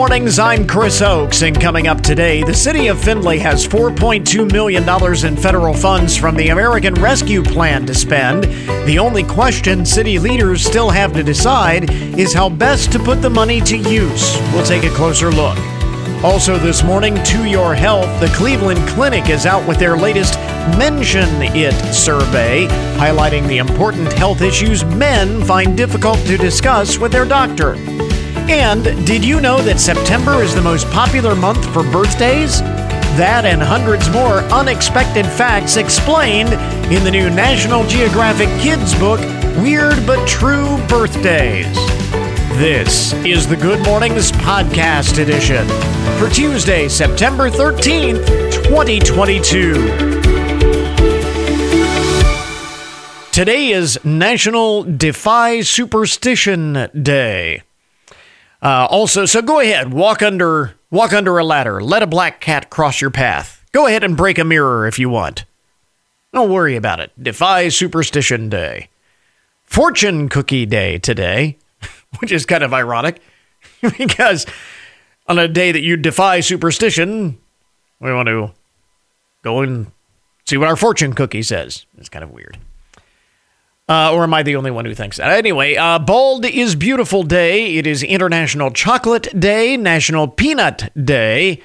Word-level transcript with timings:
mornings. 0.00 0.38
I'm 0.38 0.66
Chris 0.66 1.02
Oakes, 1.02 1.42
and 1.42 1.60
coming 1.60 1.86
up 1.86 2.00
today, 2.00 2.42
the 2.42 2.54
city 2.54 2.86
of 2.86 2.98
Findlay 2.98 3.36
has 3.40 3.68
$4.2 3.68 4.50
million 4.50 4.82
in 5.26 5.36
federal 5.36 5.74
funds 5.74 6.16
from 6.16 6.36
the 6.36 6.48
American 6.48 6.94
Rescue 6.94 7.42
Plan 7.42 7.84
to 7.84 7.94
spend. 7.94 8.44
The 8.86 8.98
only 8.98 9.24
question 9.24 9.84
city 9.84 10.18
leaders 10.18 10.64
still 10.64 10.88
have 10.88 11.12
to 11.12 11.22
decide 11.22 11.90
is 12.18 12.32
how 12.32 12.48
best 12.48 12.92
to 12.92 12.98
put 12.98 13.20
the 13.20 13.28
money 13.28 13.60
to 13.60 13.76
use. 13.76 14.38
We'll 14.54 14.64
take 14.64 14.84
a 14.84 14.94
closer 14.94 15.30
look. 15.30 15.58
Also, 16.24 16.56
this 16.56 16.82
morning, 16.82 17.22
to 17.24 17.44
your 17.44 17.74
health, 17.74 18.08
the 18.20 18.34
Cleveland 18.34 18.80
Clinic 18.88 19.28
is 19.28 19.44
out 19.44 19.68
with 19.68 19.78
their 19.78 19.98
latest 19.98 20.32
Mention 20.78 21.28
It 21.54 21.74
survey, 21.94 22.66
highlighting 22.96 23.46
the 23.48 23.58
important 23.58 24.10
health 24.14 24.40
issues 24.40 24.82
men 24.82 25.44
find 25.44 25.76
difficult 25.76 26.18
to 26.20 26.38
discuss 26.38 26.96
with 26.96 27.12
their 27.12 27.26
doctor. 27.26 27.76
And 28.48 28.84
did 29.06 29.24
you 29.24 29.40
know 29.40 29.60
that 29.62 29.80
September 29.80 30.42
is 30.42 30.54
the 30.54 30.62
most 30.62 30.88
popular 30.90 31.34
month 31.34 31.64
for 31.72 31.82
birthdays? 31.82 32.60
That 33.18 33.44
and 33.44 33.60
hundreds 33.60 34.08
more 34.10 34.38
unexpected 34.52 35.26
facts 35.26 35.76
explained 35.76 36.52
in 36.92 37.02
the 37.04 37.10
new 37.10 37.28
National 37.28 37.84
Geographic 37.86 38.48
Kids 38.60 38.94
book, 38.98 39.20
Weird 39.62 40.06
But 40.06 40.26
True 40.28 40.78
Birthdays. 40.88 41.66
This 42.56 43.12
is 43.24 43.46
the 43.48 43.56
Good 43.56 43.84
Mornings 43.84 44.32
Podcast 44.32 45.18
Edition 45.20 45.66
for 46.18 46.28
Tuesday, 46.28 46.88
September 46.88 47.50
13th, 47.50 48.26
2022. 48.64 50.20
Today 53.32 53.70
is 53.70 53.98
National 54.04 54.82
Defy 54.82 55.62
Superstition 55.62 56.88
Day. 57.00 57.62
Uh, 58.62 58.86
also, 58.90 59.24
so 59.24 59.40
go 59.40 59.60
ahead, 59.60 59.92
walk 59.92 60.22
under 60.22 60.74
walk 60.90 61.12
under 61.12 61.38
a 61.38 61.44
ladder. 61.44 61.80
Let 61.80 62.02
a 62.02 62.06
black 62.06 62.40
cat 62.40 62.70
cross 62.70 63.00
your 63.00 63.10
path. 63.10 63.64
Go 63.72 63.86
ahead 63.86 64.04
and 64.04 64.16
break 64.16 64.38
a 64.38 64.44
mirror 64.44 64.86
if 64.86 64.98
you 64.98 65.08
want. 65.08 65.44
Don't 66.32 66.50
worry 66.50 66.76
about 66.76 67.00
it. 67.00 67.10
Defy 67.20 67.68
Superstition 67.68 68.48
Day. 68.48 68.88
Fortune 69.64 70.28
Cookie 70.28 70.66
Day 70.66 70.98
today, 70.98 71.56
which 72.18 72.32
is 72.32 72.44
kind 72.44 72.62
of 72.62 72.74
ironic 72.74 73.20
because 73.98 74.46
on 75.26 75.38
a 75.38 75.48
day 75.48 75.72
that 75.72 75.80
you 75.80 75.96
defy 75.96 76.40
superstition, 76.40 77.38
we 78.00 78.12
want 78.12 78.28
to 78.28 78.50
go 79.42 79.60
and 79.60 79.90
see 80.44 80.56
what 80.56 80.68
our 80.68 80.76
fortune 80.76 81.12
cookie 81.12 81.42
says. 81.42 81.86
It's 81.96 82.08
kind 82.08 82.24
of 82.24 82.30
weird. 82.30 82.58
Uh, 83.90 84.12
or 84.14 84.22
am 84.22 84.32
I 84.32 84.44
the 84.44 84.54
only 84.54 84.70
one 84.70 84.84
who 84.84 84.94
thinks 84.94 85.16
that? 85.16 85.32
Anyway, 85.32 85.74
uh, 85.74 85.98
Bald 85.98 86.44
is 86.44 86.76
Beautiful 86.76 87.24
Day. 87.24 87.74
It 87.74 87.88
is 87.88 88.04
International 88.04 88.70
Chocolate 88.70 89.26
Day, 89.38 89.76
National 89.76 90.28
Peanut 90.28 90.92
Day, 91.04 91.60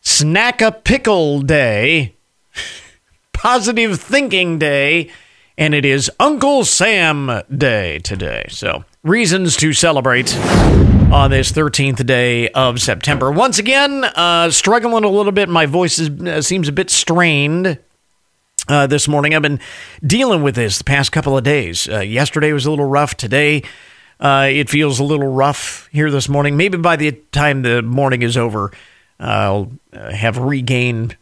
Snack 0.00 0.62
a 0.62 0.70
Pickle 0.70 1.40
Day, 1.40 2.14
Positive 3.32 4.00
Thinking 4.00 4.60
Day, 4.60 5.10
and 5.58 5.74
it 5.74 5.84
is 5.84 6.08
Uncle 6.20 6.64
Sam 6.64 7.42
Day 7.52 7.98
today. 7.98 8.46
So, 8.48 8.84
reasons 9.02 9.56
to 9.56 9.72
celebrate 9.72 10.32
on 10.36 11.32
this 11.32 11.50
13th 11.50 12.06
day 12.06 12.48
of 12.50 12.80
September. 12.80 13.32
Once 13.32 13.58
again, 13.58 14.04
uh, 14.04 14.52
struggling 14.52 15.02
a 15.02 15.08
little 15.08 15.32
bit. 15.32 15.48
My 15.48 15.66
voice 15.66 15.98
is, 15.98 16.10
uh, 16.10 16.42
seems 16.42 16.68
a 16.68 16.72
bit 16.72 16.90
strained 16.90 17.80
uh, 18.68 18.86
this 18.86 19.08
morning. 19.08 19.34
I've 19.34 19.42
been 19.42 19.60
dealing 20.04 20.42
with 20.42 20.54
this 20.54 20.78
the 20.78 20.84
past 20.84 21.12
couple 21.12 21.36
of 21.36 21.44
days. 21.44 21.88
Uh, 21.88 22.00
yesterday 22.00 22.52
was 22.52 22.66
a 22.66 22.70
little 22.70 22.88
rough. 22.88 23.16
Today, 23.16 23.62
uh, 24.18 24.48
it 24.50 24.68
feels 24.68 24.98
a 24.98 25.04
little 25.04 25.28
rough 25.28 25.88
here 25.92 26.10
this 26.10 26.28
morning. 26.28 26.56
Maybe 26.56 26.78
by 26.78 26.96
the 26.96 27.12
time 27.32 27.62
the 27.62 27.82
morning 27.82 28.22
is 28.22 28.36
over, 28.36 28.72
I'll 29.18 29.72
uh, 29.92 30.12
have 30.12 30.38
regained 30.38 31.16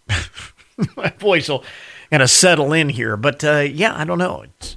my 0.97 1.11
voice 1.18 1.48
will 1.48 1.64
kind 2.11 2.23
of 2.23 2.30
settle 2.30 2.73
in 2.73 2.89
here. 2.89 3.17
But 3.17 3.45
uh, 3.45 3.67
yeah, 3.70 3.95
I 3.96 4.05
don't 4.05 4.18
know. 4.18 4.42
It's 4.42 4.77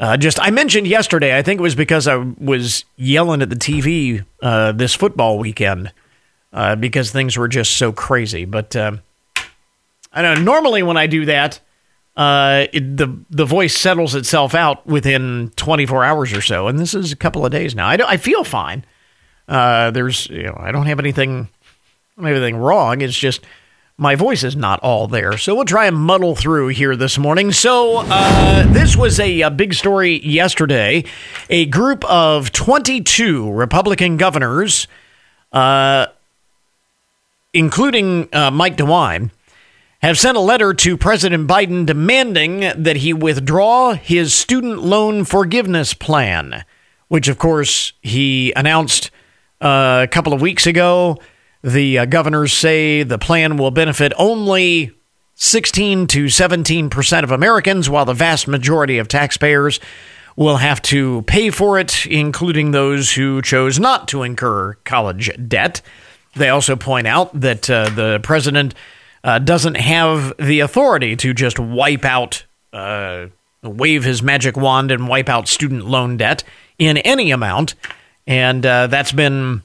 uh, 0.00 0.16
just 0.16 0.40
I 0.40 0.50
mentioned 0.50 0.86
yesterday. 0.86 1.36
I 1.36 1.42
think 1.42 1.60
it 1.60 1.62
was 1.62 1.74
because 1.74 2.08
I 2.08 2.16
was 2.16 2.84
yelling 2.96 3.42
at 3.42 3.50
the 3.50 3.56
TV 3.56 4.24
this 4.76 4.94
football 4.94 5.38
weekend 5.38 5.92
because 6.78 7.10
things 7.10 7.36
were 7.36 7.48
just 7.48 7.76
so 7.76 7.92
crazy. 7.92 8.44
But 8.44 8.74
I 8.74 10.20
don't 10.20 10.38
know. 10.38 10.42
Normally, 10.42 10.82
when 10.82 10.96
I 10.96 11.06
do 11.06 11.24
that, 11.26 11.60
uh, 12.16 12.66
it, 12.72 12.96
the 12.96 13.18
the 13.30 13.44
voice 13.44 13.76
settles 13.76 14.14
itself 14.14 14.54
out 14.54 14.86
within 14.86 15.50
24 15.56 16.04
hours 16.04 16.32
or 16.32 16.42
so, 16.42 16.68
and 16.68 16.78
this 16.78 16.94
is 16.94 17.12
a 17.12 17.16
couple 17.16 17.44
of 17.44 17.52
days 17.52 17.74
now. 17.74 17.86
I, 17.88 17.98
I 18.06 18.16
feel 18.18 18.44
fine. 18.44 18.84
Uh, 19.48 19.90
there's 19.90 20.28
you 20.28 20.44
know 20.44 20.56
I 20.58 20.72
don't 20.72 20.86
have 20.86 20.98
anything 20.98 21.48
anything 22.18 22.56
wrong. 22.56 23.00
It's 23.00 23.16
just 23.16 23.44
my 23.96 24.14
voice 24.14 24.42
is 24.42 24.56
not 24.56 24.80
all 24.80 25.06
there. 25.06 25.38
So 25.38 25.54
we'll 25.54 25.64
try 25.64 25.86
and 25.86 25.96
muddle 25.96 26.34
through 26.34 26.68
here 26.68 26.96
this 26.96 27.18
morning. 27.18 27.52
So 27.52 28.02
uh, 28.04 28.70
this 28.72 28.96
was 28.96 29.20
a, 29.20 29.42
a, 29.42 29.50
big 29.50 29.74
story 29.74 30.20
yesterday. 30.26 31.04
A 31.50 31.66
group 31.66 32.04
of 32.06 32.52
22 32.52 33.52
Republican 33.52 34.16
governors, 34.16 34.88
uh, 35.52 36.06
including 37.52 38.28
uh, 38.32 38.50
Mike 38.50 38.76
DeWine 38.76 39.30
have 40.02 40.18
sent 40.18 40.36
a 40.36 40.40
letter 40.40 40.74
to 40.74 40.96
President 40.96 41.48
Biden 41.48 41.86
demanding 41.86 42.60
that 42.76 42.96
he 42.96 43.12
withdraw 43.12 43.94
his 43.94 44.34
student 44.34 44.82
loan 44.82 45.24
forgiveness 45.24 45.94
plan, 45.94 46.64
which, 47.08 47.28
of 47.28 47.38
course, 47.38 47.92
he 48.02 48.52
announced 48.56 49.10
uh, 49.60 50.00
a 50.02 50.08
couple 50.08 50.32
of 50.32 50.40
weeks 50.40 50.66
ago. 50.66 51.18
The 51.62 52.00
uh, 52.00 52.04
governors 52.06 52.52
say 52.52 53.04
the 53.04 53.18
plan 53.18 53.56
will 53.56 53.70
benefit 53.70 54.12
only 54.18 54.90
16 55.36 56.08
to 56.08 56.28
17 56.28 56.90
percent 56.90 57.22
of 57.22 57.30
Americans, 57.30 57.88
while 57.88 58.04
the 58.04 58.12
vast 58.12 58.48
majority 58.48 58.98
of 58.98 59.06
taxpayers 59.06 59.78
will 60.34 60.56
have 60.56 60.82
to 60.82 61.22
pay 61.22 61.50
for 61.50 61.78
it, 61.78 62.06
including 62.06 62.72
those 62.72 63.12
who 63.12 63.40
chose 63.40 63.78
not 63.78 64.08
to 64.08 64.24
incur 64.24 64.74
college 64.84 65.30
debt. 65.48 65.80
They 66.34 66.48
also 66.48 66.74
point 66.74 67.06
out 67.06 67.38
that 67.38 67.68
uh, 67.70 67.90
the 67.90 68.18
president 68.22 68.74
uh, 69.24 69.38
doesn't 69.38 69.76
have 69.76 70.34
the 70.38 70.60
authority 70.60 71.16
to 71.16 71.32
just 71.32 71.58
wipe 71.58 72.04
out, 72.04 72.44
uh, 72.72 73.26
wave 73.62 74.04
his 74.04 74.22
magic 74.22 74.56
wand 74.56 74.90
and 74.90 75.08
wipe 75.08 75.28
out 75.28 75.48
student 75.48 75.86
loan 75.86 76.16
debt 76.16 76.42
in 76.78 76.98
any 76.98 77.30
amount. 77.30 77.74
And 78.26 78.64
uh, 78.64 78.86
that's 78.88 79.12
been 79.12 79.62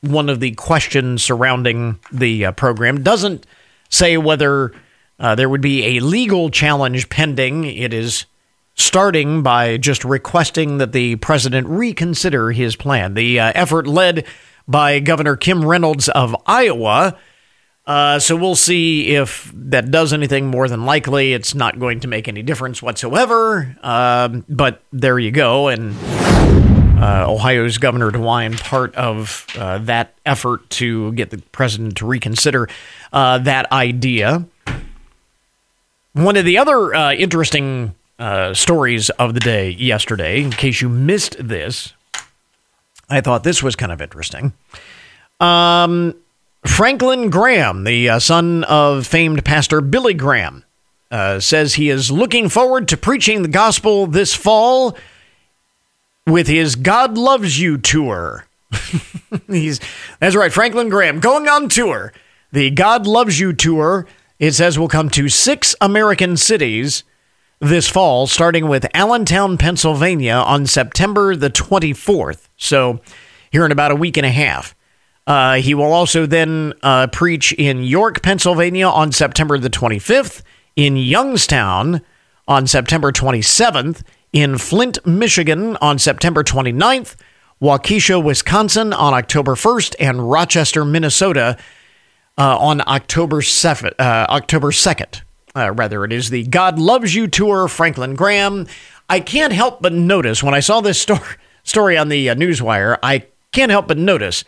one 0.00 0.28
of 0.28 0.40
the 0.40 0.52
questions 0.52 1.22
surrounding 1.22 1.98
the 2.12 2.46
uh, 2.46 2.52
program. 2.52 3.02
Doesn't 3.02 3.46
say 3.88 4.16
whether 4.16 4.72
uh, 5.18 5.34
there 5.34 5.48
would 5.48 5.60
be 5.60 5.96
a 5.96 6.00
legal 6.00 6.50
challenge 6.50 7.08
pending. 7.08 7.64
It 7.64 7.92
is 7.92 8.24
starting 8.74 9.42
by 9.42 9.76
just 9.76 10.04
requesting 10.04 10.78
that 10.78 10.92
the 10.92 11.16
president 11.16 11.66
reconsider 11.68 12.52
his 12.52 12.76
plan. 12.76 13.14
The 13.14 13.38
uh, 13.38 13.52
effort 13.54 13.86
led 13.86 14.24
by 14.66 15.00
Governor 15.00 15.36
Kim 15.36 15.64
Reynolds 15.64 16.08
of 16.08 16.34
Iowa 16.46 17.18
uh, 17.90 18.20
so 18.20 18.36
we'll 18.36 18.54
see 18.54 19.16
if 19.16 19.50
that 19.52 19.90
does 19.90 20.12
anything. 20.12 20.46
More 20.46 20.68
than 20.68 20.86
likely, 20.86 21.32
it's 21.32 21.56
not 21.56 21.80
going 21.80 21.98
to 22.00 22.06
make 22.06 22.28
any 22.28 22.40
difference 22.40 22.80
whatsoever. 22.80 23.76
Um, 23.82 24.44
but 24.48 24.80
there 24.92 25.18
you 25.18 25.32
go. 25.32 25.66
And 25.66 25.96
uh, 27.02 27.24
Ohio's 27.28 27.78
Governor 27.78 28.12
DeWine, 28.12 28.60
part 28.60 28.94
of 28.94 29.44
uh, 29.58 29.78
that 29.78 30.14
effort 30.24 30.70
to 30.70 31.10
get 31.14 31.30
the 31.30 31.38
president 31.50 31.96
to 31.96 32.06
reconsider 32.06 32.68
uh, 33.12 33.38
that 33.38 33.72
idea. 33.72 34.44
One 36.12 36.36
of 36.36 36.44
the 36.44 36.58
other 36.58 36.94
uh, 36.94 37.12
interesting 37.14 37.96
uh, 38.20 38.54
stories 38.54 39.10
of 39.10 39.34
the 39.34 39.40
day 39.40 39.70
yesterday, 39.70 40.40
in 40.40 40.52
case 40.52 40.80
you 40.80 40.88
missed 40.88 41.36
this, 41.40 41.92
I 43.08 43.20
thought 43.20 43.42
this 43.42 43.64
was 43.64 43.74
kind 43.74 43.90
of 43.90 44.00
interesting. 44.00 44.52
Um, 45.40 46.14
Franklin 46.66 47.30
Graham, 47.30 47.84
the 47.84 48.08
uh, 48.08 48.18
son 48.18 48.64
of 48.64 49.06
famed 49.06 49.44
pastor 49.44 49.80
Billy 49.80 50.14
Graham, 50.14 50.64
uh, 51.10 51.40
says 51.40 51.74
he 51.74 51.88
is 51.88 52.10
looking 52.10 52.48
forward 52.48 52.88
to 52.88 52.96
preaching 52.96 53.42
the 53.42 53.48
gospel 53.48 54.06
this 54.06 54.34
fall 54.34 54.96
with 56.26 56.46
his 56.46 56.76
God 56.76 57.16
Loves 57.16 57.58
You 57.58 57.78
tour. 57.78 58.46
He's 59.48 59.80
that's 60.20 60.36
right, 60.36 60.52
Franklin 60.52 60.88
Graham 60.88 61.20
going 61.20 61.48
on 61.48 61.68
tour. 61.68 62.12
The 62.52 62.70
God 62.70 63.06
Loves 63.06 63.40
You 63.40 63.52
tour. 63.52 64.06
It 64.38 64.52
says 64.52 64.78
will 64.78 64.88
come 64.88 65.10
to 65.10 65.28
six 65.28 65.74
American 65.80 66.36
cities 66.36 67.04
this 67.58 67.88
fall, 67.88 68.26
starting 68.26 68.68
with 68.68 68.86
Allentown, 68.94 69.58
Pennsylvania, 69.58 70.32
on 70.32 70.66
September 70.66 71.36
the 71.36 71.50
24th. 71.50 72.48
So, 72.56 73.00
here 73.50 73.66
in 73.66 73.72
about 73.72 73.90
a 73.90 73.96
week 73.96 74.16
and 74.16 74.24
a 74.24 74.30
half. 74.30 74.74
Uh, 75.30 75.60
he 75.60 75.74
will 75.74 75.92
also 75.92 76.26
then 76.26 76.72
uh, 76.82 77.06
preach 77.06 77.52
in 77.52 77.84
York, 77.84 78.20
Pennsylvania 78.20 78.88
on 78.88 79.12
September 79.12 79.58
the 79.58 79.70
25th, 79.70 80.42
in 80.74 80.96
Youngstown 80.96 82.00
on 82.48 82.66
September 82.66 83.12
27th, 83.12 84.02
in 84.32 84.58
Flint, 84.58 85.06
Michigan 85.06 85.76
on 85.76 86.00
September 86.00 86.42
29th, 86.42 87.14
Waukesha, 87.62 88.20
Wisconsin 88.20 88.92
on 88.92 89.14
October 89.14 89.54
1st, 89.54 89.94
and 90.00 90.28
Rochester, 90.28 90.84
Minnesota 90.84 91.56
uh, 92.36 92.58
on 92.58 92.82
October 92.88 93.40
7th. 93.40 93.94
Uh, 94.00 94.26
October 94.30 94.72
2nd. 94.72 95.20
Uh, 95.54 95.70
rather, 95.70 96.04
it 96.04 96.12
is 96.12 96.30
the 96.30 96.42
God 96.42 96.76
Loves 96.76 97.14
You 97.14 97.28
tour, 97.28 97.68
Franklin 97.68 98.16
Graham. 98.16 98.66
I 99.08 99.20
can't 99.20 99.52
help 99.52 99.80
but 99.80 99.92
notice 99.92 100.42
when 100.42 100.54
I 100.54 100.60
saw 100.60 100.80
this 100.80 101.00
story, 101.00 101.36
story 101.62 101.96
on 101.96 102.08
the 102.08 102.30
uh, 102.30 102.34
Newswire, 102.34 102.98
I 103.00 103.26
can't 103.52 103.70
help 103.70 103.86
but 103.86 103.96
notice 103.96 104.44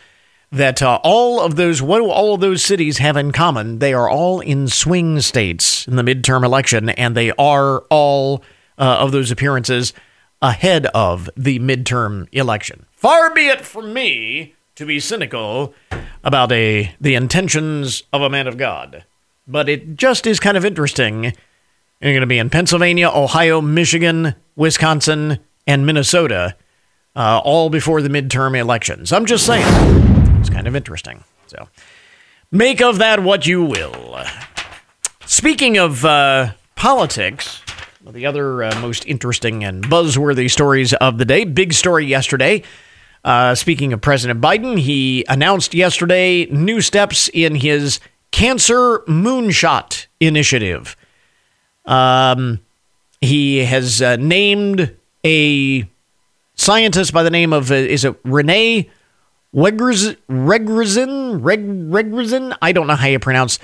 that 0.52 0.82
uh, 0.82 1.00
all 1.02 1.40
of 1.40 1.56
those 1.56 1.82
what 1.82 1.98
do 1.98 2.10
all 2.10 2.34
of 2.34 2.40
those 2.40 2.64
cities 2.64 2.98
have 2.98 3.16
in 3.16 3.32
common? 3.32 3.78
They 3.78 3.92
are 3.92 4.08
all 4.08 4.40
in 4.40 4.68
swing 4.68 5.20
states 5.20 5.88
in 5.88 5.96
the 5.96 6.02
midterm 6.02 6.44
election, 6.44 6.90
and 6.90 7.16
they 7.16 7.32
are 7.32 7.80
all 7.90 8.44
uh, 8.78 8.98
of 9.00 9.12
those 9.12 9.30
appearances 9.30 9.92
ahead 10.40 10.86
of 10.86 11.30
the 11.36 11.58
midterm 11.58 12.28
election. 12.32 12.86
Far 12.92 13.34
be 13.34 13.48
it 13.48 13.62
from 13.62 13.92
me 13.92 14.54
to 14.74 14.84
be 14.84 15.00
cynical 15.00 15.74
about 16.22 16.52
a 16.52 16.94
the 17.00 17.14
intentions 17.14 18.02
of 18.12 18.22
a 18.22 18.30
man 18.30 18.46
of 18.46 18.58
God, 18.58 19.04
but 19.46 19.68
it 19.68 19.96
just 19.96 20.26
is 20.26 20.38
kind 20.38 20.56
of 20.56 20.64
interesting. 20.64 21.24
You're 22.00 22.12
going 22.12 22.20
to 22.20 22.26
be 22.26 22.38
in 22.38 22.50
Pennsylvania, 22.50 23.08
Ohio, 23.08 23.60
Michigan, 23.60 24.34
Wisconsin, 24.56 25.38
and 25.68 25.86
Minnesota, 25.86 26.56
uh, 27.14 27.40
all 27.44 27.70
before 27.70 28.02
the 28.02 28.08
midterm 28.08 28.58
elections. 28.58 29.12
I'm 29.12 29.24
just 29.24 29.46
saying, 29.46 30.11
it's 30.42 30.50
kind 30.50 30.66
of 30.66 30.76
interesting. 30.76 31.24
So, 31.46 31.68
make 32.50 32.82
of 32.82 32.98
that 32.98 33.22
what 33.22 33.46
you 33.46 33.64
will. 33.64 34.24
Speaking 35.24 35.78
of 35.78 36.04
uh, 36.04 36.52
politics, 36.74 37.62
well, 38.04 38.12
the 38.12 38.26
other 38.26 38.64
uh, 38.64 38.80
most 38.80 39.06
interesting 39.06 39.64
and 39.64 39.84
buzzworthy 39.84 40.50
stories 40.50 40.92
of 40.94 41.18
the 41.18 41.24
day, 41.24 41.44
big 41.44 41.72
story 41.72 42.06
yesterday 42.06 42.62
uh, 43.24 43.54
speaking 43.54 43.92
of 43.92 44.00
President 44.00 44.40
Biden, 44.40 44.78
he 44.78 45.24
announced 45.28 45.74
yesterday 45.74 46.46
new 46.46 46.80
steps 46.80 47.28
in 47.32 47.54
his 47.54 48.00
cancer 48.32 49.00
moonshot 49.00 50.06
initiative. 50.18 50.96
Um, 51.84 52.60
he 53.20 53.64
has 53.64 54.02
uh, 54.02 54.16
named 54.16 54.96
a 55.24 55.88
scientist 56.54 57.12
by 57.12 57.22
the 57.22 57.30
name 57.30 57.52
of, 57.52 57.70
uh, 57.70 57.74
is 57.74 58.04
it 58.04 58.16
Renee 58.24 58.90
Regresin? 59.54 60.16
Regresin? 61.90 62.56
I 62.62 62.72
don't 62.72 62.86
know 62.86 62.96
how 62.96 63.06
you 63.06 63.18
pronounce 63.18 63.58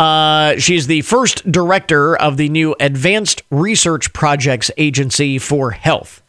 uh, 0.00 0.56
she's 0.56 0.86
the 0.86 1.02
first 1.02 1.52
director 1.52 2.16
of 2.16 2.38
the 2.38 2.48
new 2.48 2.74
Advanced 2.80 3.42
Research 3.50 4.14
Projects 4.14 4.70
Agency 4.78 5.38
for 5.38 5.72
Health. 5.72 6.22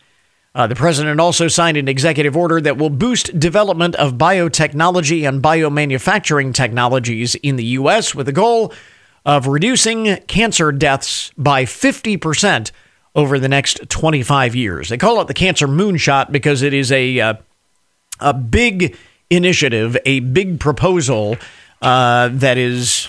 Uh, 0.53 0.67
the 0.67 0.75
president 0.75 1.21
also 1.21 1.47
signed 1.47 1.77
an 1.77 1.88
executive 1.88 2.35
order 2.35 2.59
that 2.59 2.77
will 2.77 2.89
boost 2.89 3.39
development 3.39 3.95
of 3.95 4.15
biotechnology 4.15 5.25
and 5.25 5.41
biomanufacturing 5.41 6.53
technologies 6.53 7.35
in 7.35 7.55
the 7.55 7.63
U.S. 7.63 8.13
with 8.13 8.25
the 8.25 8.33
goal 8.33 8.73
of 9.25 9.47
reducing 9.47 10.17
cancer 10.27 10.73
deaths 10.73 11.31
by 11.37 11.63
50% 11.63 12.71
over 13.15 13.39
the 13.39 13.47
next 13.47 13.87
25 13.87 14.53
years. 14.53 14.89
They 14.89 14.97
call 14.97 15.21
it 15.21 15.29
the 15.29 15.33
Cancer 15.33 15.69
Moonshot 15.69 16.33
because 16.33 16.61
it 16.61 16.73
is 16.73 16.91
a, 16.91 17.21
uh, 17.21 17.33
a 18.21 18.33
big 18.33 18.95
initiative, 19.29 19.97
a 20.06 20.19
big 20.19 20.59
proposal 20.59 21.38
uh, 21.81 22.29
that 22.31 22.57
is 22.57 23.07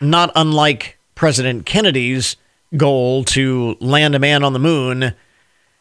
not 0.00 0.30
unlike 0.34 0.98
President 1.14 1.66
Kennedy's 1.66 2.36
goal 2.76 3.24
to 3.24 3.76
land 3.80 4.14
a 4.14 4.18
man 4.18 4.42
on 4.42 4.52
the 4.52 4.58
moon 4.58 5.14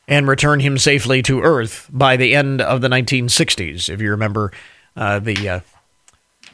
and 0.07 0.27
return 0.27 0.59
him 0.59 0.77
safely 0.77 1.21
to 1.21 1.41
Earth 1.41 1.89
by 1.91 2.17
the 2.17 2.35
end 2.35 2.61
of 2.61 2.81
the 2.81 2.89
1960s. 2.89 3.89
If 3.89 4.01
you 4.01 4.11
remember 4.11 4.51
uh, 4.95 5.19
the, 5.19 5.47
uh, 5.47 5.59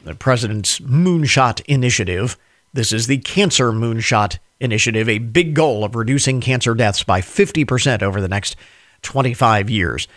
the 0.04 0.14
president's 0.14 0.78
moonshot 0.80 1.60
initiative, 1.66 2.36
this 2.72 2.92
is 2.92 3.06
the 3.06 3.18
Cancer 3.18 3.72
Moonshot 3.72 4.38
Initiative, 4.60 5.08
a 5.08 5.18
big 5.18 5.54
goal 5.54 5.84
of 5.84 5.94
reducing 5.94 6.40
cancer 6.40 6.74
deaths 6.74 7.04
by 7.04 7.20
50% 7.20 8.02
over 8.02 8.20
the 8.20 8.28
next 8.28 8.56
25 9.02 9.70
years. 9.70 10.08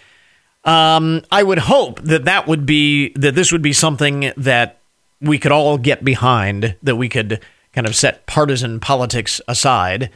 Um, 0.63 1.23
I 1.31 1.41
would 1.41 1.57
hope 1.57 2.01
that 2.01 2.25
that 2.25 2.47
would 2.47 2.65
be 2.65 3.09
that 3.13 3.33
this 3.35 3.51
would 3.51 3.63
be 3.63 3.73
something 3.73 4.31
that 4.37 4.77
we 5.19 5.39
could 5.39 5.51
all 5.51 5.77
get 5.77 6.03
behind, 6.03 6.75
that 6.83 6.95
we 6.95 7.09
could 7.09 7.39
kind 7.73 7.87
of 7.87 7.95
set 7.95 8.25
partisan 8.27 8.79
politics 8.79 9.41
aside 9.47 10.11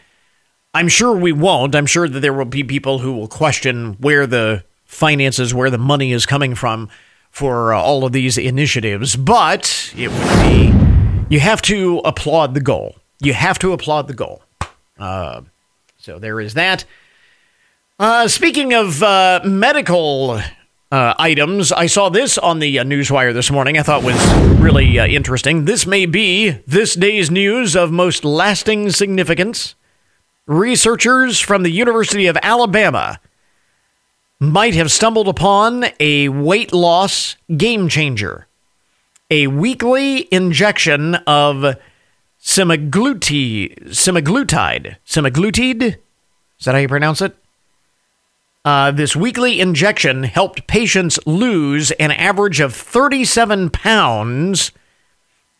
I'm 0.75 0.89
sure 0.89 1.15
we 1.15 1.31
won't. 1.31 1.73
I'm 1.73 1.85
sure 1.85 2.09
that 2.09 2.19
there 2.19 2.33
will 2.33 2.43
be 2.43 2.61
people 2.61 2.99
who 2.99 3.13
will 3.13 3.29
question 3.29 3.93
where 3.93 4.27
the 4.27 4.65
finances, 4.83 5.53
where 5.53 5.69
the 5.69 5.77
money 5.77 6.11
is 6.11 6.25
coming 6.25 6.53
from 6.53 6.89
for 7.31 7.73
uh, 7.73 7.79
all 7.79 8.03
of 8.03 8.11
these 8.11 8.37
initiatives. 8.37 9.15
But 9.15 9.93
it 9.95 10.09
would 10.09 10.39
be, 10.43 11.33
you 11.33 11.39
have 11.39 11.61
to 11.63 11.99
applaud 11.99 12.55
the 12.55 12.59
goal. 12.59 12.97
You 13.21 13.31
have 13.33 13.57
to 13.59 13.71
applaud 13.71 14.09
the 14.09 14.13
goal. 14.13 14.43
Uh, 14.99 15.43
so 15.97 16.19
there 16.19 16.41
is 16.41 16.55
that. 16.55 16.83
Uh, 17.97 18.27
speaking 18.27 18.73
of 18.73 19.01
uh, 19.01 19.39
medical 19.45 20.41
uh, 20.91 21.13
items, 21.17 21.71
I 21.71 21.85
saw 21.85 22.09
this 22.09 22.37
on 22.37 22.59
the 22.59 22.79
uh, 22.79 22.83
Newswire 22.83 23.33
this 23.33 23.49
morning. 23.49 23.77
I 23.77 23.83
thought 23.83 24.03
was 24.03 24.21
really 24.59 24.97
interesting. 24.97 25.63
This 25.63 25.87
may 25.87 26.05
be 26.05 26.49
this 26.67 26.93
day's 26.95 27.31
news 27.31 27.73
of 27.73 27.93
most 27.93 28.25
lasting 28.25 28.89
significance 28.91 29.75
researchers 30.45 31.39
from 31.39 31.63
the 31.63 31.71
University 31.71 32.27
of 32.27 32.37
Alabama 32.43 33.17
might 34.41 34.73
have 34.73 34.91
stumbled 34.91 35.29
upon 35.29 35.85
a 35.97 36.27
weight 36.27 36.73
loss 36.73 37.37
game 37.55 37.87
changer. 37.87 38.45
A 39.31 39.47
weekly 39.47 40.27
injection 40.33 41.15
of 41.25 41.77
semaglutide, 42.41 43.85
semaglutide, 43.85 44.97
semaglutide. 45.07 45.95
Is 46.59 46.65
that 46.65 46.73
how 46.73 46.79
you 46.79 46.89
pronounce 46.89 47.21
it? 47.21 47.37
Uh, 48.65 48.89
this 48.89 49.15
weekly 49.15 49.61
injection 49.61 50.23
helped 50.23 50.65
patients 50.65 51.19
lose 51.27 51.91
an 51.91 52.09
average 52.09 52.59
of 52.59 52.73
37 52.73 53.69
pounds 53.69 54.71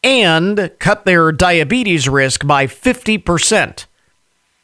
and 0.03 0.71
cut 0.79 1.05
their 1.05 1.31
diabetes 1.31 2.09
risk 2.09 2.47
by 2.47 2.65
50%. 2.65 3.85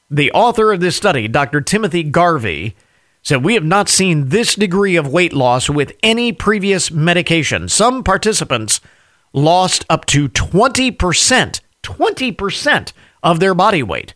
The 0.09 0.31
author 0.31 0.73
of 0.73 0.79
this 0.79 0.95
study, 0.95 1.27
Dr. 1.27 1.61
Timothy 1.61 2.01
Garvey, 2.01 2.75
said 3.21 3.43
we 3.43 3.53
have 3.53 3.63
not 3.63 3.87
seen 3.87 4.29
this 4.29 4.55
degree 4.55 4.95
of 4.95 5.07
weight 5.07 5.33
loss 5.33 5.69
with 5.69 5.93
any 6.01 6.33
previous 6.33 6.89
medication. 6.89 7.69
Some 7.69 8.03
participants 8.03 8.81
lost 9.33 9.85
up 9.87 10.05
to 10.07 10.27
20%, 10.27 11.61
20% 11.83 12.93
of 13.21 13.39
their 13.39 13.53
body 13.53 13.83
weight. 13.83 14.15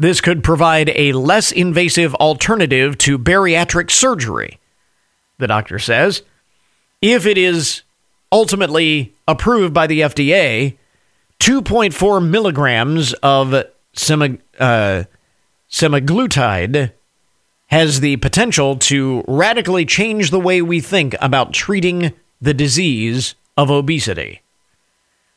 This 0.00 0.22
could 0.22 0.42
provide 0.42 0.90
a 0.94 1.12
less 1.12 1.52
invasive 1.52 2.14
alternative 2.14 2.96
to 2.98 3.18
bariatric 3.18 3.90
surgery, 3.90 4.58
the 5.36 5.46
doctor 5.46 5.78
says. 5.78 6.22
If 7.02 7.26
it 7.26 7.36
is 7.36 7.82
ultimately 8.32 9.14
approved 9.28 9.74
by 9.74 9.86
the 9.86 10.00
FDA, 10.00 10.78
2.4 11.38 12.26
milligrams 12.26 13.12
of 13.12 13.52
uh, 13.52 13.64
semaglutide 15.70 16.92
has 17.66 18.00
the 18.00 18.16
potential 18.16 18.76
to 18.76 19.22
radically 19.28 19.84
change 19.84 20.30
the 20.30 20.40
way 20.40 20.62
we 20.62 20.80
think 20.80 21.14
about 21.20 21.52
treating 21.52 22.14
the 22.40 22.54
disease 22.54 23.34
of 23.54 23.70
obesity. 23.70 24.40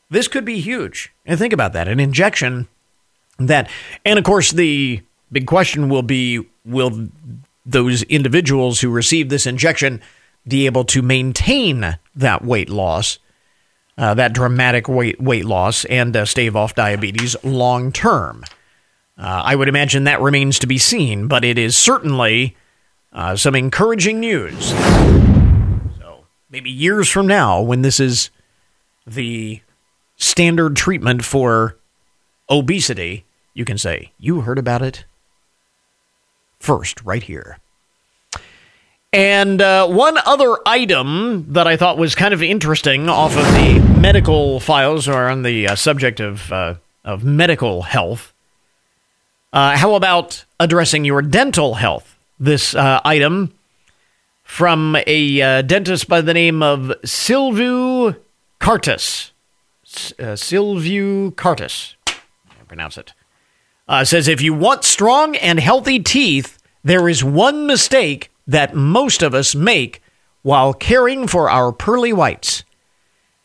This 0.09 0.29
could 0.29 0.45
be 0.45 0.61
huge. 0.61 1.11
And 1.25 1.37
think 1.37 1.51
about 1.51 1.73
that 1.73 1.89
an 1.89 1.99
injection 1.99 2.69
that, 3.39 3.69
and 4.05 4.19
of 4.19 4.25
course, 4.25 4.51
the 4.51 5.01
big 5.31 5.47
question 5.47 5.89
will 5.89 6.03
be 6.03 6.45
will 6.65 7.09
those 7.65 8.03
individuals 8.03 8.81
who 8.81 8.89
receive 8.89 9.29
this 9.29 9.45
injection 9.47 10.01
be 10.47 10.65
able 10.65 10.83
to 10.83 11.01
maintain 11.01 11.97
that 12.15 12.43
weight 12.43 12.69
loss, 12.69 13.19
uh, 13.97 14.13
that 14.13 14.33
dramatic 14.33 14.87
weight, 14.87 15.19
weight 15.21 15.45
loss, 15.45 15.85
and 15.85 16.15
uh, 16.15 16.25
stave 16.25 16.55
off 16.55 16.75
diabetes 16.75 17.35
long 17.43 17.91
term? 17.91 18.43
Uh, 19.17 19.41
I 19.45 19.55
would 19.55 19.67
imagine 19.69 20.05
that 20.05 20.21
remains 20.21 20.59
to 20.59 20.67
be 20.67 20.77
seen, 20.77 21.27
but 21.27 21.45
it 21.45 21.57
is 21.57 21.77
certainly 21.77 22.57
uh, 23.11 23.35
some 23.35 23.55
encouraging 23.55 24.19
news. 24.19 24.69
So 25.99 26.25
maybe 26.49 26.71
years 26.71 27.09
from 27.09 27.27
now, 27.27 27.61
when 27.61 27.83
this 27.83 27.99
is 27.99 28.31
the 29.05 29.61
standard 30.15 30.75
treatment 30.75 31.23
for 31.23 31.77
obesity, 32.49 33.25
you 33.53 33.65
can 33.65 33.77
say, 33.77 34.11
You 34.19 34.41
heard 34.41 34.57
about 34.57 34.81
it 34.81 35.05
first, 36.59 37.03
right 37.03 37.23
here. 37.23 37.59
And 39.11 39.61
uh, 39.61 39.87
one 39.87 40.17
other 40.25 40.57
item 40.65 41.45
that 41.53 41.67
I 41.67 41.77
thought 41.77 41.97
was 41.97 42.15
kind 42.15 42.33
of 42.33 42.41
interesting 42.41 43.09
off 43.09 43.37
of 43.37 43.45
the 43.45 43.79
medical 43.99 44.59
files 44.59 45.07
or 45.07 45.29
on 45.29 45.43
the 45.43 45.67
uh, 45.67 45.75
subject 45.75 46.19
of, 46.19 46.51
uh, 46.51 46.75
of 47.05 47.23
medical 47.23 47.83
health 47.83 48.33
uh, 49.53 49.77
how 49.77 49.93
about 49.93 50.45
addressing 50.59 51.05
your 51.05 51.21
dental 51.21 51.75
health? 51.75 52.17
This 52.39 52.73
uh, 52.73 52.99
item 53.05 53.53
from 54.43 54.97
a 55.05 55.41
uh, 55.41 55.61
dentist 55.61 56.07
by 56.07 56.21
the 56.21 56.33
name 56.33 56.63
of 56.63 56.91
Silviu 57.05 58.17
Cartus. 58.59 59.31
Uh, 60.19 60.33
Silviu 60.33 61.35
Cartus. 61.35 61.95
Pronounce 62.73 62.97
it. 62.97 63.13
Uh, 63.87 64.03
says 64.03 64.27
if 64.27 64.41
you 64.41 64.51
want 64.51 64.83
strong 64.83 65.35
and 65.35 65.59
healthy 65.59 65.99
teeth, 65.99 66.57
there 66.83 67.07
is 67.07 67.23
one 67.23 67.67
mistake 67.67 68.31
that 68.47 68.73
most 68.73 69.21
of 69.21 69.35
us 69.35 69.53
make 69.53 70.01
while 70.41 70.73
caring 70.73 71.27
for 71.27 71.51
our 71.51 71.71
pearly 71.71 72.11
whites. 72.11 72.63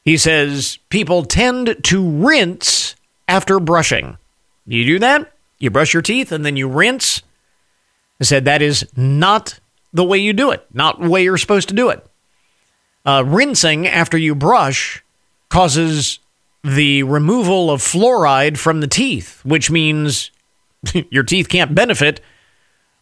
He 0.02 0.16
says 0.16 0.78
people 0.88 1.26
tend 1.26 1.76
to 1.84 2.10
rinse 2.26 2.96
after 3.28 3.60
brushing. 3.60 4.16
You 4.66 4.86
do 4.86 4.98
that? 5.00 5.30
You 5.58 5.68
brush 5.68 5.92
your 5.92 6.00
teeth 6.00 6.32
and 6.32 6.42
then 6.42 6.56
you 6.56 6.66
rinse? 6.66 7.20
I 8.22 8.24
said 8.24 8.46
that 8.46 8.62
is 8.62 8.88
not 8.96 9.60
the 9.92 10.04
way 10.04 10.16
you 10.16 10.32
do 10.32 10.52
it, 10.52 10.66
not 10.72 11.02
the 11.02 11.10
way 11.10 11.22
you're 11.22 11.36
supposed 11.36 11.68
to 11.68 11.74
do 11.74 11.90
it. 11.90 12.02
Uh, 13.04 13.24
rinsing 13.26 13.86
after 13.86 14.16
you 14.16 14.34
brush 14.34 15.04
causes 15.50 16.18
the 16.64 17.02
removal 17.04 17.70
of 17.70 17.80
fluoride 17.80 18.58
from 18.58 18.80
the 18.80 18.86
teeth, 18.86 19.40
which 19.44 19.70
means 19.70 20.30
your 21.10 21.22
teeth 21.22 21.48
can't 21.48 21.74
benefit 21.74 22.20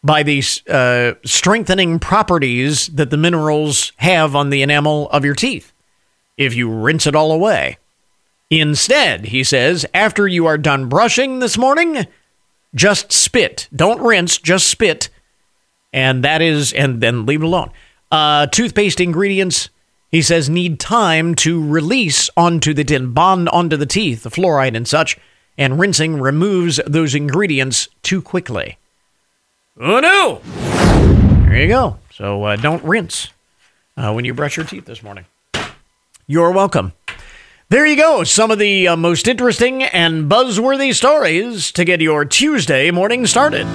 by 0.02 0.22
these 0.22 0.66
uh, 0.68 1.14
strengthening 1.24 1.98
properties 1.98 2.86
that 2.88 3.10
the 3.10 3.16
minerals 3.16 3.92
have 3.96 4.36
on 4.36 4.50
the 4.50 4.62
enamel 4.62 5.08
of 5.10 5.24
your 5.24 5.34
teeth 5.34 5.72
if 6.36 6.54
you 6.54 6.70
rinse 6.70 7.06
it 7.06 7.16
all 7.16 7.32
away. 7.32 7.78
Instead, 8.50 9.26
he 9.26 9.42
says, 9.42 9.84
after 9.92 10.28
you 10.28 10.46
are 10.46 10.58
done 10.58 10.88
brushing 10.88 11.40
this 11.40 11.58
morning, 11.58 12.06
just 12.74 13.10
spit. 13.10 13.68
Don't 13.74 14.00
rinse, 14.00 14.38
just 14.38 14.68
spit. 14.68 15.08
And 15.92 16.22
that 16.22 16.42
is, 16.42 16.72
and 16.72 17.00
then 17.00 17.26
leave 17.26 17.42
it 17.42 17.46
alone. 17.46 17.72
Uh, 18.12 18.46
toothpaste 18.46 19.00
ingredients, 19.00 19.70
he 20.10 20.22
says, 20.22 20.48
need 20.48 20.78
time 20.78 21.34
to 21.36 21.66
release 21.66 22.30
onto 22.36 22.72
the 22.72 22.84
tin, 22.84 23.12
bond 23.12 23.48
onto 23.48 23.76
the 23.76 23.86
teeth, 23.86 24.22
the 24.22 24.30
fluoride 24.30 24.76
and 24.76 24.86
such, 24.86 25.18
and 25.58 25.78
rinsing 25.78 26.20
removes 26.20 26.80
those 26.86 27.14
ingredients 27.14 27.88
too 28.02 28.22
quickly. 28.22 28.78
Oh 29.80 30.00
no! 30.00 30.40
There 31.46 31.56
you 31.56 31.68
go. 31.68 31.98
So 32.12 32.44
uh, 32.44 32.56
don't 32.56 32.82
rinse 32.84 33.28
uh, 33.96 34.12
when 34.12 34.24
you 34.24 34.32
brush 34.34 34.56
your 34.56 34.66
teeth 34.66 34.84
this 34.84 35.02
morning. 35.02 35.26
You're 36.26 36.50
welcome. 36.50 36.92
There 37.68 37.84
you 37.84 37.96
go. 37.96 38.22
Some 38.24 38.50
of 38.50 38.58
the 38.58 38.88
uh, 38.88 38.96
most 38.96 39.26
interesting 39.26 39.82
and 39.82 40.30
buzzworthy 40.30 40.94
stories 40.94 41.72
to 41.72 41.84
get 41.84 42.00
your 42.00 42.24
Tuesday 42.24 42.90
morning 42.90 43.26
started. 43.26 43.66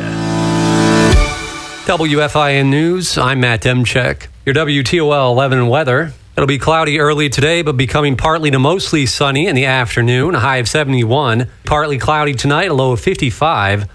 WFIN 1.85 2.69
News, 2.69 3.17
I'm 3.17 3.41
Matt 3.41 3.61
Demchek. 3.61 4.27
Your 4.45 4.55
WTOL 4.55 5.31
11 5.33 5.67
weather. 5.67 6.13
It'll 6.41 6.48
be 6.48 6.57
cloudy 6.57 7.00
early 7.00 7.29
today, 7.29 7.62
but 7.62 7.77
becoming 7.77 8.17
partly 8.17 8.50
to 8.50 8.57
mostly 8.57 9.05
sunny 9.05 9.45
in 9.45 9.55
the 9.55 9.67
afternoon, 9.67 10.33
a 10.33 10.39
high 10.39 10.57
of 10.57 10.67
71. 10.67 11.48
Partly 11.65 12.00
cloudy 12.00 12.33
tonight, 12.33 12.71
a 12.71 12.74
low 12.74 12.93
of 12.93 13.00
55. 13.00 13.88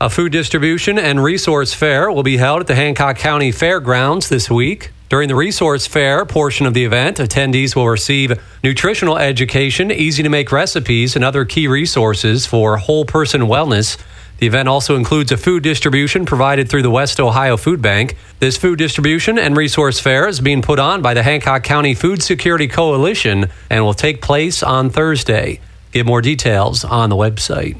A 0.00 0.10
food 0.10 0.32
distribution 0.32 0.98
and 0.98 1.22
resource 1.22 1.72
fair 1.72 2.10
will 2.10 2.24
be 2.24 2.38
held 2.38 2.62
at 2.62 2.66
the 2.66 2.74
Hancock 2.74 3.18
County 3.18 3.52
Fairgrounds 3.52 4.28
this 4.28 4.50
week. 4.50 4.90
During 5.10 5.28
the 5.28 5.36
resource 5.36 5.86
fair 5.86 6.26
portion 6.26 6.66
of 6.66 6.74
the 6.74 6.84
event, 6.84 7.18
attendees 7.18 7.76
will 7.76 7.88
receive 7.88 8.36
nutritional 8.64 9.16
education, 9.16 9.92
easy 9.92 10.24
to 10.24 10.28
make 10.28 10.50
recipes, 10.50 11.14
and 11.14 11.24
other 11.24 11.44
key 11.44 11.68
resources 11.68 12.46
for 12.46 12.78
whole 12.78 13.04
person 13.04 13.42
wellness. 13.42 13.96
The 14.42 14.48
event 14.48 14.68
also 14.68 14.96
includes 14.96 15.30
a 15.30 15.36
food 15.36 15.62
distribution 15.62 16.26
provided 16.26 16.68
through 16.68 16.82
the 16.82 16.90
West 16.90 17.20
Ohio 17.20 17.56
Food 17.56 17.80
Bank. 17.80 18.16
This 18.40 18.56
food 18.56 18.76
distribution 18.76 19.38
and 19.38 19.56
resource 19.56 20.00
fair 20.00 20.26
is 20.26 20.40
being 20.40 20.62
put 20.62 20.80
on 20.80 21.00
by 21.00 21.14
the 21.14 21.22
Hancock 21.22 21.62
County 21.62 21.94
Food 21.94 22.24
Security 22.24 22.66
Coalition 22.66 23.46
and 23.70 23.84
will 23.84 23.94
take 23.94 24.20
place 24.20 24.64
on 24.64 24.90
Thursday. 24.90 25.60
Get 25.92 26.06
more 26.06 26.20
details 26.20 26.82
on 26.82 27.08
the 27.08 27.14
website. 27.14 27.76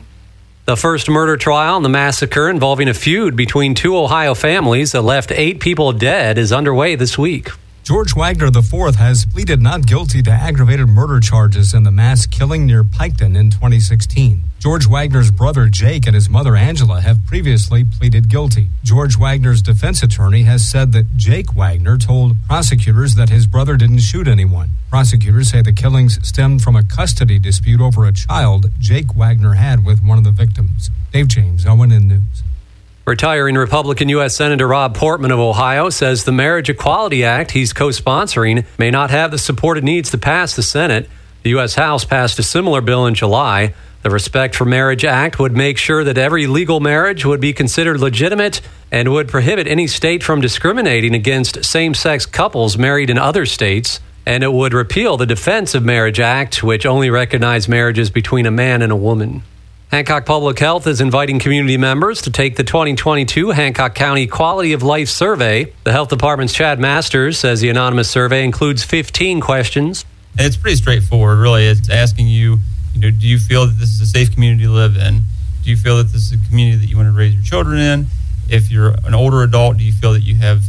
The 0.66 0.76
first 0.76 1.08
murder 1.08 1.36
trial 1.36 1.78
in 1.78 1.82
the 1.82 1.88
massacre 1.88 2.48
involving 2.48 2.88
a 2.88 2.94
feud 2.94 3.34
between 3.34 3.74
two 3.74 3.96
Ohio 3.96 4.32
families 4.32 4.92
that 4.92 5.02
left 5.02 5.32
eight 5.32 5.58
people 5.58 5.90
dead 5.92 6.38
is 6.38 6.52
underway 6.52 6.94
this 6.94 7.18
week. 7.18 7.48
George 7.84 8.14
Wagner 8.14 8.46
IV 8.46 8.94
has 8.94 9.26
pleaded 9.26 9.60
not 9.60 9.88
guilty 9.88 10.22
to 10.22 10.30
aggravated 10.30 10.88
murder 10.88 11.18
charges 11.18 11.74
in 11.74 11.82
the 11.82 11.90
mass 11.90 12.26
killing 12.26 12.64
near 12.64 12.84
Piketon 12.84 13.36
in 13.36 13.50
2016. 13.50 14.44
George 14.60 14.86
Wagner's 14.86 15.32
brother 15.32 15.66
Jake 15.66 16.06
and 16.06 16.14
his 16.14 16.28
mother 16.28 16.54
Angela 16.54 17.00
have 17.00 17.26
previously 17.26 17.82
pleaded 17.82 18.28
guilty. 18.28 18.68
George 18.84 19.18
Wagner's 19.18 19.62
defense 19.62 20.00
attorney 20.00 20.44
has 20.44 20.64
said 20.70 20.92
that 20.92 21.16
Jake 21.16 21.56
Wagner 21.56 21.98
told 21.98 22.36
prosecutors 22.46 23.16
that 23.16 23.30
his 23.30 23.48
brother 23.48 23.76
didn't 23.76 23.98
shoot 23.98 24.28
anyone. 24.28 24.68
Prosecutors 24.88 25.50
say 25.50 25.60
the 25.60 25.72
killings 25.72 26.20
stemmed 26.24 26.62
from 26.62 26.76
a 26.76 26.84
custody 26.84 27.40
dispute 27.40 27.80
over 27.80 28.04
a 28.04 28.12
child 28.12 28.70
Jake 28.78 29.16
Wagner 29.16 29.54
had 29.54 29.84
with 29.84 30.04
one 30.04 30.18
of 30.18 30.24
the 30.24 30.30
victims. 30.30 30.88
Dave 31.12 31.26
James, 31.26 31.64
ONN 31.64 32.04
News. 32.04 32.41
Retiring 33.12 33.56
Republican 33.56 34.08
U.S. 34.08 34.34
Senator 34.34 34.66
Rob 34.66 34.96
Portman 34.96 35.32
of 35.32 35.38
Ohio 35.38 35.90
says 35.90 36.24
the 36.24 36.32
Marriage 36.32 36.70
Equality 36.70 37.22
Act 37.24 37.50
he's 37.50 37.74
co 37.74 37.88
sponsoring 37.88 38.64
may 38.78 38.90
not 38.90 39.10
have 39.10 39.30
the 39.30 39.36
support 39.36 39.76
it 39.76 39.84
needs 39.84 40.10
to 40.12 40.16
pass 40.16 40.56
the 40.56 40.62
Senate. 40.62 41.10
The 41.42 41.50
U.S. 41.50 41.74
House 41.74 42.06
passed 42.06 42.38
a 42.38 42.42
similar 42.42 42.80
bill 42.80 43.04
in 43.04 43.14
July. 43.14 43.74
The 44.00 44.08
Respect 44.08 44.54
for 44.54 44.64
Marriage 44.64 45.04
Act 45.04 45.38
would 45.38 45.52
make 45.52 45.76
sure 45.76 46.04
that 46.04 46.16
every 46.16 46.46
legal 46.46 46.80
marriage 46.80 47.26
would 47.26 47.38
be 47.38 47.52
considered 47.52 48.00
legitimate 48.00 48.62
and 48.90 49.12
would 49.12 49.28
prohibit 49.28 49.68
any 49.68 49.88
state 49.88 50.22
from 50.22 50.40
discriminating 50.40 51.14
against 51.14 51.66
same 51.66 51.92
sex 51.92 52.24
couples 52.24 52.78
married 52.78 53.10
in 53.10 53.18
other 53.18 53.44
states. 53.44 54.00
And 54.24 54.42
it 54.42 54.54
would 54.54 54.72
repeal 54.72 55.18
the 55.18 55.26
Defense 55.26 55.74
of 55.74 55.84
Marriage 55.84 56.18
Act, 56.18 56.62
which 56.62 56.86
only 56.86 57.10
recognized 57.10 57.68
marriages 57.68 58.08
between 58.08 58.46
a 58.46 58.50
man 58.50 58.80
and 58.80 58.90
a 58.90 58.96
woman. 58.96 59.42
Hancock 59.92 60.24
Public 60.24 60.58
Health 60.58 60.86
is 60.86 61.02
inviting 61.02 61.38
community 61.38 61.76
members 61.76 62.22
to 62.22 62.30
take 62.30 62.56
the 62.56 62.64
2022 62.64 63.50
Hancock 63.50 63.94
County 63.94 64.26
Quality 64.26 64.72
of 64.72 64.82
Life 64.82 65.10
Survey. 65.10 65.70
The 65.84 65.92
Health 65.92 66.08
Department's 66.08 66.54
Chad 66.54 66.80
Masters 66.80 67.36
says 67.36 67.60
the 67.60 67.68
anonymous 67.68 68.08
survey 68.08 68.42
includes 68.42 68.82
15 68.82 69.42
questions. 69.42 70.06
It's 70.38 70.56
pretty 70.56 70.76
straightforward, 70.76 71.40
really. 71.40 71.66
It's 71.66 71.90
asking 71.90 72.28
you, 72.28 72.56
you 72.94 73.00
know, 73.02 73.10
do 73.10 73.28
you 73.28 73.38
feel 73.38 73.66
that 73.66 73.76
this 73.78 73.90
is 73.90 74.00
a 74.00 74.06
safe 74.06 74.32
community 74.32 74.64
to 74.64 74.70
live 74.70 74.96
in? 74.96 75.20
Do 75.62 75.68
you 75.68 75.76
feel 75.76 75.98
that 75.98 76.04
this 76.04 76.32
is 76.32 76.32
a 76.32 76.48
community 76.48 76.78
that 76.78 76.86
you 76.86 76.96
want 76.96 77.08
to 77.08 77.12
raise 77.12 77.34
your 77.34 77.44
children 77.44 77.78
in? 77.78 78.06
If 78.48 78.70
you're 78.70 78.94
an 79.04 79.12
older 79.14 79.42
adult, 79.42 79.76
do 79.76 79.84
you 79.84 79.92
feel 79.92 80.14
that 80.14 80.22
you 80.22 80.36
have 80.36 80.62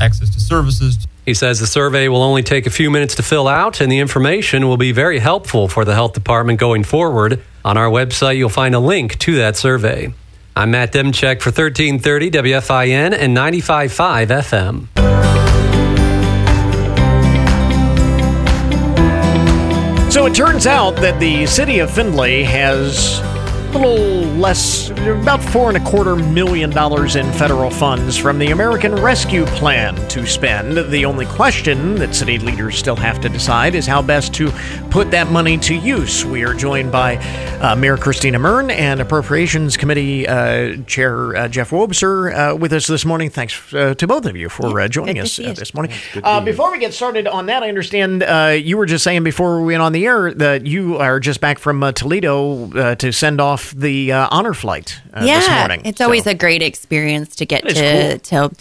access 0.00 0.30
to 0.30 0.40
services? 0.40 1.06
He 1.24 1.32
says 1.32 1.58
the 1.58 1.66
survey 1.66 2.08
will 2.08 2.22
only 2.22 2.42
take 2.42 2.66
a 2.66 2.70
few 2.70 2.90
minutes 2.90 3.14
to 3.14 3.22
fill 3.22 3.48
out, 3.48 3.80
and 3.80 3.90
the 3.90 3.98
information 3.98 4.68
will 4.68 4.76
be 4.76 4.92
very 4.92 5.18
helpful 5.18 5.68
for 5.68 5.84
the 5.84 5.94
health 5.94 6.12
department 6.12 6.60
going 6.60 6.84
forward. 6.84 7.42
On 7.64 7.78
our 7.78 7.88
website, 7.88 8.36
you'll 8.36 8.50
find 8.50 8.74
a 8.74 8.78
link 8.78 9.18
to 9.20 9.36
that 9.36 9.56
survey. 9.56 10.12
I'm 10.54 10.70
Matt 10.72 10.92
Demchek 10.92 11.40
for 11.40 11.48
1330 11.48 12.30
WFIN 12.30 13.16
and 13.18 13.34
95.5 13.34 14.26
FM. 14.28 14.88
So 20.12 20.26
it 20.26 20.34
turns 20.34 20.66
out 20.66 20.94
that 20.96 21.18
the 21.18 21.46
city 21.46 21.78
of 21.78 21.90
Findlay 21.90 22.44
has 22.44 23.20
little 23.78 24.24
less, 24.36 24.90
about 24.90 25.42
four 25.42 25.68
and 25.68 25.76
a 25.76 25.84
quarter 25.84 26.16
million 26.16 26.70
dollars 26.70 27.16
in 27.16 27.30
federal 27.32 27.70
funds 27.70 28.16
from 28.16 28.38
the 28.38 28.50
American 28.50 28.94
Rescue 28.94 29.44
Plan 29.46 29.94
to 30.08 30.26
spend. 30.26 30.92
The 30.92 31.04
only 31.04 31.26
question 31.26 31.96
that 31.96 32.14
city 32.14 32.38
leaders 32.38 32.76
still 32.76 32.96
have 32.96 33.20
to 33.22 33.28
decide 33.28 33.74
is 33.74 33.86
how 33.86 34.02
best 34.02 34.34
to 34.34 34.50
put 34.90 35.10
that 35.10 35.30
money 35.30 35.58
to 35.58 35.74
use. 35.74 36.24
We 36.24 36.44
are 36.44 36.54
joined 36.54 36.92
by 36.92 37.16
uh, 37.60 37.74
Mayor 37.74 37.96
Christina 37.96 38.38
Muryn 38.38 38.70
and 38.70 39.00
Appropriations 39.00 39.76
Committee 39.76 40.28
uh, 40.28 40.76
Chair 40.86 41.34
uh, 41.34 41.48
Jeff 41.48 41.70
Wobser 41.70 42.52
uh, 42.52 42.56
with 42.56 42.72
us 42.72 42.86
this 42.86 43.04
morning. 43.04 43.30
Thanks 43.30 43.74
uh, 43.74 43.94
to 43.94 44.06
both 44.06 44.26
of 44.26 44.36
you 44.36 44.48
for 44.48 44.80
uh, 44.80 44.88
joining 44.88 45.18
us 45.18 45.36
this 45.36 45.74
morning. 45.74 45.92
before 46.44 46.70
we 46.70 46.78
get 46.78 46.94
started 46.94 47.26
on 47.26 47.46
that, 47.46 47.62
I 47.62 47.68
understand 47.68 48.22
you 48.64 48.76
were 48.76 48.86
just 48.86 49.04
saying 49.04 49.24
before 49.24 49.60
we 49.60 49.72
went 49.72 49.82
on 49.82 49.92
the 49.92 50.06
air 50.06 50.32
that 50.34 50.66
you 50.66 50.98
are 50.98 51.18
just 51.18 51.40
back 51.40 51.58
from 51.58 51.80
Toledo 51.94 52.94
to 52.94 53.12
send 53.12 53.40
off 53.40 53.63
the 53.72 54.12
uh, 54.12 54.28
honor 54.30 54.54
flight 54.54 55.00
uh, 55.12 55.22
yeah, 55.24 55.40
this 55.40 55.48
morning. 55.48 55.82
It's 55.84 55.98
so. 55.98 56.04
always 56.04 56.26
a 56.26 56.34
great 56.34 56.62
experience 56.62 57.36
to 57.36 57.46
get 57.46 57.66
to 57.68 58.18
cool. 58.30 58.48
to 58.48 58.56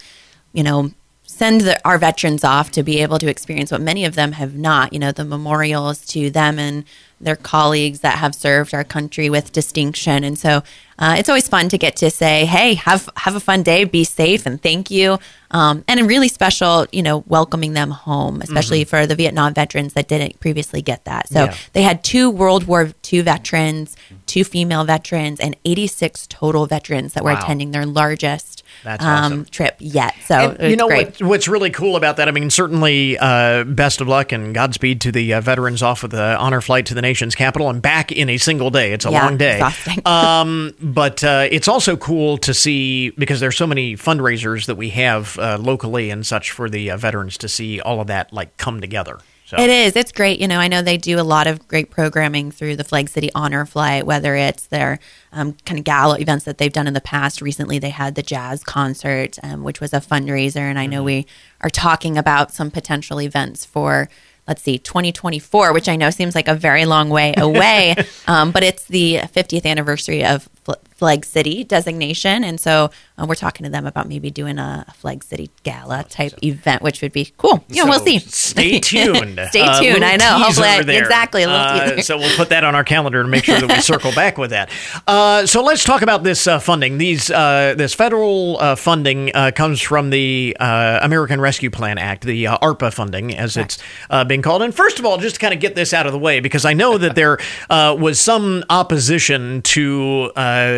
you 0.54 0.64
know 0.64 0.92
send 1.26 1.62
the, 1.62 1.88
our 1.88 1.98
veterans 1.98 2.44
off 2.44 2.72
to 2.72 2.84
be 2.84 3.02
able 3.02 3.18
to 3.18 3.28
experience 3.28 3.72
what 3.72 3.82
many 3.82 4.06
of 4.06 4.16
them 4.16 4.34
have 4.34 4.56
not. 4.56 4.94
You 4.94 5.00
know, 5.00 5.12
the 5.12 5.26
memorials 5.26 6.06
to 6.08 6.30
them 6.30 6.60
and 6.60 6.86
their 7.24 7.36
colleagues 7.36 8.02
that 8.02 8.18
have 8.18 8.36
served 8.36 8.74
our 8.74 8.84
country 8.84 9.30
with 9.30 9.52
distinction. 9.52 10.24
And 10.24 10.38
so 10.38 10.64
uh, 11.00 11.16
it's 11.18 11.30
always 11.30 11.48
fun 11.48 11.70
to 11.70 11.78
get 11.78 11.96
to 11.98 12.10
say, 12.10 12.46
"Hey, 12.46 12.76
have 12.76 13.10
have 13.18 13.36
a 13.36 13.40
fun 13.40 13.64
day, 13.64 13.84
be 13.84 14.04
safe, 14.04 14.46
and 14.46 14.62
thank 14.62 14.92
you." 14.92 15.18
Um, 15.52 15.84
and 15.88 16.00
a 16.00 16.06
really 16.06 16.28
special, 16.28 16.86
you 16.92 17.04
know, 17.04 17.24
welcoming 17.28 17.74
them 17.74 17.92
home, 17.92 18.42
especially 18.42 18.82
mm-hmm. 18.82 18.90
for 18.90 19.06
the 19.06 19.16
Vietnam 19.16 19.54
veterans 19.54 19.94
that 19.94 20.08
didn't 20.08 20.40
previously 20.40 20.82
get 20.82 21.06
that. 21.06 21.30
So 21.30 21.46
yeah. 21.46 21.56
they 21.74 21.84
had 21.84 22.04
two 22.04 22.30
World 22.30 22.66
War 22.66 22.92
II 23.12 23.22
veterans, 23.22 23.96
two 24.26 24.44
female 24.44 24.84
veterans, 24.84 25.40
and 25.40 25.56
86 25.66 26.28
total 26.28 26.66
veterans 26.66 27.14
that 27.14 27.24
were 27.24 27.32
attending 27.32 27.72
their 27.72 27.86
largest 27.86 28.63
um, 28.86 28.98
awesome. 29.02 29.46
trip 29.46 29.76
yet. 29.80 30.16
So 30.26 30.56
you 30.60 30.76
know 30.76 30.88
what, 30.88 31.22
what's 31.22 31.48
really 31.48 31.70
cool 31.70 31.96
about 31.96 32.18
that? 32.18 32.28
I 32.28 32.32
mean, 32.32 32.50
certainly 32.50 33.18
uh, 33.18 33.64
best 33.64 34.02
of 34.02 34.08
luck 34.08 34.32
and 34.32 34.54
Godspeed 34.54 35.02
to 35.02 35.12
the 35.12 35.36
uh, 35.36 35.42
veterans 35.42 35.82
off 35.82 36.04
of 36.04 36.12
the 36.12 36.38
honor 36.38 36.62
flight 36.62 36.86
to 36.88 36.94
the 36.94 37.02
nation's 37.02 37.36
capital 37.36 37.70
and 37.70 37.82
back 37.82 38.12
in 38.12 38.30
a 38.30 38.38
single 38.38 38.70
day. 38.70 38.94
It's 38.94 39.06
a 39.06 39.12
yeah, 39.12 39.26
long 39.26 39.38
day. 39.38 39.62
Um, 40.06 40.74
but 40.82 41.24
uh, 41.24 41.48
it's 41.50 41.68
also 41.68 41.96
cool 41.96 42.38
to 42.40 42.54
see 42.54 43.12
because 43.12 43.40
there's 43.40 43.56
so 43.56 43.68
many 43.68 43.96
fundraisers 43.96 44.66
that 44.66 44.76
we 44.76 44.90
have 44.90 45.38
uh, 45.40 45.58
locally 45.60 46.10
and 46.10 46.26
such 46.26 46.52
for 46.52 46.70
the 46.70 46.92
uh, 46.92 46.98
veterans 46.98 47.38
to 47.40 47.48
see 47.48 47.80
all 47.80 48.02
of 48.02 48.08
that 48.08 48.34
like 48.34 48.58
come 48.58 48.82
together. 48.82 49.20
So. 49.46 49.60
It 49.60 49.70
is. 49.70 49.96
It's 49.96 50.12
great. 50.12 50.40
You 50.40 50.48
know, 50.48 50.60
I 50.60 50.68
know 50.68 50.82
they 50.82 50.98
do 50.98 51.20
a 51.20 51.22
lot 51.22 51.48
of 51.48 51.68
great 51.68 51.90
programming 51.90 52.50
through 52.50 52.78
the 52.78 52.84
Flag 52.84 53.10
City 53.10 53.30
Honor 53.36 53.66
Flight, 53.66 54.06
whether 54.06 54.36
it's 54.36 54.68
their 54.68 55.00
um, 55.32 55.58
kind 55.66 55.78
of 55.78 55.84
gala 55.84 56.18
events 56.20 56.46
that 56.46 56.58
they've 56.58 56.72
done 56.72 56.88
in 56.88 56.94
the 56.94 57.02
past. 57.02 57.42
Recently, 57.42 57.78
they 57.78 57.90
had 57.90 58.16
the 58.16 58.24
jazz 58.24 58.64
concert, 58.64 59.38
um, 59.44 59.64
which 59.64 59.82
was 59.82 59.94
a 59.94 60.00
fundraiser. 60.00 60.58
And 60.58 60.80
I 60.80 60.86
know 60.86 61.00
mm-hmm. 61.00 61.06
we 61.06 61.28
are 61.62 61.70
talking 61.70 62.18
about 62.18 62.54
some 62.54 62.72
potential 62.72 63.22
events 63.22 63.66
for 63.66 64.10
let's 64.48 64.62
see, 64.62 64.78
2024, 64.78 65.72
which 65.74 65.88
I 65.88 65.96
know 65.96 66.10
seems 66.10 66.36
like 66.36 66.50
a 66.50 66.56
very 66.56 66.86
long 66.86 67.10
way 67.10 67.34
away, 67.38 67.96
um, 68.28 68.52
but 68.52 68.62
it's 68.62 68.86
the 68.86 69.20
50th 69.24 69.66
anniversary 69.66 70.26
of 70.26 70.50
Flag 70.96 71.26
City 71.26 71.64
designation. 71.64 72.44
And 72.44 72.60
so 72.60 72.92
uh, 73.18 73.26
we're 73.28 73.36
talking 73.36 73.64
to 73.64 73.70
them 73.70 73.86
about 73.86 74.08
maybe 74.08 74.32
doing 74.32 74.58
a, 74.58 74.86
Flag 74.94 75.24
City 75.24 75.50
gala 75.64 76.04
type 76.10 76.32
so, 76.32 76.38
event, 76.44 76.82
which 76.82 77.02
would 77.02 77.12
be 77.12 77.32
cool. 77.38 77.64
You 77.68 77.78
know, 77.78 77.84
so 77.84 77.90
we'll 77.90 78.00
see. 78.00 78.20
Stay 78.20 78.80
tuned. 78.80 79.40
stay 79.50 79.62
uh, 79.62 79.80
tuned. 79.80 80.04
Uh, 80.04 80.08
I 80.08 80.18
know. 80.18 80.38
Hopefully, 80.40 80.68
I, 80.68 80.80
exactly. 80.80 81.44
Uh, 81.44 82.02
so 82.02 82.18
we'll 82.18 82.36
put 82.36 82.50
that 82.50 82.64
on 82.64 82.76
our 82.76 82.84
calendar 82.84 83.22
to 83.22 83.28
make 83.28 83.44
sure 83.44 83.60
that 83.60 83.70
we 83.70 83.82
circle 83.82 84.12
back 84.14 84.38
with 84.38 84.52
that. 84.52 84.70
Uh, 85.08 85.46
so 85.46 85.64
let's 85.64 85.84
talk 85.84 86.02
about 86.02 86.24
this 86.24 86.48
uh, 86.48 86.60
funding. 86.60 86.98
These 86.98 87.28
this 87.28 87.94
federal 87.94 88.76
funding 88.76 89.32
comes 89.56 89.82
from 89.82 90.10
the 90.10 90.56
American 90.60 91.42
Rescue 91.42 91.70
Plan 91.70 91.98
Act, 91.98 92.24
the 92.24 92.46
ARPA 92.46 92.94
funding, 92.94 93.36
as 93.36 93.56
Correct. 93.56 93.84
it's 94.10 94.28
being 94.28 94.42
called. 94.42 94.62
And 94.62 94.74
first 94.74 95.00
of 95.00 95.06
all, 95.06 95.18
just 95.18 95.36
to 95.36 95.42
kind 95.42 95.54
of 95.54 95.60
get 95.60 95.76
this 95.76 95.94
out 95.94 96.06
of 96.06 96.12
the 96.14 96.20
way, 96.20 96.40
because 96.40 96.66
I 96.66 96.74
know 96.74 96.98
that 96.98 97.16
there 97.16 97.40
was 97.70 98.20
some 98.20 98.64
opposition 98.70 99.62
to 99.64 100.32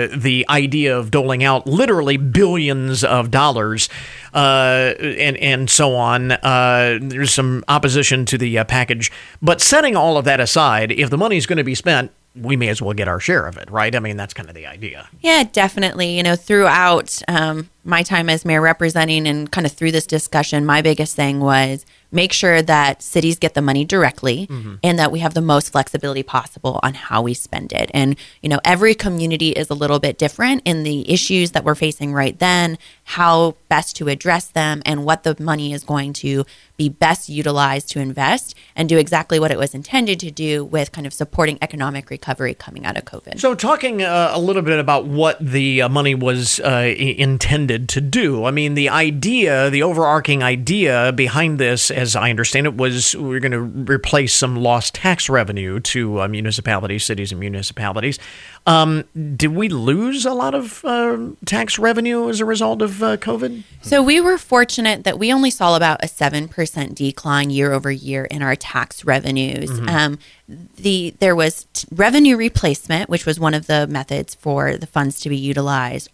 the 0.08 0.46
idea 0.50 0.98
of 0.98 1.12
doling 1.12 1.44
out 1.44 1.68
literally 1.68 2.18
billions 2.18 3.04
of 3.04 3.32
dollars 3.32 3.90
uh, 4.34 4.94
and 5.00 5.38
and 5.38 5.70
so 5.70 5.96
on. 5.96 6.32
Uh, 6.32 7.00
there's 7.02 7.34
some 7.34 7.64
opposition 7.68 8.26
to 8.26 8.38
the 8.38 8.60
uh, 8.60 8.64
package, 8.64 9.12
but 9.42 9.62
setting 9.62 9.96
all 9.96 10.18
of 10.18 10.26
that 10.26 10.40
aside, 10.40 10.92
if 10.92 11.10
the 11.10 11.18
money 11.18 11.38
is 11.38 11.46
going 11.46 11.58
to 11.58 11.64
be 11.64 11.76
spent 11.76 12.12
we 12.36 12.58
may 12.58 12.68
as 12.68 12.82
well 12.82 12.94
get 12.94 13.08
our 13.08 13.20
share 13.20 13.48
of 13.48 13.58
it, 13.58 13.72
right? 13.72 13.96
I 13.96 14.00
mean, 14.00 14.18
that's 14.18 14.34
kind 14.34 14.50
of 14.50 14.56
the 14.56 14.68
idea. 14.68 15.08
Yeah, 15.22 15.44
definitely. 15.44 16.18
You 16.18 16.24
know, 16.24 16.36
throughout 16.36 17.22
um, 17.30 17.70
my 17.86 18.04
time 18.04 18.30
as 18.30 18.44
mayor 18.44 18.62
representing 18.62 19.28
and 19.28 19.52
kind 19.52 19.66
of 19.66 19.72
through 19.72 19.92
this 19.92 20.08
discussion, 20.08 20.66
my 20.66 20.82
biggest 20.82 21.16
thing 21.16 21.40
was 21.40 21.86
make 22.16 22.32
sure 22.32 22.62
that 22.62 23.02
cities 23.02 23.38
get 23.38 23.54
the 23.54 23.62
money 23.62 23.84
directly 23.84 24.48
mm-hmm. 24.48 24.76
and 24.82 24.98
that 24.98 25.12
we 25.12 25.20
have 25.20 25.34
the 25.34 25.42
most 25.42 25.72
flexibility 25.72 26.24
possible 26.24 26.80
on 26.82 26.94
how 26.94 27.22
we 27.22 27.34
spend 27.34 27.74
it. 27.74 27.92
And, 27.94 28.16
you 28.42 28.50
know, 28.50 28.60
every 28.64 28.96
community 28.96 29.50
is 29.50 29.70
a 29.70 29.74
little 29.74 30.00
bit 30.00 30.18
different 30.18 30.62
in 30.66 30.84
the 30.84 31.12
issues 31.12 31.52
that 31.52 31.64
we're 31.64 31.76
facing 31.76 32.14
right 32.14 32.38
then, 32.40 32.78
how 33.04 33.56
best 33.68 33.98
to 33.98 34.08
address 34.08 34.48
them, 34.48 34.82
and 34.86 35.06
what 35.06 35.24
the 35.24 35.36
money 35.40 35.74
is 35.74 35.84
going 35.84 36.14
to 36.14 36.46
be 36.78 36.90
best 36.90 37.30
utilized 37.30 37.90
to 37.90 38.00
invest 38.00 38.56
and 38.76 38.90
do 38.90 38.98
exactly 38.98 39.40
what 39.40 39.52
it 39.52 39.58
was 39.58 39.74
intended 39.74 40.20
to 40.22 40.32
do 40.32 40.64
with 40.64 40.92
kind 40.92 41.08
of 41.08 41.14
supporting 41.14 41.58
economic 41.62 42.10
recovery 42.10 42.54
coming 42.54 42.86
out 42.86 42.98
of 42.98 43.06
COVID. 43.06 43.40
So, 43.40 43.56
talking 43.56 44.02
uh, 44.02 44.32
a 44.34 44.40
little 44.40 44.62
bit 44.62 44.80
about 44.80 45.06
what 45.06 45.38
the 45.40 45.84
uh, 45.84 45.90
money 45.90 46.16
was 46.16 46.60
uh, 46.62 46.94
intended 46.98 47.75
to 47.80 48.02
do, 48.02 48.46
I 48.46 48.52
mean, 48.52 48.74
the 48.74 48.90
idea, 48.90 49.70
the 49.70 49.84
overarching 49.84 50.44
idea 50.44 51.12
behind 51.14 51.60
this, 51.60 51.92
as 51.92 52.16
I 52.16 52.30
understand 52.30 52.68
it, 52.68 52.76
was 52.76 53.16
we 53.16 53.36
are 53.36 53.40
going 53.40 53.52
to 53.52 53.92
replace 53.92 54.34
some 54.34 54.56
lost 54.56 54.96
tax 54.96 55.30
revenue 55.30 55.80
to 55.82 56.22
uh, 56.22 56.28
municipalities, 56.28 57.06
cities, 57.06 57.32
and 57.32 57.40
municipalities. 57.40 58.20
Um, 58.68 59.04
did 59.36 59.56
we 59.56 59.70
lose 59.70 60.26
a 60.26 60.34
lot 60.34 60.56
of 60.56 60.84
uh, 60.84 61.18
tax 61.46 61.78
revenue 61.78 62.30
as 62.30 62.40
a 62.40 62.46
result 62.46 62.82
of 62.82 63.04
uh, 63.04 63.18
COVID? 63.18 63.64
So 63.84 64.02
we 64.02 64.20
were 64.20 64.40
fortunate 64.40 65.04
that 65.04 65.20
we 65.20 65.32
only 65.32 65.52
saw 65.52 65.76
about 65.76 66.04
a 66.04 66.08
seven 66.08 66.48
percent 66.48 66.96
decline 66.96 67.52
year 67.52 67.74
over 67.74 67.92
year 67.92 68.26
in 68.26 68.42
our 68.42 68.56
tax 68.56 69.06
revenues. 69.06 69.70
Mm-hmm. 69.70 69.90
Um, 69.90 70.20
the 70.48 71.14
there 71.20 71.36
was 71.36 71.68
t- 71.74 71.88
revenue 71.92 72.38
replacement, 72.38 73.10
which 73.10 73.26
was 73.26 73.40
one 73.40 73.54
of 73.54 73.68
the 73.68 73.88
methods 73.88 74.36
for 74.36 74.78
the 74.78 74.88
funds 74.88 75.20
to 75.22 75.30
be 75.30 75.38
utilized. 75.38 76.10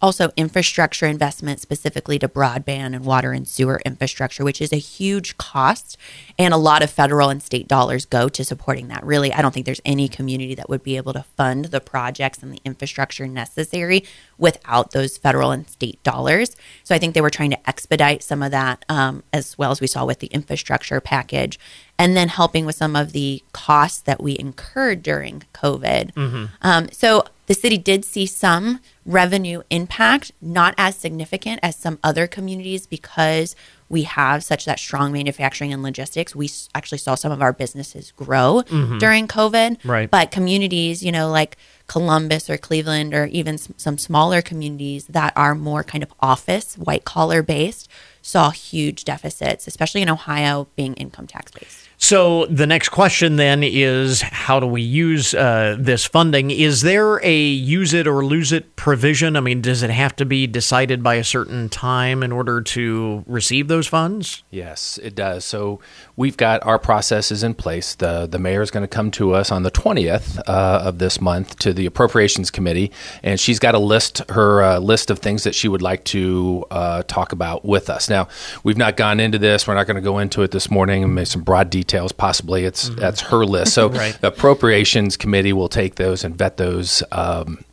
Also, 0.00 0.30
infrastructure 0.36 1.06
investment, 1.06 1.60
specifically 1.60 2.18
to 2.18 2.28
broadband 2.28 2.94
and 2.94 3.04
water 3.04 3.32
and 3.32 3.48
sewer 3.48 3.80
infrastructure, 3.86 4.44
which 4.44 4.60
is 4.60 4.72
a 4.72 4.76
huge 4.76 5.36
cost, 5.38 5.96
and 6.38 6.52
a 6.52 6.58
lot 6.58 6.82
of 6.82 6.90
federal 6.90 7.30
and 7.30 7.42
state 7.42 7.68
dollars 7.68 8.04
go 8.04 8.28
to 8.28 8.44
supporting 8.44 8.88
that. 8.88 9.04
Really, 9.04 9.32
I 9.32 9.40
don't 9.40 9.52
think 9.52 9.64
there's 9.64 9.80
any 9.84 10.08
community 10.08 10.54
that 10.54 10.68
would 10.68 10.82
be 10.82 10.96
able 10.98 11.14
to 11.14 11.22
fund 11.22 11.66
the 11.66 11.80
projects 11.94 12.42
and 12.42 12.52
the 12.52 12.60
infrastructure 12.64 13.28
necessary 13.28 14.02
without 14.36 14.90
those 14.90 15.16
federal 15.16 15.52
and 15.52 15.70
state 15.70 16.02
dollars. 16.02 16.56
So 16.82 16.92
I 16.92 16.98
think 16.98 17.14
they 17.14 17.20
were 17.20 17.30
trying 17.30 17.50
to 17.50 17.68
expedite 17.68 18.20
some 18.24 18.42
of 18.42 18.50
that, 18.50 18.84
um, 18.88 19.22
as 19.32 19.56
well 19.56 19.70
as 19.70 19.80
we 19.80 19.86
saw 19.86 20.04
with 20.04 20.18
the 20.18 20.26
infrastructure 20.26 21.00
package, 21.00 21.56
and 21.96 22.16
then 22.16 22.26
helping 22.26 22.66
with 22.66 22.74
some 22.74 22.96
of 22.96 23.12
the 23.12 23.44
costs 23.52 24.00
that 24.00 24.20
we 24.20 24.36
incurred 24.36 25.04
during 25.04 25.44
COVID. 25.54 26.12
Mm-hmm. 26.14 26.44
Um, 26.62 26.88
so 26.90 27.26
the 27.46 27.54
city 27.54 27.76
did 27.76 28.04
see 28.04 28.26
some 28.26 28.80
revenue 29.04 29.62
impact, 29.70 30.32
not 30.40 30.74
as 30.78 30.96
significant 30.96 31.60
as 31.62 31.76
some 31.76 31.98
other 32.02 32.26
communities 32.26 32.86
because 32.86 33.54
we 33.88 34.02
have 34.02 34.42
such 34.42 34.64
that 34.64 34.78
strong 34.78 35.12
manufacturing 35.12 35.72
and 35.72 35.82
logistics. 35.82 36.34
We 36.34 36.50
actually 36.74 36.98
saw 36.98 37.14
some 37.14 37.30
of 37.30 37.42
our 37.42 37.52
businesses 37.52 38.12
grow 38.12 38.62
mm-hmm. 38.66 38.98
during 38.98 39.28
COVID. 39.28 39.78
Right. 39.84 40.10
But 40.10 40.30
communities, 40.30 41.02
you 41.02 41.12
know, 41.12 41.30
like 41.30 41.56
Columbus 41.86 42.48
or 42.48 42.56
Cleveland 42.56 43.12
or 43.12 43.26
even 43.26 43.58
some 43.58 43.98
smaller 43.98 44.40
communities 44.40 45.06
that 45.08 45.32
are 45.36 45.54
more 45.54 45.84
kind 45.84 46.02
of 46.02 46.12
office, 46.20 46.76
white 46.76 47.04
collar 47.04 47.42
based, 47.42 47.88
saw 48.22 48.50
huge 48.50 49.04
deficits, 49.04 49.66
especially 49.66 50.00
in 50.00 50.08
Ohio 50.08 50.66
being 50.76 50.94
income 50.94 51.26
tax 51.26 51.52
based. 51.52 51.83
So 51.96 52.46
the 52.46 52.66
next 52.66 52.90
question 52.90 53.36
then 53.36 53.62
is 53.62 54.20
how 54.20 54.60
do 54.60 54.66
we 54.66 54.82
use 54.82 55.32
uh, 55.32 55.76
this 55.78 56.04
funding? 56.04 56.50
Is 56.50 56.82
there 56.82 57.24
a 57.24 57.34
use 57.34 57.94
it 57.94 58.06
or 58.06 58.24
lose 58.24 58.52
it 58.52 58.76
provision? 58.76 59.36
I 59.36 59.40
mean, 59.40 59.60
does 59.60 59.82
it 59.82 59.90
have 59.90 60.14
to 60.16 60.24
be 60.24 60.46
decided 60.46 61.02
by 61.02 61.14
a 61.14 61.24
certain 61.24 61.68
time 61.68 62.22
in 62.22 62.32
order 62.32 62.60
to 62.60 63.24
receive 63.26 63.68
those 63.68 63.86
funds? 63.86 64.42
Yes, 64.50 64.98
it 65.02 65.14
does. 65.14 65.44
So 65.44 65.80
we've 66.16 66.36
got 66.36 66.64
our 66.66 66.78
processes 66.78 67.42
in 67.42 67.54
place. 67.54 67.94
The 67.94 68.26
the 68.26 68.38
mayor 68.38 68.60
is 68.62 68.70
going 68.70 68.82
to 68.82 68.88
come 68.88 69.10
to 69.12 69.32
us 69.32 69.50
on 69.50 69.62
the 69.62 69.70
20th 69.70 70.40
uh, 70.46 70.82
of 70.84 70.98
this 70.98 71.20
month 71.20 71.58
to 71.60 71.72
the 71.72 71.86
appropriations 71.86 72.50
committee, 72.50 72.90
and 73.22 73.38
she's 73.38 73.58
got 73.58 73.74
a 73.74 73.78
list 73.78 74.22
her 74.30 74.62
uh, 74.62 74.78
list 74.78 75.10
of 75.10 75.20
things 75.20 75.44
that 75.44 75.54
she 75.54 75.68
would 75.68 75.82
like 75.82 76.04
to 76.04 76.64
uh, 76.70 77.02
talk 77.04 77.32
about 77.32 77.64
with 77.64 77.88
us. 77.88 78.10
Now, 78.10 78.28
we've 78.62 78.76
not 78.76 78.96
gone 78.96 79.20
into 79.20 79.38
this. 79.38 79.66
We're 79.66 79.74
not 79.74 79.86
going 79.86 79.96
to 79.96 80.02
go 80.02 80.18
into 80.18 80.42
it 80.42 80.50
this 80.50 80.70
morning 80.70 81.04
and 81.04 81.14
make 81.14 81.28
some 81.28 81.42
broad 81.42 81.70
details 81.70 81.83
details. 81.84 82.12
Possibly, 82.12 82.64
it's 82.64 82.88
mm-hmm. 82.88 83.00
that's 83.00 83.20
her 83.20 83.44
list. 83.44 83.74
So 83.74 83.88
right. 83.90 84.16
the 84.20 84.28
appropriations 84.28 85.16
committee 85.16 85.52
will 85.52 85.68
take 85.68 85.96
those 85.96 86.24
and 86.24 86.36
vet 86.36 86.56
those. 86.56 87.02
Um, 87.12 87.64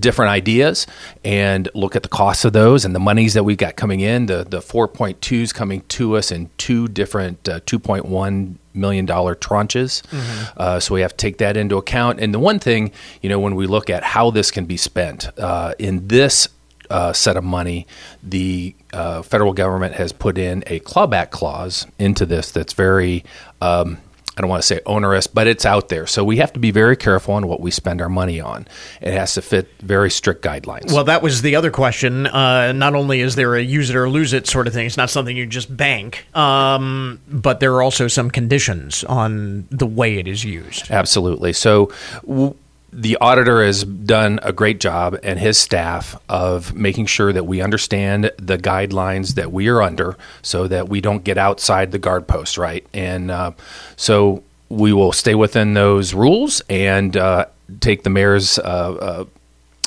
different 0.00 0.30
ideas 0.30 0.86
and 1.26 1.68
look 1.74 1.94
at 1.94 2.02
the 2.02 2.08
costs 2.08 2.46
of 2.46 2.54
those 2.54 2.86
and 2.86 2.94
the 2.94 2.98
monies 2.98 3.34
that 3.34 3.44
we've 3.44 3.58
got 3.58 3.76
coming 3.76 4.00
in 4.00 4.24
the 4.24 4.42
the 4.42 4.60
4.2s 4.60 5.52
coming 5.52 5.82
to 5.88 6.16
us 6.16 6.32
in 6.32 6.48
two 6.56 6.88
different 6.88 7.46
uh, 7.46 7.60
2.1 7.60 8.54
million 8.72 9.04
dollar 9.04 9.34
tranches 9.34 10.00
mm-hmm. 10.06 10.52
uh, 10.56 10.80
so 10.80 10.94
we 10.94 11.02
have 11.02 11.10
to 11.10 11.18
take 11.18 11.36
that 11.36 11.54
into 11.58 11.76
account 11.76 12.18
and 12.18 12.32
the 12.32 12.38
one 12.38 12.58
thing 12.58 12.92
you 13.20 13.28
know 13.28 13.38
when 13.38 13.54
we 13.56 13.66
look 13.66 13.90
at 13.90 14.02
how 14.02 14.30
this 14.30 14.50
can 14.50 14.64
be 14.64 14.78
spent 14.78 15.28
uh, 15.38 15.74
in 15.78 16.08
this 16.08 16.48
uh, 16.90 17.12
set 17.12 17.36
of 17.36 17.44
money, 17.44 17.86
the 18.22 18.74
uh, 18.92 19.22
federal 19.22 19.52
government 19.52 19.94
has 19.94 20.12
put 20.12 20.38
in 20.38 20.62
a 20.66 20.80
clawback 20.80 21.30
clause 21.30 21.86
into 21.98 22.26
this 22.26 22.50
that's 22.50 22.72
very, 22.72 23.24
um, 23.60 23.98
I 24.36 24.40
don't 24.40 24.50
want 24.50 24.62
to 24.62 24.66
say 24.66 24.80
onerous, 24.84 25.28
but 25.28 25.46
it's 25.46 25.64
out 25.64 25.90
there. 25.90 26.06
So 26.08 26.24
we 26.24 26.38
have 26.38 26.52
to 26.54 26.58
be 26.58 26.72
very 26.72 26.96
careful 26.96 27.34
on 27.34 27.46
what 27.46 27.60
we 27.60 27.70
spend 27.70 28.00
our 28.00 28.08
money 28.08 28.40
on. 28.40 28.66
It 29.00 29.12
has 29.12 29.34
to 29.34 29.42
fit 29.42 29.68
very 29.80 30.10
strict 30.10 30.44
guidelines. 30.44 30.92
Well, 30.92 31.04
that 31.04 31.22
was 31.22 31.42
the 31.42 31.54
other 31.54 31.70
question. 31.70 32.26
Uh, 32.26 32.72
not 32.72 32.94
only 32.96 33.20
is 33.20 33.36
there 33.36 33.54
a 33.54 33.62
use 33.62 33.90
it 33.90 33.96
or 33.96 34.08
lose 34.08 34.32
it 34.32 34.48
sort 34.48 34.66
of 34.66 34.72
thing, 34.72 34.86
it's 34.86 34.96
not 34.96 35.08
something 35.10 35.36
you 35.36 35.46
just 35.46 35.74
bank, 35.76 36.26
um, 36.36 37.20
but 37.28 37.60
there 37.60 37.72
are 37.74 37.82
also 37.82 38.08
some 38.08 38.28
conditions 38.28 39.04
on 39.04 39.68
the 39.70 39.86
way 39.86 40.16
it 40.18 40.26
is 40.26 40.44
used. 40.44 40.90
Absolutely. 40.90 41.52
So, 41.52 41.92
w- 42.26 42.56
the 42.94 43.16
auditor 43.20 43.64
has 43.64 43.82
done 43.82 44.38
a 44.42 44.52
great 44.52 44.78
job 44.78 45.18
and 45.24 45.38
his 45.38 45.58
staff 45.58 46.16
of 46.28 46.74
making 46.74 47.06
sure 47.06 47.32
that 47.32 47.44
we 47.44 47.60
understand 47.60 48.30
the 48.36 48.56
guidelines 48.56 49.34
that 49.34 49.50
we 49.50 49.68
are 49.68 49.82
under 49.82 50.16
so 50.42 50.68
that 50.68 50.88
we 50.88 51.00
don't 51.00 51.24
get 51.24 51.36
outside 51.36 51.90
the 51.90 51.98
guard 51.98 52.28
post, 52.28 52.56
right? 52.56 52.86
And 52.94 53.32
uh, 53.32 53.52
so 53.96 54.44
we 54.68 54.92
will 54.92 55.12
stay 55.12 55.34
within 55.34 55.74
those 55.74 56.14
rules 56.14 56.62
and 56.70 57.16
uh, 57.16 57.46
take 57.80 58.04
the 58.04 58.10
mayor's 58.10 58.58
uh, 58.60 59.24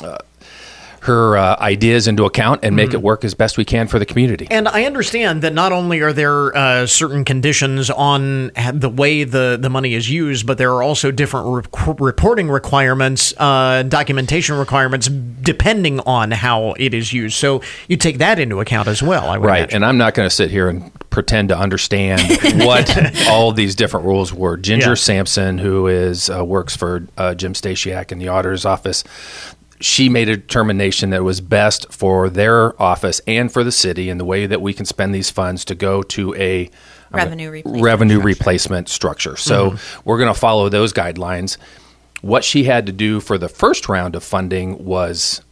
uh, 0.02 0.04
uh 0.04 0.18
her 1.02 1.36
uh, 1.36 1.56
ideas 1.60 2.08
into 2.08 2.24
account 2.24 2.60
and 2.62 2.74
make 2.74 2.90
mm. 2.90 2.94
it 2.94 3.02
work 3.02 3.24
as 3.24 3.34
best 3.34 3.56
we 3.56 3.64
can 3.64 3.88
for 3.88 3.98
the 3.98 4.06
community. 4.06 4.46
And 4.50 4.68
I 4.68 4.84
understand 4.84 5.42
that 5.42 5.52
not 5.52 5.72
only 5.72 6.00
are 6.00 6.12
there 6.12 6.56
uh, 6.56 6.86
certain 6.86 7.24
conditions 7.24 7.90
on 7.90 8.50
the 8.72 8.88
way 8.88 9.24
the, 9.24 9.58
the 9.60 9.70
money 9.70 9.94
is 9.94 10.10
used, 10.10 10.46
but 10.46 10.58
there 10.58 10.72
are 10.72 10.82
also 10.82 11.10
different 11.10 11.68
re- 11.86 11.94
reporting 11.98 12.50
requirements, 12.50 13.34
uh, 13.38 13.82
documentation 13.84 14.56
requirements, 14.56 15.08
depending 15.08 16.00
on 16.00 16.30
how 16.30 16.74
it 16.78 16.94
is 16.94 17.12
used. 17.12 17.36
So 17.36 17.62
you 17.88 17.96
take 17.96 18.18
that 18.18 18.38
into 18.38 18.60
account 18.60 18.88
as 18.88 19.02
well. 19.02 19.28
I 19.28 19.38
would 19.38 19.46
right. 19.46 19.58
Imagine. 19.58 19.76
And 19.76 19.84
I'm 19.84 19.98
not 19.98 20.14
going 20.14 20.28
to 20.28 20.34
sit 20.34 20.50
here 20.50 20.68
and 20.68 20.92
pretend 21.10 21.48
to 21.48 21.58
understand 21.58 22.20
what 22.64 23.28
all 23.28 23.52
these 23.52 23.74
different 23.74 24.06
rules 24.06 24.32
were. 24.32 24.56
Ginger 24.56 24.90
yeah. 24.90 24.94
Sampson, 24.94 25.58
who 25.58 25.86
is 25.86 26.30
uh, 26.30 26.44
works 26.44 26.76
for 26.76 27.06
uh, 27.16 27.34
Jim 27.34 27.54
Staschiak 27.54 28.12
in 28.12 28.18
the 28.18 28.28
auditor's 28.28 28.64
office, 28.64 29.04
she 29.80 30.08
made 30.08 30.28
a 30.28 30.36
determination 30.36 31.10
that 31.10 31.18
it 31.18 31.24
was 31.24 31.40
best 31.40 31.92
for 31.92 32.28
their 32.28 32.80
office 32.80 33.20
and 33.26 33.52
for 33.52 33.62
the 33.62 33.72
city 33.72 34.10
and 34.10 34.18
the 34.18 34.24
way 34.24 34.46
that 34.46 34.60
we 34.60 34.72
can 34.74 34.84
spend 34.84 35.14
these 35.14 35.30
funds 35.30 35.64
to 35.66 35.74
go 35.74 36.02
to 36.02 36.34
a 36.34 36.70
revenue 37.10 37.50
replacement 37.50 37.84
revenue 37.84 38.16
structure. 38.16 38.26
replacement 38.26 38.88
structure. 38.88 39.36
So 39.36 39.70
mm-hmm. 39.70 40.00
we're 40.04 40.18
going 40.18 40.32
to 40.32 40.38
follow 40.38 40.68
those 40.68 40.92
guidelines. 40.92 41.56
What 42.20 42.44
she 42.44 42.64
had 42.64 42.86
to 42.86 42.92
do 42.92 43.20
for 43.20 43.38
the 43.38 43.48
first 43.48 43.88
round 43.88 44.16
of 44.16 44.24
funding 44.24 44.84
was 44.84 45.42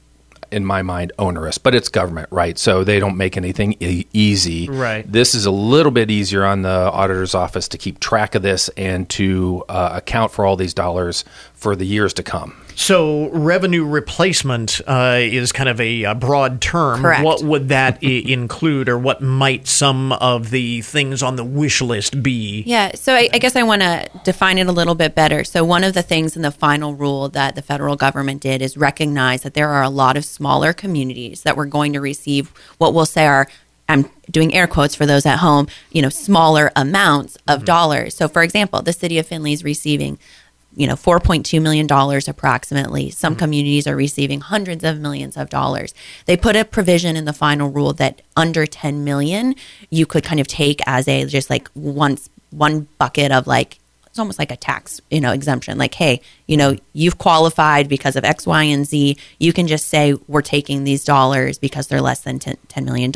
in 0.51 0.65
my 0.65 0.81
mind 0.81 1.13
onerous 1.19 1.59
but 1.59 1.75
it's 1.75 1.89
government 1.89 2.29
right 2.31 2.57
so 2.57 2.85
they 2.85 3.01
don't 3.01 3.17
make 3.17 3.37
anything 3.37 3.75
e- 3.81 4.07
easy 4.13 4.69
right 4.69 5.11
this 5.11 5.35
is 5.35 5.45
a 5.45 5.51
little 5.51 5.91
bit 5.91 6.09
easier 6.09 6.45
on 6.45 6.63
the 6.63 6.69
auditor's 6.93 7.35
office 7.35 7.67
to 7.67 7.77
keep 7.77 7.99
track 7.99 8.37
of 8.37 8.43
this 8.43 8.69
and 8.77 9.09
to 9.09 9.65
uh, 9.69 9.91
account 9.95 10.31
for 10.31 10.47
all 10.47 10.55
these 10.55 10.73
dollars 10.73 11.25
for 11.55 11.75
the 11.75 11.85
years 11.85 12.15
to 12.15 12.23
come 12.23 12.57
so 12.77 13.31
revenue 13.31 13.87
replacement 13.87 14.83
uh, 14.87 15.17
is 15.19 15.51
kind 15.51 15.71
of 15.71 15.81
a, 15.81 16.05
a, 16.05 16.15
broad 16.15 16.61
term. 16.61 17.01
Correct. 17.01 17.25
What 17.25 17.43
would 17.43 17.71
that 17.71 17.99
I- 18.03 18.07
include, 18.07 18.91
or 18.91 18.99
what 18.99 19.23
might 19.23 19.67
some 19.67 20.13
of 20.13 20.51
the 20.51 20.83
things 20.83 21.23
on 21.23 21.37
the 21.37 21.45
wish 21.45 21.81
list 21.81 22.23
be? 22.23 22.63
Yeah. 22.67 22.95
So 22.95 23.15
I, 23.15 23.31
I 23.33 23.39
guess 23.39 23.57
I 23.57 23.63
want 23.63 23.81
to 23.81 24.11
define 24.25 24.59
it 24.59 24.67
a 24.67 24.73
little 24.73 24.95
bit 24.95 25.15
better. 25.15 25.43
So 25.43 25.65
one 25.65 25.85
of 25.85 25.95
the 25.95 26.03
things 26.03 26.37
in 26.37 26.43
the 26.43 26.51
final 26.51 26.95
rule 26.95 27.31
that 27.31 27.55
the 27.55 27.63
federal 27.63 27.97
government 27.97 28.43
did 28.43 28.61
is 28.61 28.77
recognize 28.77 29.43
that 29.43 29.55
there 29.55 29.71
are 29.71 29.83
a 29.83 29.91
lot 29.91 30.19
of 30.19 30.27
smaller 30.27 30.75
communities 30.75 31.43
that 31.43 31.57
were 31.57 31.67
going 31.67 31.95
to 31.95 32.01
receive 32.01 32.53
what 32.77 32.93
we'll 32.93 33.07
say 33.07 33.27
are 33.27 33.49
I'm 33.89 34.11
doing 34.31 34.53
air 34.53 34.67
quotes 34.67 34.95
for 34.95 35.07
those 35.07 35.25
at 35.25 35.39
home, 35.39 35.69
you 35.93 36.03
know, 36.03 36.09
smaller 36.09 36.73
amounts 36.77 37.37
of 37.49 37.61
mm-hmm. 37.61 37.65
dollars. 37.67 38.15
So, 38.15 38.29
for 38.29 38.43
example, 38.43 38.83
the 38.83 38.93
city 38.93 39.19
of 39.19 39.27
Findlay 39.27 39.53
is 39.53 39.65
receiving 39.65 40.19
you 40.77 40.87
know, 40.87 40.95
$4.2 40.95 41.61
million 41.61 41.89
approximately. 42.29 43.11
Some 43.11 43.33
mm-hmm. 43.33 43.39
communities 43.39 43.87
are 43.87 43.97
receiving 43.97 44.41
hundreds 44.41 44.85
of 44.85 45.01
millions 45.01 45.37
of 45.37 45.49
dollars. 45.49 45.95
They 46.27 46.37
put 46.37 46.55
a 46.55 46.65
provision 46.65 47.17
in 47.17 47.25
the 47.25 47.33
final 47.33 47.71
rule 47.71 47.95
that 47.95 48.23
under 48.37 48.67
10 48.67 49.03
million, 49.03 49.55
you 49.91 50.07
could 50.07 50.23
kind 50.23 50.39
of 50.39 50.47
take 50.47 50.81
as 50.87 51.09
a 51.09 51.25
just 51.25 51.51
like 51.51 51.69
once 51.75 52.29
one 52.51 52.89
bucket 52.99 53.33
of 53.33 53.47
like 53.47 53.79
it's 54.17 54.19
almost 54.19 54.39
like 54.39 54.51
a 54.51 54.57
tax, 54.57 54.99
you 55.11 55.21
know, 55.21 55.33
exemption. 55.33 55.77
Like, 55.77 55.93
hey, 55.93 56.23
you 56.47 56.57
know, 56.57 56.75
you've 56.95 57.19
qualified 57.19 57.87
because 57.87 58.17
of 58.17 58.25
X, 58.25 58.47
Y, 58.47 58.63
and 58.63 58.87
Z. 58.87 59.19
You 59.39 59.53
can 59.53 59.67
just 59.67 59.89
say 59.89 60.15
we're 60.27 60.41
taking 60.41 60.85
these 60.85 61.05
dollars 61.05 61.59
because 61.59 61.89
they're 61.89 62.01
less 62.01 62.21
than 62.21 62.39
$10 62.39 62.83
million. 62.83 63.13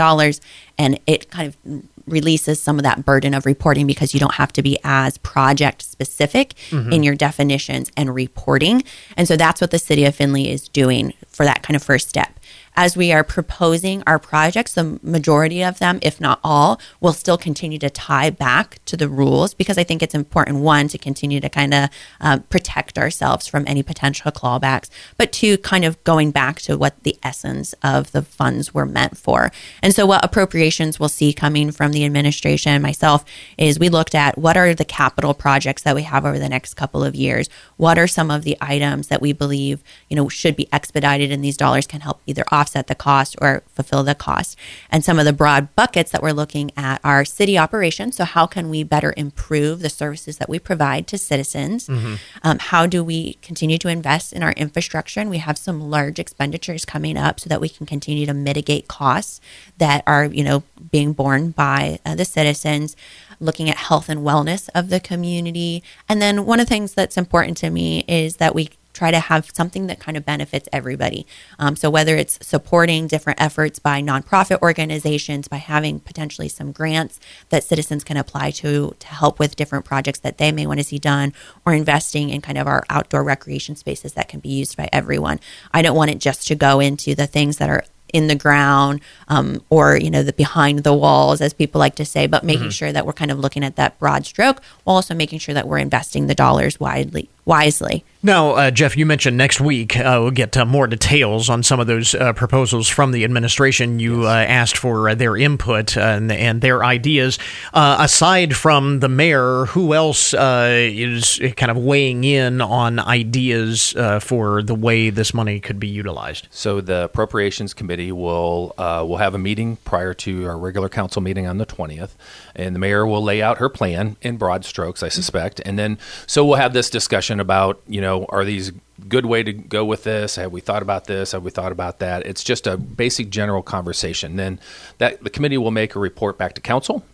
And 0.76 1.00
it 1.06 1.30
kind 1.30 1.48
of 1.48 1.84
releases 2.10 2.60
some 2.60 2.78
of 2.78 2.82
that 2.82 3.04
burden 3.04 3.34
of 3.34 3.46
reporting 3.46 3.86
because 3.86 4.14
you 4.14 4.20
don't 4.20 4.34
have 4.34 4.52
to 4.54 4.62
be 4.62 4.78
as 4.84 5.18
project 5.18 5.82
specific 5.82 6.54
mm-hmm. 6.70 6.92
in 6.92 7.02
your 7.02 7.14
definitions 7.14 7.90
and 7.96 8.14
reporting. 8.14 8.82
And 9.16 9.28
so 9.28 9.36
that's 9.36 9.60
what 9.60 9.70
the 9.70 9.78
city 9.78 10.04
of 10.04 10.14
Findlay 10.14 10.48
is 10.48 10.68
doing 10.68 11.14
for 11.28 11.44
that 11.44 11.62
kind 11.62 11.76
of 11.76 11.82
first 11.82 12.08
step 12.08 12.39
as 12.76 12.96
we 12.96 13.12
are 13.12 13.24
proposing 13.24 14.02
our 14.06 14.18
projects, 14.18 14.74
the 14.74 14.98
majority 15.02 15.62
of 15.62 15.78
them, 15.78 15.98
if 16.02 16.20
not 16.20 16.40
all, 16.42 16.80
will 17.00 17.12
still 17.12 17.36
continue 17.36 17.78
to 17.78 17.90
tie 17.90 18.30
back 18.30 18.78
to 18.86 18.96
the 18.96 19.08
rules 19.08 19.54
because 19.54 19.76
I 19.76 19.84
think 19.84 20.02
it's 20.02 20.14
important, 20.14 20.58
one, 20.58 20.88
to 20.88 20.98
continue 20.98 21.40
to 21.40 21.48
kind 21.48 21.74
of 21.74 21.90
uh, 22.20 22.38
protect 22.48 22.98
ourselves 22.98 23.46
from 23.46 23.64
any 23.66 23.82
potential 23.82 24.30
clawbacks, 24.30 24.88
but 25.16 25.32
two, 25.32 25.58
kind 25.58 25.84
of 25.84 26.02
going 26.04 26.30
back 26.30 26.60
to 26.62 26.78
what 26.78 27.02
the 27.02 27.18
essence 27.22 27.74
of 27.82 28.12
the 28.12 28.22
funds 28.22 28.72
were 28.72 28.86
meant 28.86 29.16
for. 29.16 29.52
And 29.82 29.94
so, 29.94 30.06
what 30.06 30.24
appropriations 30.24 30.98
we'll 30.98 31.08
see 31.08 31.32
coming 31.32 31.72
from 31.72 31.92
the 31.92 32.04
administration, 32.04 32.80
myself, 32.80 33.24
is 33.58 33.78
we 33.78 33.88
looked 33.88 34.14
at 34.14 34.38
what 34.38 34.56
are 34.56 34.74
the 34.74 34.84
capital 34.84 35.34
projects 35.34 35.82
that 35.82 35.94
we 35.94 36.02
have 36.02 36.24
over 36.24 36.38
the 36.38 36.48
next 36.48 36.74
couple 36.74 37.04
of 37.04 37.14
years? 37.14 37.48
What 37.76 37.98
are 37.98 38.06
some 38.06 38.30
of 38.30 38.42
the 38.42 38.56
items 38.60 39.08
that 39.08 39.20
we 39.20 39.32
believe, 39.32 39.82
you 40.08 40.16
know, 40.16 40.28
should 40.28 40.56
be 40.56 40.68
expedited 40.72 41.32
and 41.32 41.44
these 41.44 41.56
dollars 41.56 41.86
can 41.86 42.00
help 42.00 42.20
either 42.26 42.44
offset 42.50 42.69
the 42.72 42.94
cost 42.94 43.36
or 43.40 43.62
fulfill 43.74 44.02
the 44.02 44.14
cost. 44.14 44.56
And 44.90 45.04
some 45.04 45.18
of 45.18 45.24
the 45.24 45.32
broad 45.32 45.74
buckets 45.74 46.10
that 46.10 46.22
we're 46.22 46.32
looking 46.32 46.70
at 46.76 47.00
are 47.04 47.24
city 47.24 47.58
operations. 47.58 48.16
So, 48.16 48.24
how 48.24 48.46
can 48.46 48.70
we 48.70 48.82
better 48.82 49.14
improve 49.16 49.80
the 49.80 49.90
services 49.90 50.38
that 50.38 50.48
we 50.48 50.58
provide 50.58 51.06
to 51.08 51.18
citizens? 51.18 51.88
Mm-hmm. 51.88 52.14
Um, 52.42 52.58
how 52.58 52.86
do 52.86 53.02
we 53.04 53.34
continue 53.42 53.78
to 53.78 53.88
invest 53.88 54.32
in 54.32 54.42
our 54.42 54.52
infrastructure? 54.52 55.20
And 55.20 55.30
we 55.30 55.38
have 55.38 55.58
some 55.58 55.90
large 55.90 56.18
expenditures 56.18 56.84
coming 56.84 57.16
up 57.16 57.40
so 57.40 57.48
that 57.48 57.60
we 57.60 57.68
can 57.68 57.86
continue 57.86 58.26
to 58.26 58.34
mitigate 58.34 58.88
costs 58.88 59.40
that 59.78 60.02
are, 60.06 60.24
you 60.24 60.44
know, 60.44 60.62
being 60.90 61.12
borne 61.12 61.50
by 61.50 61.98
uh, 62.04 62.14
the 62.14 62.24
citizens 62.24 62.96
looking 63.40 63.70
at 63.70 63.76
health 63.76 64.08
and 64.08 64.20
wellness 64.20 64.68
of 64.74 64.90
the 64.90 65.00
community. 65.00 65.82
And 66.08 66.20
then 66.20 66.44
one 66.44 66.60
of 66.60 66.66
the 66.66 66.68
things 66.68 66.94
that's 66.94 67.16
important 67.16 67.56
to 67.58 67.70
me 67.70 68.04
is 68.06 68.36
that 68.36 68.54
we 68.54 68.70
try 68.92 69.10
to 69.10 69.20
have 69.20 69.50
something 69.52 69.86
that 69.86 70.00
kind 70.00 70.16
of 70.16 70.24
benefits 70.24 70.68
everybody. 70.72 71.26
Um, 71.58 71.76
so 71.76 71.90
whether 71.90 72.16
it's 72.16 72.38
supporting 72.46 73.06
different 73.06 73.40
efforts 73.40 73.78
by 73.78 74.02
nonprofit 74.02 74.60
organizations, 74.62 75.48
by 75.48 75.58
having 75.58 76.00
potentially 76.00 76.48
some 76.48 76.72
grants 76.72 77.20
that 77.50 77.64
citizens 77.64 78.04
can 78.04 78.16
apply 78.16 78.50
to 78.52 78.94
to 78.98 79.06
help 79.06 79.38
with 79.38 79.56
different 79.56 79.84
projects 79.84 80.20
that 80.20 80.38
they 80.38 80.52
may 80.52 80.66
want 80.66 80.80
to 80.80 80.84
see 80.84 80.98
done, 80.98 81.32
or 81.64 81.74
investing 81.74 82.30
in 82.30 82.40
kind 82.40 82.58
of 82.58 82.66
our 82.66 82.84
outdoor 82.90 83.22
recreation 83.22 83.76
spaces 83.76 84.14
that 84.14 84.28
can 84.28 84.40
be 84.40 84.48
used 84.48 84.76
by 84.76 84.88
everyone. 84.92 85.40
I 85.72 85.82
don't 85.82 85.96
want 85.96 86.10
it 86.10 86.18
just 86.18 86.46
to 86.48 86.54
go 86.54 86.80
into 86.80 87.14
the 87.14 87.26
things 87.26 87.58
that 87.58 87.68
are 87.68 87.84
in 88.12 88.26
the 88.26 88.34
ground 88.34 89.00
um, 89.28 89.62
or 89.70 89.96
you 89.96 90.10
know 90.10 90.22
the 90.22 90.32
behind 90.32 90.80
the 90.80 90.94
walls 90.94 91.40
as 91.40 91.52
people 91.52 91.78
like 91.78 91.94
to 91.94 92.04
say 92.04 92.26
but 92.26 92.44
making 92.44 92.62
mm-hmm. 92.62 92.70
sure 92.70 92.92
that 92.92 93.06
we're 93.06 93.12
kind 93.12 93.30
of 93.30 93.38
looking 93.38 93.64
at 93.64 93.76
that 93.76 93.98
broad 93.98 94.26
stroke 94.26 94.62
while 94.84 94.96
also 94.96 95.14
making 95.14 95.38
sure 95.38 95.54
that 95.54 95.68
we're 95.68 95.78
investing 95.78 96.26
the 96.26 96.34
dollars 96.34 96.80
widely 96.80 97.28
wisely 97.50 98.04
now, 98.22 98.50
uh, 98.50 98.70
Jeff, 98.70 98.98
you 98.98 99.06
mentioned 99.06 99.38
next 99.38 99.62
week 99.62 99.96
uh, 99.96 100.18
we'll 100.20 100.30
get 100.30 100.54
uh, 100.54 100.66
more 100.66 100.86
details 100.86 101.48
on 101.48 101.62
some 101.62 101.80
of 101.80 101.86
those 101.86 102.14
uh, 102.14 102.34
proposals 102.34 102.86
from 102.86 103.12
the 103.12 103.24
administration. 103.24 103.98
You 103.98 104.26
uh, 104.26 104.44
asked 104.46 104.76
for 104.76 105.08
uh, 105.08 105.14
their 105.14 105.38
input 105.38 105.96
and, 105.96 106.30
and, 106.30 106.60
their 106.60 106.84
ideas. 106.84 107.38
aside 107.72 108.54
from 108.54 109.00
the 109.00 109.08
mayor, 109.08 109.64
who 109.66 109.94
else 109.94 110.34
is 110.34 111.40
kind 111.56 111.70
of 111.70 111.78
weighing 111.78 112.24
in 112.24 112.60
on 112.60 112.98
ideas 112.98 113.94
for 114.20 114.62
the 114.62 114.74
way 114.74 115.08
this 115.08 115.32
money 115.32 115.58
could 115.58 115.80
be 115.80 115.88
utilized? 115.88 116.48
So 116.50 116.82
the 116.82 117.04
Appropriations 117.04 117.72
Committee 117.72 118.12
will 118.12 118.74
will 118.76 119.16
have 119.16 119.34
a 119.34 119.38
meeting 119.38 119.76
prior 119.84 120.12
to 120.14 120.46
our 120.46 120.58
regular 120.58 120.90
council 120.90 121.22
meeting 121.22 121.46
on 121.46 121.56
the 121.56 121.64
twentieth, 121.64 122.16
and 122.54 122.74
the 122.74 122.78
mayor 122.78 123.06
will 123.06 123.22
lay 123.22 123.40
out 123.40 123.56
her 123.56 123.70
plan 123.70 124.16
in 124.20 124.36
broad 124.36 124.66
strokes, 124.66 125.02
I 125.02 125.08
suspect, 125.08 125.60
and 125.64 125.78
then 125.78 125.96
so 126.26 126.44
we'll 126.44 126.56
have 126.56 126.74
this 126.74 126.90
discussion 126.90 127.39
about 127.40 127.80
you 127.86 128.00
know 128.00 128.26
are 128.28 128.44
these 128.44 128.72
good 129.08 129.26
way 129.26 129.42
to 129.42 129.52
go 129.52 129.84
with 129.84 130.04
this? 130.04 130.36
Have 130.36 130.52
we 130.52 130.60
thought 130.60 130.82
about 130.82 131.06
this? 131.06 131.32
Have 131.32 131.42
we 131.42 131.50
thought 131.50 131.72
about 131.72 131.98
that? 132.00 132.26
It's 132.26 132.44
just 132.44 132.66
a 132.66 132.76
basic 132.76 133.30
general 133.30 133.62
conversation. 133.62 134.36
Then 134.36 134.60
that 134.98 135.22
the 135.22 135.30
committee 135.30 135.58
will 135.58 135.70
make 135.70 135.94
a 135.94 135.98
report 135.98 136.38
back 136.38 136.54
to 136.54 136.60
council. 136.60 137.04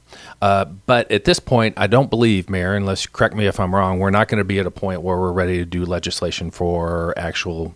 Uh, 0.40 0.64
but 0.64 1.10
at 1.10 1.24
this 1.24 1.40
point, 1.40 1.74
I 1.76 1.86
don't 1.86 2.10
believe, 2.10 2.48
Mayor, 2.48 2.74
unless 2.74 3.04
you 3.04 3.10
correct 3.10 3.34
me 3.34 3.46
if 3.46 3.58
I'm 3.58 3.74
wrong, 3.74 3.98
we're 3.98 4.10
not 4.10 4.28
going 4.28 4.38
to 4.38 4.44
be 4.44 4.58
at 4.58 4.66
a 4.66 4.70
point 4.70 5.02
where 5.02 5.16
we're 5.16 5.32
ready 5.32 5.58
to 5.58 5.64
do 5.64 5.84
legislation 5.84 6.50
for 6.50 7.14
actual. 7.16 7.74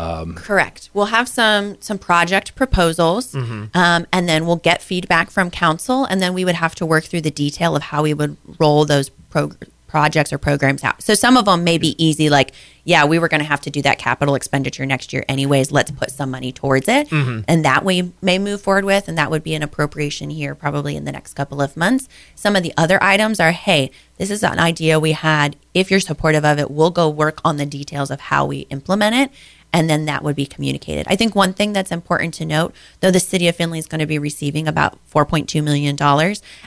Um, 0.00 0.34
Correct. 0.34 0.90
We'll 0.94 1.06
have 1.06 1.28
some 1.28 1.80
some 1.80 1.98
project 1.98 2.54
proposals, 2.56 3.32
mm-hmm. 3.32 3.76
um, 3.76 4.06
and 4.12 4.28
then 4.28 4.46
we'll 4.46 4.56
get 4.56 4.82
feedback 4.82 5.30
from 5.30 5.50
council, 5.50 6.04
and 6.04 6.20
then 6.20 6.34
we 6.34 6.44
would 6.44 6.56
have 6.56 6.74
to 6.76 6.86
work 6.86 7.04
through 7.04 7.20
the 7.20 7.30
detail 7.30 7.76
of 7.76 7.82
how 7.82 8.02
we 8.02 8.14
would 8.14 8.36
roll 8.58 8.84
those 8.84 9.10
pro- 9.10 9.52
projects 9.92 10.32
or 10.32 10.38
programs 10.38 10.82
out. 10.82 11.02
So 11.02 11.12
some 11.12 11.36
of 11.36 11.44
them 11.44 11.64
may 11.64 11.76
be 11.76 12.02
easy, 12.02 12.30
like, 12.30 12.52
yeah, 12.84 13.04
we 13.04 13.18
were 13.18 13.28
going 13.28 13.42
to 13.42 13.46
have 13.46 13.60
to 13.60 13.70
do 13.70 13.82
that 13.82 13.98
capital 13.98 14.34
expenditure 14.34 14.86
next 14.86 15.12
year 15.12 15.22
anyways. 15.28 15.70
Let's 15.70 15.90
put 15.90 16.10
some 16.10 16.30
money 16.30 16.50
towards 16.50 16.88
it. 16.88 17.10
Mm-hmm. 17.10 17.42
And 17.46 17.62
that 17.66 17.84
we 17.84 18.10
may 18.22 18.38
move 18.38 18.62
forward 18.62 18.86
with. 18.86 19.06
And 19.06 19.18
that 19.18 19.30
would 19.30 19.42
be 19.42 19.54
an 19.54 19.62
appropriation 19.62 20.30
here 20.30 20.54
probably 20.54 20.96
in 20.96 21.04
the 21.04 21.12
next 21.12 21.34
couple 21.34 21.60
of 21.60 21.76
months. 21.76 22.08
Some 22.34 22.56
of 22.56 22.62
the 22.62 22.72
other 22.74 23.00
items 23.02 23.38
are, 23.38 23.52
hey, 23.52 23.90
this 24.16 24.30
is 24.30 24.42
an 24.42 24.58
idea 24.58 24.98
we 24.98 25.12
had. 25.12 25.56
If 25.74 25.90
you're 25.90 26.00
supportive 26.00 26.44
of 26.44 26.58
it, 26.58 26.70
we'll 26.70 26.90
go 26.90 27.10
work 27.10 27.42
on 27.44 27.58
the 27.58 27.66
details 27.66 28.10
of 28.10 28.18
how 28.20 28.46
we 28.46 28.60
implement 28.70 29.14
it 29.14 29.30
and 29.72 29.88
then 29.88 30.04
that 30.04 30.22
would 30.22 30.36
be 30.36 30.46
communicated. 30.46 31.06
I 31.08 31.16
think 31.16 31.34
one 31.34 31.54
thing 31.54 31.72
that's 31.72 31.90
important 31.90 32.34
to 32.34 32.44
note, 32.44 32.74
though 33.00 33.10
the 33.10 33.20
city 33.20 33.48
of 33.48 33.56
Findlay 33.56 33.78
is 33.78 33.86
going 33.86 34.00
to 34.00 34.06
be 34.06 34.18
receiving 34.18 34.68
about 34.68 34.98
$4.2 35.10 35.62
million, 35.62 35.96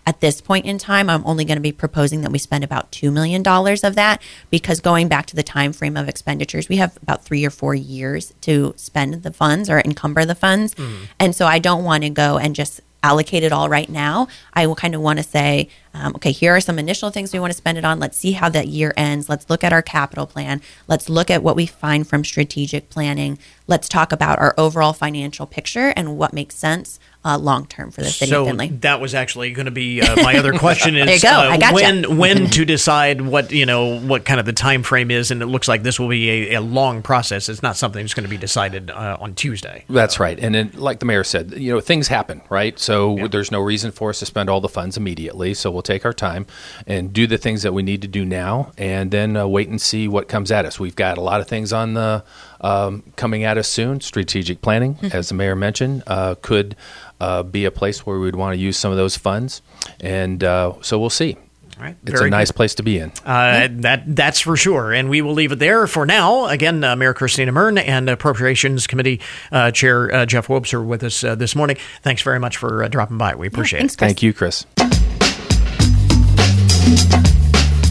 at 0.06 0.22
this 0.22 0.42
point 0.42 0.66
in 0.66 0.78
time, 0.78 1.10
I'm 1.10 1.26
only 1.26 1.46
going 1.46 1.58
to 1.58 1.62
be 1.62 1.72
proposing 1.72 2.22
that 2.22 2.32
we 2.32 2.40
spend 2.40 2.64
about 2.64 2.92
$2 2.92 3.14
million 3.14 3.44
of 3.46 3.96
that 3.96 4.22
because 4.50 4.80
going 4.80 5.08
back 5.08 5.26
to 5.28 5.36
the 5.36 5.44
time 5.44 5.74
frame 5.74 5.98
of 5.98 6.10
expenditures, 6.10 6.68
we 6.70 6.78
have 6.78 6.98
about 7.02 7.24
three 7.24 7.46
or 7.46 7.52
four 7.52 7.76
years 7.76 8.34
to 8.42 8.74
spend 8.78 9.24
the 9.24 9.34
funds 9.34 9.70
or 9.70 9.80
encumber 9.82 10.26
the 10.26 10.36
funds. 10.36 10.74
Mm. 10.76 11.08
And 11.20 11.36
so 11.36 11.46
I 11.46 11.60
don't 11.60 11.84
want 11.84 12.04
to 12.04 12.10
go 12.10 12.38
and 12.38 12.56
just 12.56 12.82
allocate 13.06 13.44
it 13.44 13.52
all 13.52 13.70
right 13.70 13.88
now. 13.88 14.28
I 14.54 14.66
will 14.66 14.76
kind 14.76 14.96
of 14.96 15.02
want 15.02 15.20
to 15.20 15.24
say, 15.24 15.70
um, 15.94 16.16
okay, 16.16 16.32
here 16.32 16.56
are 16.56 16.60
some 16.60 16.80
initial 16.80 17.12
things 17.12 17.32
we 17.32 17.40
want 17.40 17.52
to 17.52 17.58
spend 17.58 17.78
it 17.78 17.86
on. 17.86 18.00
Let's 18.00 18.18
see 18.18 18.32
how 18.32 18.50
that 18.50 18.68
year 18.68 18.94
ends. 18.98 19.30
Let's 19.30 19.48
look 19.48 19.64
at 19.64 19.72
our 19.72 19.84
capital 19.84 20.26
plan. 20.26 20.60
Let's 20.88 21.08
look 21.08 21.30
at 21.30 21.44
what 21.44 21.56
we 21.56 21.68
find 21.68 22.08
from 22.08 22.26
strategic 22.26 22.90
planning. 22.90 23.38
Let's 23.68 23.88
talk 23.88 24.12
about 24.12 24.40
our 24.40 24.56
overall 24.58 24.94
financial 24.94 25.46
picture 25.46 25.94
and 25.96 26.18
what 26.18 26.34
makes 26.34 26.56
sense 26.56 27.00
uh, 27.26 27.40
long 27.40 27.66
term 27.66 27.90
for 27.90 28.02
the 28.02 28.10
city 28.10 28.30
so 28.30 28.44
of 28.44 28.48
Findlay. 28.48 28.68
That 28.68 29.02
was 29.02 29.16
actually 29.16 29.52
going 29.52 29.66
to 29.66 29.72
be 29.72 30.02
uh, 30.02 30.16
my 30.18 30.38
other 30.38 30.54
question. 30.54 30.96
Is 30.96 31.06
there 31.06 31.16
you 31.16 31.22
go. 31.22 31.30
Uh, 31.30 31.52
I 31.54 31.58
gotcha. 31.58 31.74
when 31.74 32.18
when 32.18 32.48
to 32.52 32.64
decide 32.64 33.22
what 33.22 33.52
you 33.52 33.66
know 33.66 34.00
what 34.00 34.26
kind 34.26 34.40
of 34.40 34.46
the 34.46 34.54
time 34.54 34.84
frame 34.84 35.10
is, 35.10 35.32
and 35.32 35.42
it 35.42 35.48
looks 35.48 35.68
like 35.68 35.82
this 35.82 36.00
will 36.00 36.08
be 36.08 36.30
a, 36.30 36.54
a 36.56 36.62
long 36.62 37.02
process. 37.02 37.50
It's 37.50 37.64
not 37.64 37.76
something 37.78 38.04
that's 38.04 38.14
going 38.14 38.26
to 38.26 38.30
be 38.30 38.38
decided 38.38 38.92
uh, 38.92 39.18
on 39.20 39.34
Tuesday. 39.34 39.86
That's 39.90 40.20
right, 40.20 40.40
and 40.40 40.54
then, 40.54 40.72
like 40.76 41.00
the 41.00 41.06
mayor 41.06 41.24
said, 41.24 41.54
you 41.54 41.74
know 41.74 41.82
things 41.82 42.08
happen, 42.08 42.42
right? 42.50 42.78
So 42.80 43.18
yeah. 43.18 43.28
there's 43.28 43.52
no 43.52 43.60
reason 43.60 43.92
for 43.92 44.12
us 44.12 44.20
to 44.20 44.26
spend 44.28 44.50
all 44.50 44.62
the 44.62 44.70
funds 44.70 44.96
immediately. 44.96 45.56
So 45.56 45.72
we'll 45.72 45.82
take 45.82 46.06
our 46.06 46.14
time 46.14 46.46
and 46.86 47.12
do 47.12 47.26
the 47.26 47.40
things 47.40 47.64
that 47.64 47.74
we 47.74 47.82
need 47.82 48.04
to 48.04 48.08
do 48.08 48.24
now, 48.24 48.72
and 48.78 49.10
then 49.10 49.36
uh, 49.36 49.48
wait 49.48 49.68
and 49.68 49.82
see 49.82 50.08
what 50.08 50.28
comes 50.28 50.52
at 50.52 50.66
us. 50.66 50.80
We've 50.80 50.96
got 50.96 51.18
a 51.18 51.22
lot 51.22 51.42
of 51.42 51.48
things 51.48 51.74
on 51.74 51.96
the 51.96 52.24
um, 52.62 53.04
coming 53.16 53.44
at 53.44 53.58
us 53.58 53.68
soon. 53.68 54.02
Strategic 54.02 54.62
planning, 54.62 54.96
mm-hmm. 54.96 55.16
as 55.16 55.30
the 55.30 55.36
mayor 55.36 55.56
mentioned, 55.56 56.04
uh, 56.08 56.36
could 56.42 56.76
uh, 57.20 57.44
be 57.44 57.66
a 57.66 57.72
place 57.72 58.06
where 58.06 58.20
we'd 58.20 58.36
want 58.36 58.54
to 58.54 58.60
use 58.60 58.78
some 58.78 58.92
of 58.92 58.98
those 58.98 59.18
funds. 59.18 59.62
And 60.00 60.44
uh, 60.44 60.74
so 60.82 61.00
we'll 61.00 61.10
see. 61.10 61.38
All 61.78 61.84
right. 61.84 61.96
It's 62.06 62.22
a 62.22 62.30
nice 62.30 62.52
good. 62.52 62.56
place 62.56 62.76
to 62.76 62.84
be 62.84 63.00
in. 63.00 63.12
Uh, 63.26 63.68
that 63.70 64.04
that's 64.16 64.40
for 64.40 64.56
sure, 64.56 64.94
and 64.94 65.10
we 65.10 65.22
will 65.22 65.34
leave 65.34 65.52
it 65.52 65.60
there 65.60 65.88
for 65.88 66.06
now. 66.06 66.46
Again, 66.46 66.82
uh, 66.86 66.96
Mayor 66.96 67.14
Christina 67.14 67.52
Muryn 67.52 67.78
and 67.78 68.10
Appropriations 68.10 68.88
Committee 68.88 69.20
uh, 69.52 69.72
Chair 69.72 70.14
uh, 70.14 70.26
Jeff 70.26 70.48
Wobser 70.48 70.76
are 70.76 70.84
with 70.84 71.04
us 71.04 71.22
uh, 71.24 71.36
this 71.36 71.54
morning. 71.54 71.76
Thanks 72.02 72.22
very 72.22 72.40
much 72.40 72.56
for 72.56 72.84
uh, 72.84 72.88
dropping 72.88 73.18
by. 73.18 73.36
We 73.36 73.48
appreciate 73.48 73.80
yeah, 73.80 73.88
thanks, 73.88 73.96
it. 73.96 73.98
Thank 73.98 74.24
you, 74.24 74.34
Chris. 74.34 74.66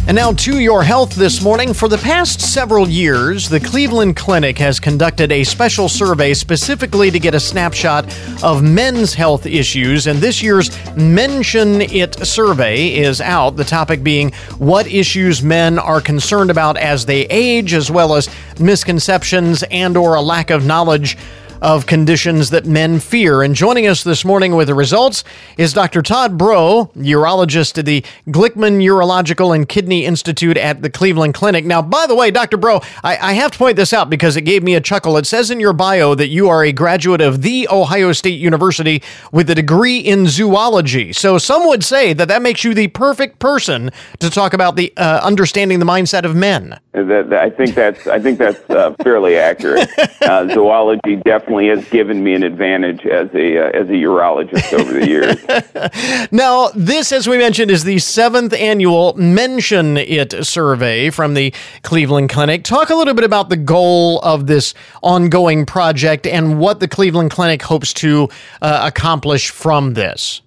And 0.06 0.16
now 0.16 0.32
to 0.32 0.58
your 0.58 0.82
health 0.82 1.14
this 1.14 1.42
morning. 1.42 1.72
For 1.72 1.88
the 1.88 1.96
past 1.96 2.38
several 2.38 2.86
years, 2.86 3.48
the 3.48 3.58
Cleveland 3.58 4.16
Clinic 4.16 4.58
has 4.58 4.78
conducted 4.78 5.32
a 5.32 5.44
special 5.44 5.88
survey 5.88 6.34
specifically 6.34 7.10
to 7.10 7.18
get 7.18 7.34
a 7.34 7.40
snapshot 7.40 8.04
of 8.44 8.62
men's 8.62 9.14
health 9.14 9.46
issues. 9.46 10.06
And 10.06 10.18
this 10.18 10.42
year's 10.42 10.70
Mention 10.94 11.80
It 11.80 12.16
survey 12.26 12.96
is 12.96 13.22
out. 13.22 13.56
The 13.56 13.64
topic 13.64 14.04
being 14.04 14.32
what 14.58 14.86
issues 14.86 15.42
men 15.42 15.78
are 15.78 16.02
concerned 16.02 16.50
about 16.50 16.76
as 16.76 17.06
they 17.06 17.22
age, 17.28 17.72
as 17.72 17.90
well 17.90 18.14
as 18.14 18.28
misconceptions 18.60 19.62
and 19.70 19.96
or 19.96 20.16
a 20.16 20.20
lack 20.20 20.50
of 20.50 20.66
knowledge 20.66 21.16
of 21.60 21.86
conditions 21.86 22.50
that 22.50 22.66
men 22.66 23.00
fear. 23.00 23.42
And 23.42 23.54
joining 23.54 23.86
us 23.86 24.04
this 24.04 24.24
morning 24.24 24.54
with 24.54 24.68
the 24.68 24.74
results 24.74 25.24
is 25.56 25.72
Dr. 25.72 26.02
Todd 26.02 26.36
Bro, 26.36 26.90
urologist 26.96 27.78
at 27.78 27.86
the 27.86 28.04
Glickman 28.28 28.82
Urological 28.82 29.54
and 29.54 29.68
Kidney 29.68 30.04
Institute 30.04 30.56
at 30.56 30.82
the 30.82 30.90
Cleveland 30.90 31.34
Clinic. 31.34 31.64
Now, 31.64 31.82
by 31.82 32.06
the 32.06 32.14
way, 32.14 32.30
Dr. 32.30 32.56
Bro, 32.56 32.80
I, 33.02 33.16
I 33.16 33.32
have 33.34 33.52
to 33.52 33.58
point 33.58 33.76
this 33.76 33.92
out 33.92 34.10
because 34.10 34.36
it 34.36 34.42
gave 34.42 34.62
me 34.62 34.74
a 34.74 34.80
chuckle. 34.80 35.16
It 35.16 35.26
says 35.26 35.50
in 35.50 35.60
your 35.60 35.72
bio 35.72 36.14
that 36.14 36.28
you 36.28 36.48
are 36.48 36.64
a 36.64 36.72
graduate 36.72 37.20
of 37.20 37.42
The 37.42 37.68
Ohio 37.70 38.12
State 38.12 38.40
University 38.40 39.02
with 39.32 39.48
a 39.50 39.54
degree 39.54 39.98
in 39.98 40.26
zoology. 40.26 41.12
So 41.12 41.38
some 41.38 41.66
would 41.66 41.84
say 41.84 42.12
that 42.12 42.28
that 42.28 42.42
makes 42.42 42.64
you 42.64 42.74
the 42.74 42.88
perfect 42.88 43.38
person 43.38 43.90
to 44.18 44.30
talk 44.30 44.52
about 44.52 44.76
the 44.76 44.92
uh, 44.96 45.20
understanding 45.22 45.78
the 45.78 45.86
mindset 45.86 46.24
of 46.24 46.34
men. 46.34 46.78
That, 46.94 47.30
that, 47.30 47.42
I 47.42 47.50
think 47.50 47.74
that's 47.74 48.06
I 48.06 48.20
think 48.20 48.38
that's 48.38 48.70
uh, 48.70 48.94
fairly 49.02 49.36
accurate. 49.36 49.90
Uh, 50.22 50.48
zoology 50.54 51.16
definitely 51.16 51.66
has 51.66 51.84
given 51.88 52.22
me 52.22 52.34
an 52.34 52.44
advantage 52.44 53.04
as 53.04 53.28
a 53.34 53.58
uh, 53.58 53.80
as 53.80 53.88
a 53.88 53.94
urologist 53.94 54.72
over 54.72 54.92
the 54.92 55.06
years. 55.06 56.28
now, 56.32 56.68
this, 56.76 57.10
as 57.10 57.28
we 57.28 57.36
mentioned, 57.36 57.72
is 57.72 57.82
the 57.82 57.98
seventh 57.98 58.52
annual 58.52 59.12
Mention 59.14 59.96
It 59.96 60.46
survey 60.46 61.10
from 61.10 61.34
the 61.34 61.52
Cleveland 61.82 62.30
Clinic. 62.30 62.62
Talk 62.62 62.90
a 62.90 62.94
little 62.94 63.14
bit 63.14 63.24
about 63.24 63.48
the 63.48 63.56
goal 63.56 64.20
of 64.20 64.46
this 64.46 64.72
ongoing 65.02 65.66
project 65.66 66.28
and 66.28 66.60
what 66.60 66.78
the 66.78 66.86
Cleveland 66.86 67.32
Clinic 67.32 67.60
hopes 67.60 67.92
to 67.94 68.28
uh, 68.62 68.82
accomplish 68.84 69.50
from 69.50 69.94
this. 69.94 70.42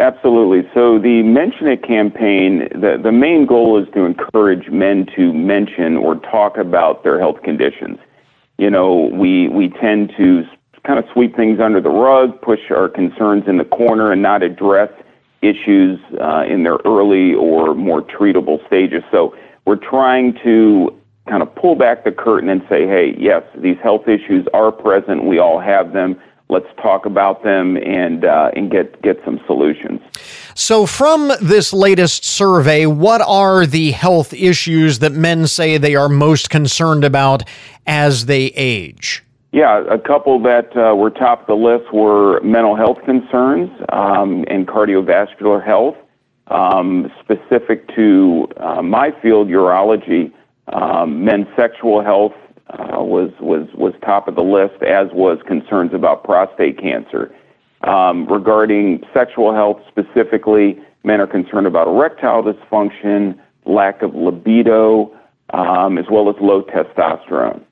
Absolutely. 0.00 0.66
So 0.72 0.98
the 0.98 1.22
Mention 1.22 1.66
It 1.66 1.82
campaign, 1.82 2.68
the, 2.72 2.98
the 3.00 3.12
main 3.12 3.44
goal 3.44 3.78
is 3.78 3.86
to 3.92 4.06
encourage 4.06 4.70
men 4.70 5.04
to 5.14 5.34
mention 5.34 5.98
or 5.98 6.14
talk 6.14 6.56
about 6.56 7.04
their 7.04 7.18
health 7.18 7.42
conditions. 7.42 7.98
You 8.56 8.70
know, 8.70 9.10
we, 9.12 9.48
we 9.48 9.68
tend 9.68 10.14
to 10.16 10.46
kind 10.84 10.98
of 10.98 11.04
sweep 11.12 11.36
things 11.36 11.60
under 11.60 11.82
the 11.82 11.90
rug, 11.90 12.40
push 12.40 12.70
our 12.70 12.88
concerns 12.88 13.46
in 13.46 13.58
the 13.58 13.64
corner, 13.66 14.10
and 14.10 14.22
not 14.22 14.42
address 14.42 14.90
issues 15.42 16.00
uh, 16.18 16.44
in 16.48 16.62
their 16.62 16.78
early 16.86 17.34
or 17.34 17.74
more 17.74 18.00
treatable 18.00 18.66
stages. 18.66 19.02
So 19.10 19.36
we're 19.66 19.76
trying 19.76 20.32
to 20.42 20.98
kind 21.28 21.42
of 21.42 21.54
pull 21.54 21.74
back 21.74 22.04
the 22.04 22.12
curtain 22.12 22.48
and 22.48 22.62
say, 22.70 22.86
hey, 22.86 23.14
yes, 23.18 23.42
these 23.54 23.76
health 23.82 24.08
issues 24.08 24.46
are 24.54 24.72
present. 24.72 25.24
We 25.24 25.38
all 25.38 25.60
have 25.60 25.92
them 25.92 26.18
let's 26.50 26.66
talk 26.82 27.06
about 27.06 27.42
them 27.42 27.76
and 27.76 28.24
uh, 28.24 28.50
and 28.54 28.70
get 28.70 29.00
get 29.02 29.20
some 29.24 29.40
solutions. 29.46 30.00
So, 30.54 30.84
from 30.86 31.32
this 31.40 31.72
latest 31.72 32.24
survey, 32.24 32.86
what 32.86 33.20
are 33.22 33.64
the 33.66 33.92
health 33.92 34.34
issues 34.34 34.98
that 34.98 35.12
men 35.12 35.46
say 35.46 35.78
they 35.78 35.94
are 35.94 36.08
most 36.08 36.50
concerned 36.50 37.04
about 37.04 37.44
as 37.86 38.26
they 38.26 38.46
age? 38.56 39.22
Yeah, 39.52 39.84
a 39.90 39.98
couple 39.98 40.40
that 40.42 40.76
uh, 40.76 40.94
were 40.94 41.10
top 41.10 41.42
of 41.42 41.46
the 41.48 41.56
list 41.56 41.92
were 41.92 42.40
mental 42.42 42.76
health 42.76 42.98
concerns 43.04 43.70
um, 43.88 44.44
and 44.48 44.66
cardiovascular 44.66 45.64
health. 45.64 45.96
Um, 46.48 47.12
specific 47.20 47.86
to 47.94 48.48
uh, 48.56 48.82
my 48.82 49.12
field, 49.22 49.46
urology, 49.46 50.32
um, 50.72 51.24
men's 51.24 51.46
sexual 51.54 52.02
health, 52.02 52.32
uh, 52.70 53.02
was 53.02 53.30
was 53.40 53.68
was 53.74 53.94
top 54.04 54.28
of 54.28 54.34
the 54.34 54.42
list, 54.42 54.82
as 54.82 55.08
was 55.12 55.38
concerns 55.46 55.92
about 55.92 56.24
prostate 56.24 56.78
cancer. 56.78 57.34
Um, 57.82 58.26
regarding 58.26 59.02
sexual 59.14 59.54
health 59.54 59.80
specifically, 59.88 60.78
men 61.02 61.20
are 61.20 61.26
concerned 61.26 61.66
about 61.66 61.88
erectile 61.88 62.42
dysfunction, 62.42 63.38
lack 63.64 64.02
of 64.02 64.14
libido, 64.14 65.16
um, 65.50 65.96
as 65.98 66.04
well 66.10 66.28
as 66.28 66.36
low 66.40 66.62
testosterone. 66.62 67.62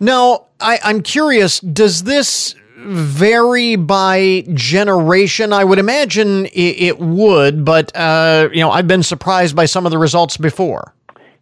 Now, 0.00 0.46
I, 0.60 0.80
I'm 0.82 1.02
curious. 1.02 1.60
Does 1.60 2.02
this 2.02 2.56
vary 2.76 3.76
by 3.76 4.44
generation? 4.52 5.52
I 5.52 5.64
would 5.64 5.78
imagine 5.78 6.46
it, 6.46 6.52
it 6.80 6.98
would, 6.98 7.64
but 7.64 7.94
uh, 7.96 8.48
you 8.52 8.60
know, 8.60 8.70
I've 8.70 8.88
been 8.88 9.02
surprised 9.02 9.54
by 9.54 9.66
some 9.66 9.86
of 9.86 9.92
the 9.92 9.98
results 9.98 10.36
before. 10.36 10.93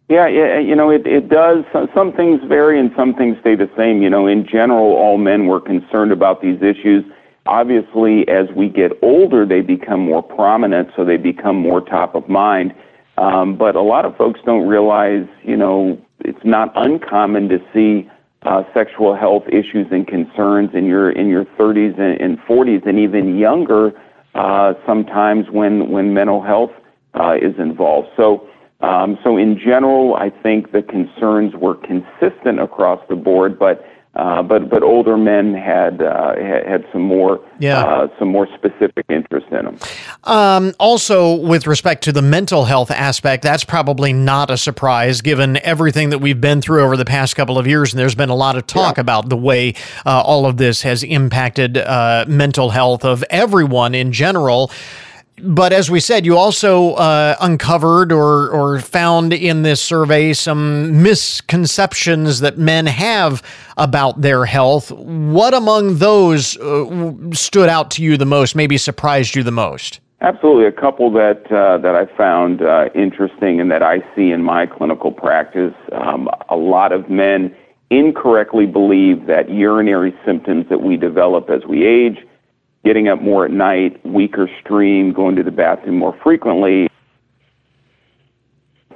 Yeah, 0.09 0.27
yeah, 0.27 0.59
you 0.59 0.75
know, 0.75 0.89
it, 0.89 1.07
it 1.07 1.29
does. 1.29 1.63
Some 1.95 2.11
things 2.13 2.41
vary 2.47 2.79
and 2.79 2.91
some 2.95 3.13
things 3.15 3.37
stay 3.39 3.55
the 3.55 3.69
same. 3.77 4.01
You 4.01 4.09
know, 4.09 4.27
in 4.27 4.45
general, 4.45 4.93
all 4.93 5.17
men 5.17 5.47
were 5.47 5.61
concerned 5.61 6.11
about 6.11 6.41
these 6.41 6.61
issues. 6.61 7.05
Obviously, 7.45 8.27
as 8.27 8.49
we 8.55 8.69
get 8.69 8.91
older, 9.01 9.45
they 9.45 9.61
become 9.61 10.01
more 10.01 10.21
prominent, 10.21 10.89
so 10.95 11.05
they 11.05 11.17
become 11.17 11.55
more 11.55 11.81
top 11.81 12.15
of 12.15 12.27
mind. 12.27 12.73
Um, 13.17 13.55
but 13.57 13.75
a 13.75 13.81
lot 13.81 14.05
of 14.05 14.15
folks 14.17 14.39
don't 14.45 14.67
realize, 14.67 15.27
you 15.43 15.55
know, 15.55 16.01
it's 16.19 16.43
not 16.43 16.71
uncommon 16.75 17.49
to 17.49 17.59
see 17.73 18.09
uh, 18.43 18.63
sexual 18.73 19.15
health 19.15 19.43
issues 19.47 19.87
and 19.91 20.05
concerns 20.07 20.71
in 20.73 20.85
your 20.85 21.11
in 21.11 21.29
your 21.29 21.45
30s 21.45 21.97
and, 21.97 22.19
and 22.19 22.39
40s, 22.39 22.85
and 22.85 22.99
even 22.99 23.37
younger. 23.37 23.93
Uh, 24.35 24.73
sometimes 24.85 25.49
when 25.49 25.89
when 25.91 26.13
mental 26.13 26.41
health 26.41 26.71
uh, 27.13 27.37
is 27.41 27.57
involved. 27.57 28.09
So 28.17 28.49
um, 28.83 29.17
so 29.23 29.37
in 29.37 29.57
general, 29.57 30.15
I 30.15 30.29
think 30.29 30.71
the 30.71 30.83
concerns 30.83 31.55
were 31.55 31.75
consistent 31.75 32.59
across 32.59 32.99
the 33.09 33.15
board, 33.15 33.57
but 33.57 33.77
Uh, 34.15 34.43
but 34.43 34.69
but 34.69 34.83
older 34.83 35.17
men 35.17 35.55
had 35.55 35.99
uh, 35.99 36.35
had, 36.71 36.85
some 36.91 37.01
more 37.01 37.39
Yeah. 37.57 37.83
uh, 37.83 38.07
some 38.19 38.29
more 38.29 38.47
specific 38.53 39.05
interest 39.09 39.47
in 39.49 39.65
them. 39.65 39.77
Um, 40.23 40.73
also, 40.77 41.33
with 41.33 41.65
respect 41.65 42.03
to 42.03 42.11
the 42.11 42.21
mental 42.21 42.65
health 42.65 42.91
aspect, 42.91 43.41
that's 43.41 43.63
probably 43.63 44.13
not 44.13 44.51
a 44.51 44.57
surprise 44.57 45.21
given 45.23 45.57
everything 45.63 46.11
that 46.11 46.19
we've 46.19 46.39
been 46.39 46.61
through 46.61 46.83
over 46.83 46.95
the 46.95 47.05
past 47.17 47.35
couple 47.35 47.57
of 47.57 47.65
years. 47.65 47.91
And 47.91 47.99
there's 47.99 48.13
been 48.23 48.29
a 48.29 48.35
lot 48.35 48.55
of 48.55 48.67
talk 48.67 48.99
about 48.99 49.29
the 49.29 49.37
way 49.49 49.73
uh, 50.05 50.21
all 50.21 50.45
of 50.45 50.57
this 50.57 50.83
has 50.83 51.01
impacted 51.01 51.79
uh, 51.79 52.25
mental 52.27 52.69
health 52.69 53.03
of 53.03 53.23
everyone 53.31 53.95
in 53.95 54.11
general. 54.11 54.69
But 55.41 55.73
as 55.73 55.89
we 55.89 55.99
said, 55.99 56.25
you 56.25 56.37
also 56.37 56.93
uh, 56.93 57.35
uncovered 57.41 58.11
or, 58.11 58.49
or 58.49 58.79
found 58.79 59.33
in 59.33 59.63
this 59.63 59.81
survey 59.81 60.33
some 60.33 61.01
misconceptions 61.01 62.39
that 62.41 62.57
men 62.57 62.85
have 62.85 63.41
about 63.75 64.21
their 64.21 64.45
health. 64.45 64.91
What 64.91 65.53
among 65.53 65.97
those 65.97 66.55
uh, 66.57 67.33
stood 67.33 67.67
out 67.67 67.89
to 67.91 68.03
you 68.03 68.15
the 68.15 68.25
most, 68.25 68.55
maybe 68.55 68.77
surprised 68.77 69.35
you 69.35 69.43
the 69.43 69.51
most? 69.51 69.99
Absolutely, 70.21 70.65
a 70.65 70.71
couple 70.71 71.11
that 71.11 71.51
uh, 71.51 71.77
that 71.79 71.95
I 71.95 72.05
found 72.15 72.61
uh, 72.61 72.87
interesting 72.95 73.59
and 73.59 73.69
that 73.71 73.83
I 73.83 73.99
see 74.15 74.31
in 74.31 74.41
my 74.41 74.65
clinical 74.65 75.11
practice. 75.11 75.73
Um, 75.91 76.29
a 76.47 76.55
lot 76.55 76.93
of 76.93 77.09
men 77.09 77.53
incorrectly 77.89 78.65
believe 78.65 79.25
that 79.25 79.49
urinary 79.49 80.15
symptoms 80.25 80.67
that 80.69 80.81
we 80.81 80.95
develop 80.95 81.49
as 81.49 81.65
we 81.65 81.85
age, 81.85 82.25
getting 82.83 83.07
up 83.07 83.21
more 83.21 83.45
at 83.45 83.51
night, 83.51 84.05
weaker 84.05 84.49
stream, 84.59 85.13
going 85.13 85.35
to 85.35 85.43
the 85.43 85.51
bathroom 85.51 85.97
more 85.97 86.17
frequently, 86.23 86.89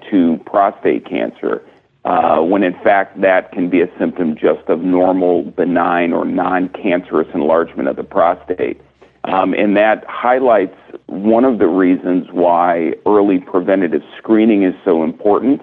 to 0.10 0.38
prostate 0.46 1.06
cancer. 1.06 1.64
Uh, 2.06 2.40
when 2.40 2.64
in 2.64 2.74
fact 2.84 3.20
that 3.20 3.52
can 3.52 3.70
be 3.70 3.82
a 3.82 3.90
symptom 4.00 4.34
just 4.36 4.66
of 4.70 4.80
normal, 4.80 5.44
benign, 5.44 6.14
or 6.14 6.24
non-cancerous 6.24 7.28
enlargement 7.34 7.90
of 7.90 7.98
the 7.98 8.04
prostate. 8.04 8.80
Um, 9.26 9.54
and 9.54 9.76
that 9.76 10.06
highlights 10.08 10.78
one 11.08 11.44
of 11.44 11.60
the 11.60 11.68
reasons 11.68 12.28
why 12.32 12.94
early 13.06 13.40
preventative 13.40 14.04
screening 14.18 14.64
is 14.64 14.74
so 14.86 15.04
important. 15.04 15.62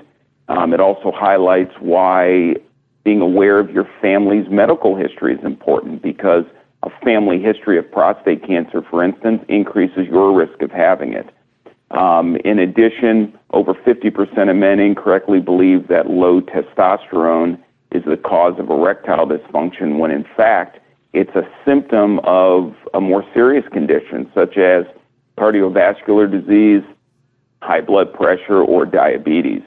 Um, 0.48 0.74
it 0.74 0.80
also 0.80 1.10
highlights 1.10 1.74
why 1.80 2.56
being 3.04 3.22
aware 3.22 3.58
of 3.58 3.70
your 3.70 3.88
family's 4.02 4.48
medical 4.50 4.96
history 4.96 5.34
is 5.34 5.44
important 5.44 6.02
because 6.02 6.44
a 6.84 6.90
family 7.04 7.40
history 7.40 7.78
of 7.78 7.90
prostate 7.90 8.46
cancer, 8.46 8.82
for 8.82 9.02
instance, 9.02 9.42
increases 9.48 10.06
your 10.06 10.32
risk 10.32 10.60
of 10.62 10.70
having 10.70 11.14
it. 11.14 11.28
Um, 11.90 12.36
in 12.44 12.58
addition, 12.58 13.36
over 13.52 13.74
50% 13.74 14.50
of 14.50 14.56
men 14.56 14.80
incorrectly 14.80 15.40
believe 15.40 15.88
that 15.88 16.10
low 16.10 16.40
testosterone 16.40 17.58
is 17.92 18.04
the 18.04 18.16
cause 18.16 18.58
of 18.58 18.68
erectile 18.68 19.26
dysfunction 19.26 19.98
when 19.98 20.10
in 20.10 20.24
fact 20.36 20.80
it's 21.12 21.34
a 21.36 21.48
symptom 21.64 22.18
of 22.24 22.74
a 22.92 23.00
more 23.00 23.24
serious 23.32 23.66
condition 23.68 24.30
such 24.34 24.58
as 24.58 24.84
cardiovascular 25.38 26.30
disease, 26.30 26.82
high 27.62 27.80
blood 27.80 28.12
pressure, 28.12 28.60
or 28.60 28.84
diabetes. 28.84 29.62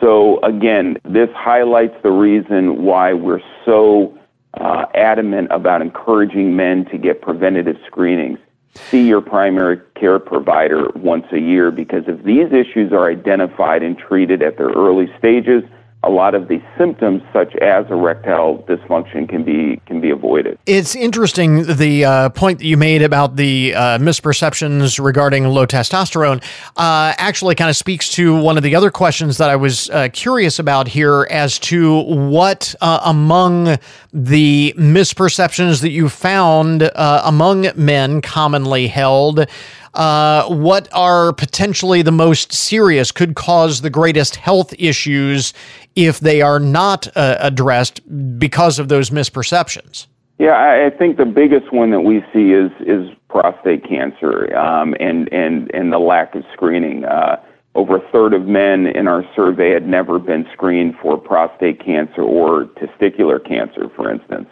So 0.00 0.40
again, 0.40 0.96
this 1.04 1.28
highlights 1.34 1.94
the 2.02 2.10
reason 2.10 2.84
why 2.84 3.12
we're 3.12 3.42
so 3.66 4.18
uh, 4.54 4.86
adamant 4.94 5.48
about 5.50 5.82
encouraging 5.82 6.56
men 6.56 6.84
to 6.86 6.98
get 6.98 7.22
preventative 7.22 7.76
screenings. 7.86 8.38
See 8.74 9.06
your 9.06 9.20
primary 9.20 9.80
care 9.94 10.18
provider 10.18 10.88
once 10.94 11.26
a 11.30 11.38
year 11.38 11.70
because 11.70 12.04
if 12.06 12.22
these 12.24 12.52
issues 12.52 12.92
are 12.92 13.10
identified 13.10 13.82
and 13.82 13.98
treated 13.98 14.42
at 14.42 14.56
their 14.56 14.70
early 14.70 15.12
stages, 15.18 15.62
a 16.04 16.10
lot 16.10 16.34
of 16.34 16.48
the 16.48 16.60
symptoms 16.76 17.22
such 17.32 17.54
as 17.56 17.86
erectile 17.90 18.64
dysfunction 18.68 19.28
can 19.28 19.44
be 19.44 19.80
can 19.86 20.00
be 20.00 20.10
avoided. 20.10 20.58
It's 20.66 20.94
interesting 20.96 21.64
the 21.64 22.04
uh, 22.04 22.28
point 22.30 22.58
that 22.58 22.66
you 22.66 22.76
made 22.76 23.02
about 23.02 23.36
the 23.36 23.74
uh, 23.74 23.98
misperceptions 23.98 25.02
regarding 25.02 25.44
low 25.46 25.66
testosterone 25.66 26.42
uh, 26.76 27.14
actually 27.18 27.54
kind 27.54 27.70
of 27.70 27.76
speaks 27.76 28.08
to 28.10 28.36
one 28.40 28.56
of 28.56 28.62
the 28.62 28.74
other 28.74 28.90
questions 28.90 29.38
that 29.38 29.50
I 29.50 29.56
was 29.56 29.90
uh, 29.90 30.08
curious 30.12 30.58
about 30.58 30.88
here 30.88 31.26
as 31.30 31.58
to 31.60 32.00
what 32.00 32.74
uh, 32.80 33.00
among 33.04 33.78
the 34.12 34.74
misperceptions 34.76 35.82
that 35.82 35.90
you 35.90 36.08
found 36.08 36.82
uh, 36.82 37.22
among 37.24 37.68
men 37.76 38.20
commonly 38.20 38.88
held. 38.88 39.46
Uh, 39.94 40.48
what 40.48 40.88
are 40.92 41.32
potentially 41.32 42.00
the 42.02 42.12
most 42.12 42.52
serious, 42.52 43.12
could 43.12 43.34
cause 43.34 43.82
the 43.82 43.90
greatest 43.90 44.36
health 44.36 44.72
issues 44.78 45.52
if 45.96 46.20
they 46.20 46.40
are 46.40 46.58
not 46.58 47.14
uh, 47.16 47.36
addressed 47.40 48.00
because 48.38 48.78
of 48.78 48.88
those 48.88 49.10
misperceptions? 49.10 50.06
Yeah, 50.38 50.52
I, 50.52 50.86
I 50.86 50.90
think 50.90 51.18
the 51.18 51.26
biggest 51.26 51.72
one 51.72 51.90
that 51.90 52.00
we 52.00 52.24
see 52.32 52.52
is 52.52 52.72
is 52.80 53.14
prostate 53.28 53.84
cancer 53.88 54.56
um, 54.56 54.96
and 54.98 55.32
and 55.32 55.70
and 55.74 55.92
the 55.92 55.98
lack 55.98 56.34
of 56.34 56.44
screening. 56.52 57.04
Uh, 57.04 57.40
over 57.74 57.96
a 57.96 58.10
third 58.10 58.34
of 58.34 58.46
men 58.46 58.86
in 58.86 59.08
our 59.08 59.24
survey 59.34 59.70
had 59.70 59.86
never 59.86 60.18
been 60.18 60.46
screened 60.52 60.94
for 61.00 61.16
prostate 61.16 61.80
cancer 61.82 62.22
or 62.22 62.66
testicular 62.76 63.42
cancer, 63.42 63.88
for 63.96 64.10
instance. 64.10 64.48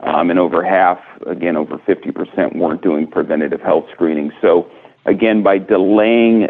Um, 0.00 0.28
and 0.30 0.38
over 0.38 0.64
half, 0.64 0.98
again, 1.26 1.56
over 1.56 1.78
50%, 1.78 2.56
weren't 2.56 2.82
doing 2.82 3.06
preventative 3.06 3.60
health 3.60 3.86
screening. 3.92 4.32
So, 4.40 4.68
again, 5.04 5.42
by 5.42 5.58
delaying 5.58 6.48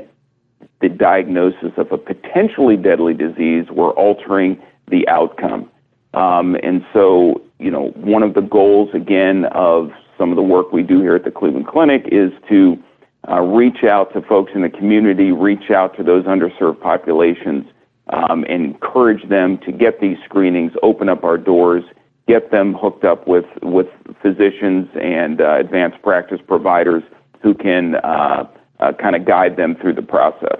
the 0.80 0.88
diagnosis 0.88 1.72
of 1.76 1.92
a 1.92 1.98
potentially 1.98 2.76
deadly 2.76 3.14
disease, 3.14 3.66
we're 3.70 3.92
altering 3.92 4.60
the 4.88 5.06
outcome. 5.08 5.70
Um, 6.12 6.56
and 6.62 6.84
so, 6.92 7.42
you 7.58 7.70
know, 7.70 7.88
one 7.96 8.22
of 8.22 8.34
the 8.34 8.42
goals, 8.42 8.90
again, 8.94 9.46
of 9.46 9.92
some 10.18 10.30
of 10.30 10.36
the 10.36 10.42
work 10.42 10.72
we 10.72 10.82
do 10.82 11.00
here 11.00 11.14
at 11.14 11.24
the 11.24 11.30
Cleveland 11.30 11.66
Clinic 11.66 12.06
is 12.12 12.32
to 12.48 12.82
uh, 13.28 13.40
reach 13.40 13.82
out 13.84 14.12
to 14.12 14.22
folks 14.22 14.52
in 14.54 14.62
the 14.62 14.68
community, 14.68 15.32
reach 15.32 15.70
out 15.70 15.96
to 15.96 16.02
those 16.02 16.24
underserved 16.24 16.80
populations, 16.80 17.66
um, 18.08 18.44
and 18.48 18.64
encourage 18.64 19.26
them 19.28 19.58
to 19.58 19.72
get 19.72 20.00
these 20.00 20.18
screenings, 20.24 20.72
open 20.82 21.08
up 21.08 21.24
our 21.24 21.38
doors, 21.38 21.84
get 22.28 22.50
them 22.50 22.74
hooked 22.74 23.04
up 23.04 23.26
with, 23.26 23.46
with 23.62 23.88
physicians 24.20 24.88
and 25.00 25.40
uh, 25.40 25.56
advanced 25.56 26.00
practice 26.02 26.40
providers 26.46 27.02
who 27.44 27.54
can 27.54 27.94
uh, 27.96 28.48
uh, 28.80 28.92
kind 28.94 29.14
of 29.14 29.24
guide 29.24 29.56
them 29.56 29.76
through 29.76 29.92
the 29.92 30.02
process. 30.02 30.58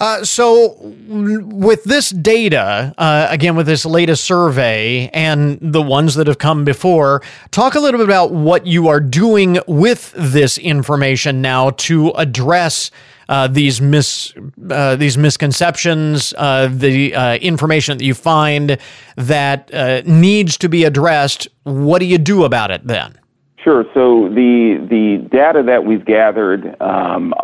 Uh, 0.00 0.22
so, 0.22 0.76
with 1.08 1.82
this 1.84 2.10
data, 2.10 2.94
uh, 2.98 3.26
again, 3.30 3.56
with 3.56 3.66
this 3.66 3.84
latest 3.84 4.24
survey 4.24 5.08
and 5.12 5.58
the 5.60 5.82
ones 5.82 6.14
that 6.14 6.28
have 6.28 6.38
come 6.38 6.64
before, 6.64 7.20
talk 7.50 7.74
a 7.74 7.80
little 7.80 7.98
bit 7.98 8.04
about 8.04 8.30
what 8.30 8.64
you 8.64 8.86
are 8.86 9.00
doing 9.00 9.58
with 9.66 10.12
this 10.16 10.56
information 10.58 11.42
now 11.42 11.70
to 11.70 12.10
address 12.10 12.92
uh, 13.28 13.48
these 13.48 13.80
mis 13.80 14.32
uh, 14.70 14.96
these 14.96 15.18
misconceptions, 15.18 16.32
uh, 16.38 16.68
the 16.72 17.14
uh, 17.14 17.34
information 17.36 17.98
that 17.98 18.04
you 18.04 18.14
find 18.14 18.78
that 19.16 20.06
needs 20.06 20.56
to 20.58 20.68
be 20.68 20.84
addressed. 20.84 21.48
What 21.64 21.98
do 21.98 22.06
you 22.06 22.18
do 22.18 22.44
about 22.44 22.70
it 22.70 22.86
then? 22.86 23.18
Sure. 23.68 23.84
So 23.92 24.30
the 24.30 24.78
the 24.88 25.28
data 25.28 25.62
that 25.64 25.84
we've 25.84 26.02
gathered 26.02 26.74
um, 26.80 27.34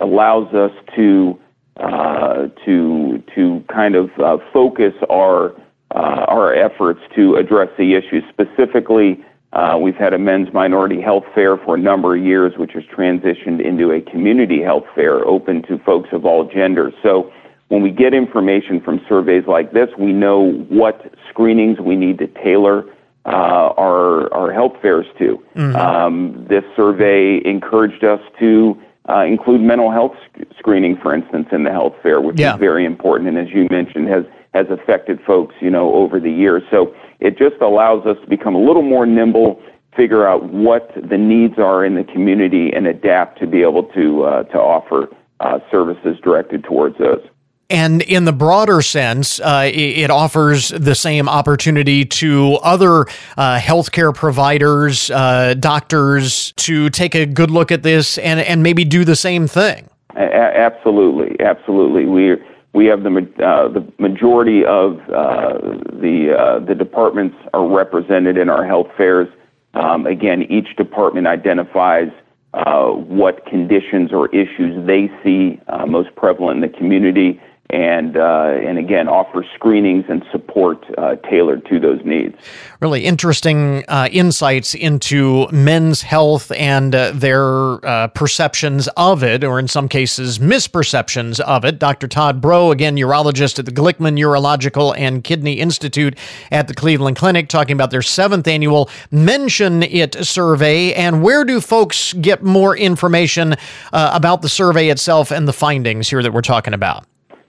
allows 0.00 0.52
us 0.52 0.72
to 0.96 1.38
uh, 1.76 2.48
to 2.64 3.22
to 3.36 3.64
kind 3.72 3.94
of 3.94 4.10
uh, 4.18 4.38
focus 4.52 4.92
our 5.08 5.54
uh, 5.92 6.24
our 6.26 6.52
efforts 6.52 6.98
to 7.14 7.36
address 7.36 7.68
the 7.78 7.94
issue. 7.94 8.22
Specifically, 8.28 9.24
uh, 9.52 9.78
we've 9.80 9.94
had 9.94 10.14
a 10.14 10.18
men's 10.18 10.52
minority 10.52 11.00
health 11.00 11.26
fair 11.32 11.56
for 11.56 11.76
a 11.76 11.78
number 11.78 12.16
of 12.16 12.24
years, 12.24 12.58
which 12.58 12.72
has 12.72 12.82
transitioned 12.82 13.64
into 13.64 13.92
a 13.92 14.00
community 14.00 14.60
health 14.60 14.86
fair 14.96 15.24
open 15.28 15.62
to 15.68 15.78
folks 15.78 16.08
of 16.10 16.26
all 16.26 16.42
genders. 16.42 16.92
So 17.04 17.32
when 17.68 17.82
we 17.82 17.92
get 17.92 18.14
information 18.14 18.80
from 18.80 19.00
surveys 19.08 19.46
like 19.46 19.70
this, 19.70 19.90
we 19.96 20.12
know 20.12 20.54
what 20.70 21.14
screenings 21.28 21.78
we 21.78 21.94
need 21.94 22.18
to 22.18 22.26
tailor 22.26 22.84
uh, 23.26 23.28
our 23.76 24.32
our 24.32 24.52
health 24.52 24.74
fairs 24.80 25.06
to. 25.18 25.42
Um, 25.76 26.46
this 26.48 26.64
survey 26.76 27.40
encouraged 27.44 28.04
us 28.04 28.20
to 28.38 28.80
uh, 29.08 29.20
include 29.20 29.60
mental 29.60 29.90
health 29.90 30.14
sc- 30.26 30.44
screening, 30.58 30.96
for 30.96 31.14
instance, 31.14 31.48
in 31.52 31.64
the 31.64 31.70
health 31.72 31.94
fair, 32.02 32.20
which 32.20 32.38
Yeah. 32.38 32.54
is 32.54 32.60
very 32.60 32.84
important, 32.84 33.28
and 33.28 33.38
as 33.38 33.52
you 33.52 33.66
mentioned, 33.70 34.08
has 34.08 34.24
has 34.54 34.66
affected 34.70 35.20
folks, 35.26 35.54
you 35.60 35.70
know, 35.70 35.92
over 35.94 36.18
the 36.20 36.30
years. 36.32 36.62
So 36.70 36.94
it 37.20 37.36
just 37.38 37.56
allows 37.60 38.06
us 38.06 38.16
to 38.22 38.26
become 38.26 38.54
a 38.54 38.60
little 38.60 38.82
more 38.82 39.04
nimble, 39.06 39.60
figure 39.94 40.26
out 40.26 40.44
what 40.44 40.90
the 40.94 41.18
needs 41.18 41.58
are 41.58 41.84
in 41.84 41.94
the 41.96 42.04
community, 42.04 42.72
and 42.72 42.86
adapt 42.86 43.38
to 43.40 43.46
be 43.46 43.62
able 43.62 43.82
to 43.84 44.24
uh, 44.24 44.42
to 44.44 44.58
offer 44.58 45.08
uh, 45.40 45.58
services 45.70 46.18
directed 46.22 46.64
towards 46.64 46.96
those. 46.98 47.22
And 47.70 48.00
in 48.00 48.24
the 48.24 48.32
broader 48.32 48.80
sense, 48.80 49.40
uh, 49.40 49.70
it, 49.70 50.10
offers 50.10 50.70
the 50.70 50.94
same 50.94 51.28
opportunity 51.28 52.06
to 52.06 52.54
other 52.62 53.02
uh, 53.36 53.58
healthcare 53.58 54.14
providers, 54.14 55.10
uh, 55.10 55.52
doctors, 55.52 56.52
to 56.52 56.88
take 56.88 57.14
a 57.14 57.26
good 57.26 57.50
look 57.50 57.70
at 57.70 57.82
this 57.82 58.16
and, 58.18 58.40
and 58.40 58.62
maybe 58.62 58.84
do 58.84 59.04
the 59.04 59.14
same 59.14 59.46
thing. 59.46 59.86
A- 60.16 60.34
absolutely, 60.34 61.38
absolutely. 61.44 62.06
We 62.06 62.36
we 62.72 62.86
have 62.86 63.02
the 63.02 63.10
uh, 63.44 63.68
the 63.68 63.86
majority 63.98 64.64
of 64.64 64.98
uh, 65.10 65.58
the 65.92 66.34
uh, 66.38 66.58
the 66.60 66.74
departments 66.74 67.36
are 67.52 67.66
represented 67.68 68.38
in 68.38 68.48
our 68.48 68.64
health 68.64 68.88
fairs. 68.96 69.28
Um, 69.74 70.06
again, 70.06 70.42
each 70.44 70.74
department 70.76 71.26
identifies 71.26 72.10
what 72.54 73.44
conditions 73.46 74.12
or 74.12 74.28
issues 74.34 74.86
they 74.86 75.10
see 75.22 75.60
most 75.86 76.14
prevalent 76.16 76.64
in 76.64 76.70
the 76.72 76.76
community, 76.76 77.40
and 77.70 78.16
uh, 78.16 78.58
and 78.62 78.78
again 78.78 79.08
offer 79.08 79.44
screenings 79.54 80.06
and 80.08 80.24
support 80.32 80.84
uh, 80.96 81.16
tailored 81.16 81.66
to 81.66 81.78
those 81.78 82.02
needs. 82.04 82.34
Really 82.80 83.04
interesting 83.04 83.84
uh, 83.88 84.08
insights 84.10 84.74
into 84.74 85.46
men's 85.48 86.00
health 86.00 86.50
and 86.52 86.94
uh, 86.94 87.12
their 87.12 87.84
uh, 87.84 88.08
perceptions 88.08 88.88
of 88.96 89.22
it, 89.22 89.44
or 89.44 89.58
in 89.58 89.68
some 89.68 89.88
cases 89.88 90.38
misperceptions 90.38 91.40
of 91.40 91.64
it. 91.64 91.78
Dr. 91.78 92.08
Todd 92.08 92.40
Broe, 92.40 92.70
again 92.70 92.96
urologist 92.96 93.58
at 93.58 93.66
the 93.66 93.72
Glickman 93.72 94.18
Urological 94.18 94.96
and 94.96 95.22
Kidney 95.22 95.54
Institute 95.54 96.16
at 96.50 96.68
the 96.68 96.74
Cleveland 96.74 97.16
Clinic, 97.16 97.48
talking 97.48 97.74
about 97.74 97.90
their 97.90 98.02
seventh 98.02 98.48
annual 98.48 98.88
Mention 99.10 99.82
It 99.82 100.14
survey 100.24 100.94
and 100.94 101.22
where 101.22 101.44
do 101.44 101.60
folks 101.60 102.14
get 102.14 102.42
more 102.42 102.76
information 102.76 103.54
uh, 103.92 104.10
about 104.14 104.40
the 104.40 104.48
survey 104.48 104.88
itself 104.88 105.30
and 105.30 105.46
the 105.46 105.52
findings 105.52 106.08
here 106.08 106.22
that 106.22 106.32
we're 106.32 106.40
talking 106.40 106.72
about. 106.72 107.04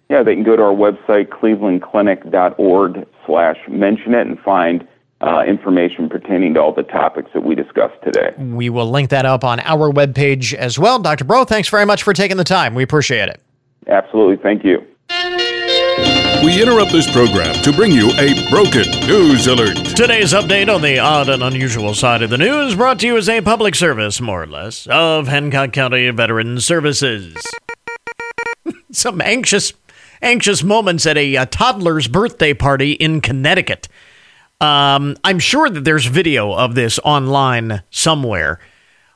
Yeah, 0.09 0.23
they 0.23 0.33
can 0.33 0.43
go 0.43 0.55
to 0.55 0.63
our 0.63 0.73
website, 0.73 1.27
clevelandclinic.org 1.27 3.07
slash 3.27 3.57
mention 3.67 4.15
it 4.15 4.25
and 4.25 4.39
find 4.39 4.87
uh, 5.21 5.43
information 5.45 6.09
pertaining 6.09 6.55
to 6.55 6.61
all 6.61 6.73
the 6.73 6.83
topics 6.83 7.29
that 7.33 7.41
we 7.41 7.53
discussed 7.53 8.01
today. 8.03 8.33
We 8.37 8.69
will 8.69 8.89
link 8.89 9.11
that 9.11 9.25
up 9.25 9.43
on 9.43 9.59
our 9.59 9.91
webpage 9.91 10.53
as 10.55 10.79
well. 10.79 10.97
Dr. 10.97 11.25
Broe, 11.25 11.45
thanks 11.45 11.69
very 11.69 11.85
much 11.85 12.01
for 12.01 12.13
taking 12.13 12.37
the 12.37 12.43
time. 12.43 12.73
We 12.73 12.81
appreciate 12.81 13.29
it. 13.29 13.39
Absolutely. 13.87 14.37
Thank 14.37 14.63
you. 14.63 14.83
We 16.43 16.61
interrupt 16.61 16.91
this 16.91 17.11
program 17.11 17.53
to 17.63 17.73
bring 17.73 17.91
you 17.91 18.11
a 18.13 18.49
broken 18.49 18.89
news 19.07 19.45
alert. 19.45 19.75
Today's 19.95 20.33
update 20.33 20.73
on 20.73 20.81
the 20.81 20.97
odd 20.97 21.27
and 21.27 21.43
unusual 21.43 21.93
side 21.93 22.21
of 22.21 22.29
the 22.29 22.37
news 22.37 22.75
brought 22.75 22.99
to 22.99 23.07
you 23.07 23.17
as 23.17 23.27
a 23.27 23.41
public 23.41 23.75
service, 23.75 24.21
more 24.21 24.41
or 24.41 24.47
less, 24.47 24.87
of 24.87 25.27
Hancock 25.27 25.73
County 25.73 26.09
Veterans 26.11 26.65
Services. 26.65 27.35
Some 28.91 29.19
anxious 29.21 29.73
anxious 30.21 30.63
moments 30.63 31.05
at 31.05 31.17
a, 31.17 31.35
a 31.35 31.45
toddler's 31.45 32.07
birthday 32.07 32.53
party 32.53 32.93
in 32.93 33.21
Connecticut. 33.21 33.87
Um, 34.61 35.15
I'm 35.23 35.39
sure 35.39 35.69
that 35.69 35.85
there's 35.85 36.05
video 36.05 36.53
of 36.53 36.75
this 36.75 36.99
online 37.03 37.83
somewhere. 37.91 38.59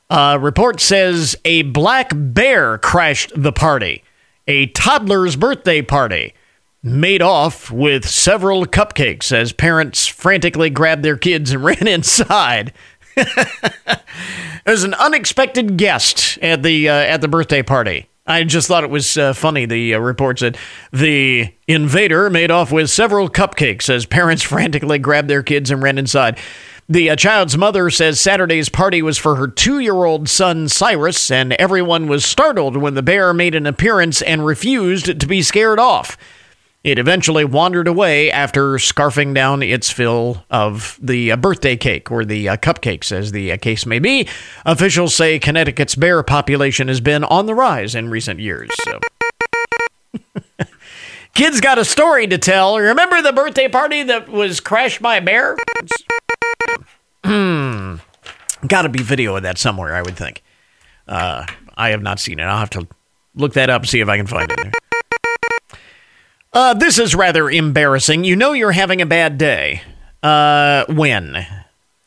Uh, 0.08 0.38
report 0.40 0.80
says 0.80 1.36
a 1.44 1.62
black 1.62 2.10
bear 2.14 2.78
crashed 2.78 3.32
the 3.36 3.52
party, 3.52 4.04
a 4.46 4.66
toddler's 4.66 5.36
birthday 5.36 5.82
party, 5.82 6.34
made 6.82 7.22
off 7.22 7.70
with 7.70 8.08
several 8.08 8.66
cupcakes 8.66 9.32
as 9.32 9.52
parents 9.52 10.06
frantically 10.06 10.70
grabbed 10.70 11.02
their 11.02 11.16
kids 11.16 11.50
and 11.52 11.64
ran 11.64 11.86
inside. 11.86 12.72
There's 14.64 14.84
an 14.84 14.94
unexpected 14.94 15.76
guest 15.76 16.38
at 16.42 16.62
the 16.62 16.88
uh, 16.88 16.94
at 16.94 17.20
the 17.20 17.28
birthday 17.28 17.62
party. 17.62 18.08
I 18.26 18.44
just 18.44 18.68
thought 18.68 18.84
it 18.84 18.90
was 18.90 19.18
uh, 19.18 19.34
funny. 19.34 19.66
The 19.66 19.94
uh, 19.94 19.98
report 19.98 20.38
said 20.38 20.56
the 20.92 21.52
invader 21.68 22.30
made 22.30 22.50
off 22.50 22.72
with 22.72 22.88
several 22.88 23.28
cupcakes 23.28 23.90
as 23.90 24.06
parents 24.06 24.42
frantically 24.44 24.98
grabbed 24.98 25.28
their 25.28 25.42
kids 25.42 25.70
and 25.70 25.82
ran 25.82 25.98
inside. 25.98 26.38
The 26.88 27.10
uh, 27.10 27.16
child's 27.16 27.56
mother 27.56 27.90
says 27.90 28.20
Saturday's 28.20 28.68
party 28.68 29.02
was 29.02 29.18
for 29.18 29.36
her 29.36 29.48
two 29.48 29.78
year 29.78 30.04
old 30.04 30.28
son 30.28 30.68
Cyrus, 30.68 31.30
and 31.30 31.52
everyone 31.54 32.08
was 32.08 32.24
startled 32.24 32.76
when 32.76 32.94
the 32.94 33.02
bear 33.02 33.34
made 33.34 33.54
an 33.54 33.66
appearance 33.66 34.22
and 34.22 34.44
refused 34.44 35.20
to 35.20 35.26
be 35.26 35.42
scared 35.42 35.78
off. 35.78 36.16
It 36.84 36.98
eventually 36.98 37.46
wandered 37.46 37.88
away 37.88 38.30
after 38.30 38.74
scarfing 38.74 39.34
down 39.34 39.62
its 39.62 39.90
fill 39.90 40.44
of 40.50 40.98
the 41.02 41.32
uh, 41.32 41.36
birthday 41.36 41.76
cake, 41.78 42.10
or 42.10 42.26
the 42.26 42.50
uh, 42.50 42.56
cupcakes, 42.58 43.10
as 43.10 43.32
the 43.32 43.52
uh, 43.52 43.56
case 43.56 43.86
may 43.86 43.98
be. 43.98 44.28
Officials 44.66 45.14
say 45.14 45.38
Connecticut's 45.38 45.94
bear 45.94 46.22
population 46.22 46.88
has 46.88 47.00
been 47.00 47.24
on 47.24 47.46
the 47.46 47.54
rise 47.54 47.94
in 47.94 48.10
recent 48.10 48.38
years. 48.38 48.68
So. 48.82 49.00
Kids 51.34 51.62
got 51.62 51.78
a 51.78 51.86
story 51.86 52.26
to 52.26 52.36
tell. 52.36 52.78
Remember 52.78 53.22
the 53.22 53.32
birthday 53.32 53.66
party 53.66 54.02
that 54.02 54.28
was 54.28 54.60
crashed 54.60 55.00
by 55.00 55.16
a 55.16 55.22
bear? 55.22 55.56
Hmm. 57.24 57.96
got 58.66 58.82
to 58.82 58.90
be 58.90 59.02
video 59.02 59.34
of 59.34 59.44
that 59.44 59.56
somewhere, 59.56 59.94
I 59.94 60.02
would 60.02 60.14
think. 60.14 60.42
I 61.08 61.46
have 61.76 62.02
not 62.02 62.20
seen 62.20 62.38
it. 62.38 62.42
I'll 62.42 62.58
have 62.58 62.68
to 62.70 62.86
look 63.34 63.54
that 63.54 63.70
up 63.70 63.86
see 63.86 64.00
if 64.00 64.08
I 64.10 64.18
can 64.18 64.26
find 64.26 64.52
it. 64.52 64.74
Uh, 66.54 66.72
this 66.72 67.00
is 67.00 67.16
rather 67.16 67.50
embarrassing. 67.50 68.22
You 68.22 68.36
know 68.36 68.52
you're 68.52 68.70
having 68.70 69.02
a 69.02 69.06
bad 69.06 69.38
day 69.38 69.82
uh, 70.22 70.84
when 70.88 71.44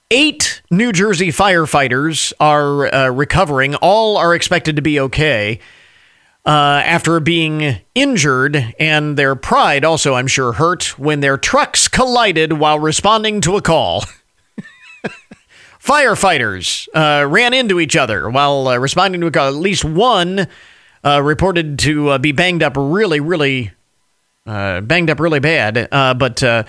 eight 0.09 0.61
New 0.71 0.93
Jersey 0.93 1.33
firefighters 1.33 2.31
are 2.39 2.93
uh, 2.93 3.09
recovering. 3.09 3.75
All 3.75 4.15
are 4.15 4.33
expected 4.33 4.77
to 4.77 4.81
be 4.81 5.01
okay 5.01 5.59
uh, 6.45 6.81
after 6.85 7.19
being 7.19 7.81
injured, 7.93 8.73
and 8.79 9.17
their 9.17 9.35
pride 9.35 9.83
also, 9.83 10.13
I'm 10.13 10.27
sure, 10.27 10.53
hurt 10.53 10.97
when 10.97 11.19
their 11.19 11.37
trucks 11.37 11.89
collided 11.89 12.53
while 12.53 12.79
responding 12.79 13.41
to 13.41 13.57
a 13.57 13.61
call. 13.61 14.05
Firefighters 15.83 16.87
uh, 16.93 17.27
ran 17.27 17.53
into 17.53 17.81
each 17.81 17.97
other 17.97 18.29
while 18.29 18.69
uh, 18.69 18.77
responding 18.77 19.19
to 19.19 19.27
a 19.27 19.31
call. 19.31 19.49
At 19.49 19.55
least 19.55 19.83
one 19.83 20.47
reported 21.03 21.79
to 21.79 22.17
be 22.19 22.31
banged 22.31 22.63
up 22.63 22.73
really, 22.77 23.19
really 23.19 23.71
banged 24.47 25.09
up 25.09 25.19
really 25.19 25.39
bad. 25.39 25.87
Uh, 25.91 26.13
but 26.13 26.41
uh, 26.41 26.63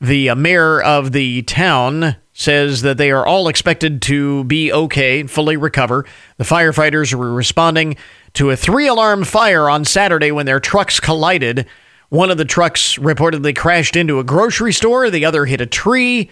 the 0.00 0.30
uh, 0.30 0.34
mayor 0.34 0.80
of 0.80 1.12
the 1.12 1.42
town 1.42 2.16
says 2.32 2.82
that 2.82 2.98
they 2.98 3.10
are 3.10 3.26
all 3.26 3.48
expected 3.48 4.00
to 4.02 4.44
be 4.44 4.72
okay 4.72 5.24
fully 5.24 5.56
recover. 5.56 6.04
The 6.36 6.44
firefighters 6.44 7.12
were 7.12 7.32
responding 7.32 7.96
to 8.34 8.50
a 8.50 8.56
three 8.56 8.86
alarm 8.86 9.24
fire 9.24 9.68
on 9.68 9.84
Saturday 9.84 10.30
when 10.30 10.46
their 10.46 10.60
trucks 10.60 11.00
collided. 11.00 11.66
One 12.10 12.30
of 12.30 12.38
the 12.38 12.44
trucks 12.44 12.96
reportedly 12.96 13.56
crashed 13.56 13.96
into 13.96 14.20
a 14.20 14.24
grocery 14.24 14.72
store, 14.72 15.10
the 15.10 15.24
other 15.24 15.44
hit 15.46 15.60
a 15.60 15.66
tree. 15.66 16.30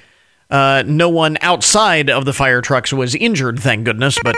Uh, 0.49 0.85
no 0.87 1.09
one 1.09 1.37
outside 1.41 2.09
of 2.09 2.25
the 2.25 2.33
fire 2.33 2.61
trucks 2.61 2.93
was 2.93 3.17
injured, 3.17 3.59
thank 3.59 3.85
goodness, 3.85 4.17
but 4.23 4.37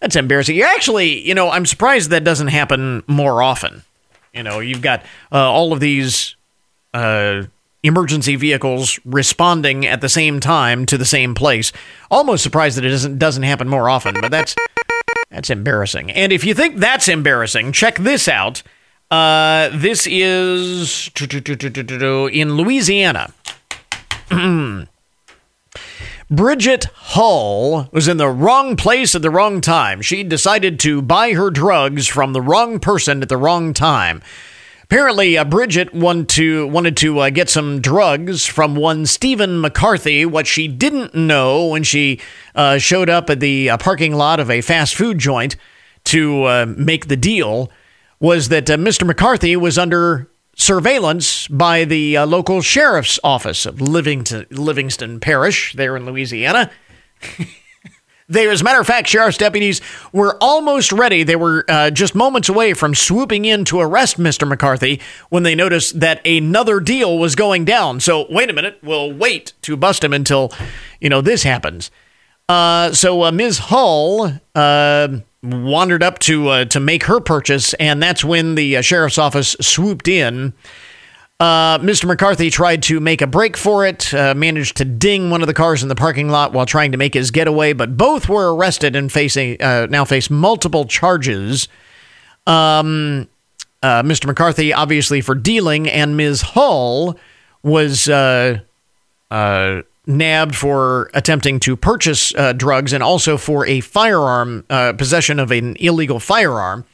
that's 0.00 0.14
embarrassing. 0.14 0.56
You 0.56 0.64
actually, 0.64 1.26
you 1.26 1.34
know, 1.34 1.50
I'm 1.50 1.64
surprised 1.64 2.10
that 2.10 2.22
doesn't 2.22 2.48
happen 2.48 3.02
more 3.06 3.42
often. 3.42 3.82
You 4.32 4.42
know, 4.42 4.60
you've 4.60 4.82
got 4.82 5.02
uh, 5.32 5.50
all 5.50 5.72
of 5.72 5.80
these 5.80 6.36
uh, 6.94 7.42
emergency 7.82 8.36
vehicles 8.36 8.98
responding 9.04 9.86
at 9.86 10.00
the 10.00 10.08
same 10.08 10.40
time 10.40 10.86
to 10.86 10.96
the 10.98 11.04
same 11.04 11.34
place. 11.34 11.72
Almost 12.10 12.42
surprised 12.42 12.76
that 12.76 12.84
it 12.84 12.90
doesn't 12.90 13.18
doesn't 13.18 13.42
happen 13.42 13.68
more 13.68 13.88
often, 13.88 14.14
but 14.20 14.30
that's 14.30 14.54
that's 15.30 15.50
embarrassing. 15.50 16.10
And 16.10 16.32
if 16.32 16.44
you 16.44 16.54
think 16.54 16.76
that's 16.76 17.08
embarrassing, 17.08 17.72
check 17.72 17.96
this 17.98 18.28
out. 18.28 18.62
Uh, 19.10 19.70
this 19.72 20.06
is 20.08 21.10
in 22.32 22.54
Louisiana. 22.54 23.32
Bridget 26.30 26.84
Hull 26.94 27.88
was 27.90 28.06
in 28.06 28.16
the 28.16 28.28
wrong 28.28 28.76
place 28.76 29.16
at 29.16 29.22
the 29.22 29.30
wrong 29.30 29.60
time. 29.60 30.00
She 30.00 30.22
decided 30.22 30.78
to 30.78 31.02
buy 31.02 31.32
her 31.32 31.50
drugs 31.50 32.06
from 32.06 32.32
the 32.32 32.40
wrong 32.40 32.78
person 32.78 33.20
at 33.20 33.28
the 33.28 33.36
wrong 33.36 33.74
time. 33.74 34.22
Apparently, 34.84 35.36
uh, 35.36 35.44
Bridget 35.44 35.92
wanted 35.92 36.28
to, 36.28 36.68
wanted 36.68 36.96
to 36.98 37.18
uh, 37.18 37.30
get 37.30 37.50
some 37.50 37.80
drugs 37.80 38.46
from 38.46 38.76
one 38.76 39.06
Stephen 39.06 39.60
McCarthy. 39.60 40.24
What 40.24 40.46
she 40.46 40.68
didn't 40.68 41.16
know 41.16 41.66
when 41.66 41.82
she 41.82 42.20
uh, 42.54 42.78
showed 42.78 43.10
up 43.10 43.28
at 43.28 43.40
the 43.40 43.68
uh, 43.68 43.76
parking 43.78 44.14
lot 44.14 44.38
of 44.38 44.52
a 44.52 44.60
fast 44.60 44.94
food 44.94 45.18
joint 45.18 45.56
to 46.04 46.44
uh, 46.44 46.66
make 46.68 47.08
the 47.08 47.16
deal 47.16 47.72
was 48.20 48.50
that 48.50 48.70
uh, 48.70 48.76
Mr. 48.76 49.04
McCarthy 49.04 49.56
was 49.56 49.76
under 49.76 50.30
surveillance 50.60 51.48
by 51.48 51.84
the 51.84 52.18
uh, 52.18 52.26
local 52.26 52.60
sheriff's 52.60 53.18
office 53.24 53.66
of 53.66 53.80
Livingston, 53.80 54.46
Livingston 54.50 55.18
Parish 55.20 55.74
there 55.74 55.96
in 55.96 56.06
Louisiana. 56.06 56.70
There, 58.30 58.52
as 58.52 58.60
a 58.60 58.64
matter 58.64 58.80
of 58.80 58.86
fact, 58.86 59.08
sheriff's 59.08 59.36
deputies 59.36 59.80
were 60.12 60.38
almost 60.40 60.92
ready. 60.92 61.24
They 61.24 61.34
were 61.34 61.64
uh, 61.68 61.90
just 61.90 62.14
moments 62.14 62.48
away 62.48 62.74
from 62.74 62.94
swooping 62.94 63.44
in 63.44 63.64
to 63.64 63.80
arrest 63.80 64.20
Mr. 64.20 64.46
McCarthy 64.46 65.00
when 65.30 65.42
they 65.42 65.56
noticed 65.56 65.98
that 65.98 66.24
another 66.24 66.78
deal 66.78 67.18
was 67.18 67.34
going 67.34 67.64
down. 67.64 67.98
So, 67.98 68.30
wait 68.30 68.48
a 68.48 68.52
minute, 68.52 68.78
we'll 68.84 69.12
wait 69.12 69.54
to 69.62 69.76
bust 69.76 70.04
him 70.04 70.12
until, 70.12 70.52
you 71.00 71.08
know, 71.08 71.20
this 71.20 71.42
happens. 71.42 71.90
Uh, 72.48 72.92
so, 72.92 73.24
uh, 73.24 73.32
Ms. 73.32 73.58
Hull 73.58 74.32
uh, 74.54 75.08
wandered 75.42 76.02
up 76.02 76.18
to 76.20 76.48
uh, 76.48 76.64
to 76.66 76.80
make 76.80 77.04
her 77.04 77.20
purchase, 77.20 77.74
and 77.74 78.02
that's 78.02 78.24
when 78.24 78.54
the 78.54 78.76
uh, 78.76 78.82
sheriff's 78.82 79.18
office 79.18 79.56
swooped 79.60 80.08
in. 80.08 80.52
Uh, 81.38 81.78
Mr. 81.78 82.04
McCarthy 82.04 82.50
tried 82.50 82.82
to 82.82 83.00
make 83.00 83.22
a 83.22 83.26
break 83.26 83.56
for 83.56 83.86
it, 83.86 84.12
uh, 84.12 84.34
managed 84.34 84.76
to 84.76 84.84
ding 84.84 85.30
one 85.30 85.40
of 85.40 85.46
the 85.46 85.54
cars 85.54 85.82
in 85.82 85.88
the 85.88 85.94
parking 85.94 86.28
lot 86.28 86.52
while 86.52 86.66
trying 86.66 86.92
to 86.92 86.98
make 86.98 87.14
his 87.14 87.30
getaway, 87.30 87.72
but 87.72 87.96
both 87.96 88.28
were 88.28 88.54
arrested 88.54 88.94
and 88.94 89.10
facing 89.10 89.60
uh, 89.62 89.86
now 89.88 90.04
face 90.04 90.28
multiple 90.28 90.84
charges. 90.84 91.66
Um, 92.46 93.26
uh, 93.82 94.02
Mr. 94.02 94.26
McCarthy, 94.26 94.74
obviously, 94.74 95.22
for 95.22 95.34
dealing, 95.34 95.88
and 95.88 96.14
Ms. 96.14 96.42
Hull 96.42 97.18
was 97.62 98.06
nabbed 100.10 100.54
for 100.54 101.10
attempting 101.14 101.60
to 101.60 101.76
purchase 101.76 102.34
uh, 102.34 102.52
drugs 102.52 102.92
and 102.92 103.02
also 103.02 103.36
for 103.36 103.66
a 103.66 103.80
firearm, 103.80 104.64
uh, 104.68 104.92
possession 104.92 105.38
of 105.38 105.50
an 105.50 105.76
illegal 105.76 106.20
firearm. 106.20 106.84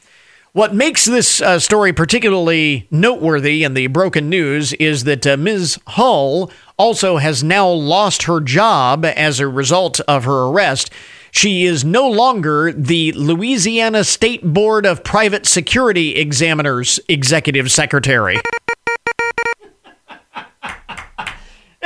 What 0.53 0.73
makes 0.73 1.05
this 1.05 1.39
uh, 1.39 1.59
story 1.59 1.93
particularly 1.93 2.87
noteworthy 2.89 3.63
in 3.63 3.75
the 3.75 3.87
broken 3.87 4.27
news 4.27 4.73
is 4.73 5.03
that 5.03 5.27
uh, 5.27 5.37
Ms. 5.37 5.77
Hull 5.85 6.51
also 6.77 7.17
has 7.17 7.43
now 7.43 7.69
lost 7.69 8.23
her 8.23 8.39
job 8.39 9.05
as 9.05 9.39
a 9.39 9.47
result 9.47 9.99
of 10.07 10.23
her 10.23 10.47
arrest. 10.47 10.89
She 11.29 11.65
is 11.65 11.85
no 11.85 12.09
longer 12.09 12.71
the 12.71 13.11
Louisiana 13.11 14.03
State 14.03 14.41
Board 14.43 14.87
of 14.87 15.03
Private 15.03 15.45
Security 15.45 16.15
Examiners 16.15 16.99
executive 17.07 17.71
secretary. 17.71 18.37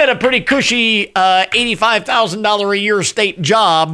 At 0.01 0.09
a 0.09 0.15
pretty 0.15 0.41
cushy 0.41 1.13
uh, 1.13 1.45
$85,000 1.51 2.71
a 2.71 2.79
year 2.79 3.03
state 3.03 3.39
job 3.39 3.91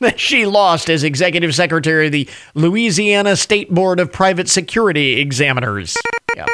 that 0.00 0.14
she 0.16 0.46
lost 0.46 0.88
as 0.88 1.04
executive 1.04 1.54
secretary 1.54 2.06
of 2.06 2.12
the 2.12 2.26
Louisiana 2.54 3.36
State 3.36 3.68
Board 3.68 4.00
of 4.00 4.10
Private 4.10 4.48
Security 4.48 5.20
Examiners. 5.20 5.98
Yeah, 6.34 6.46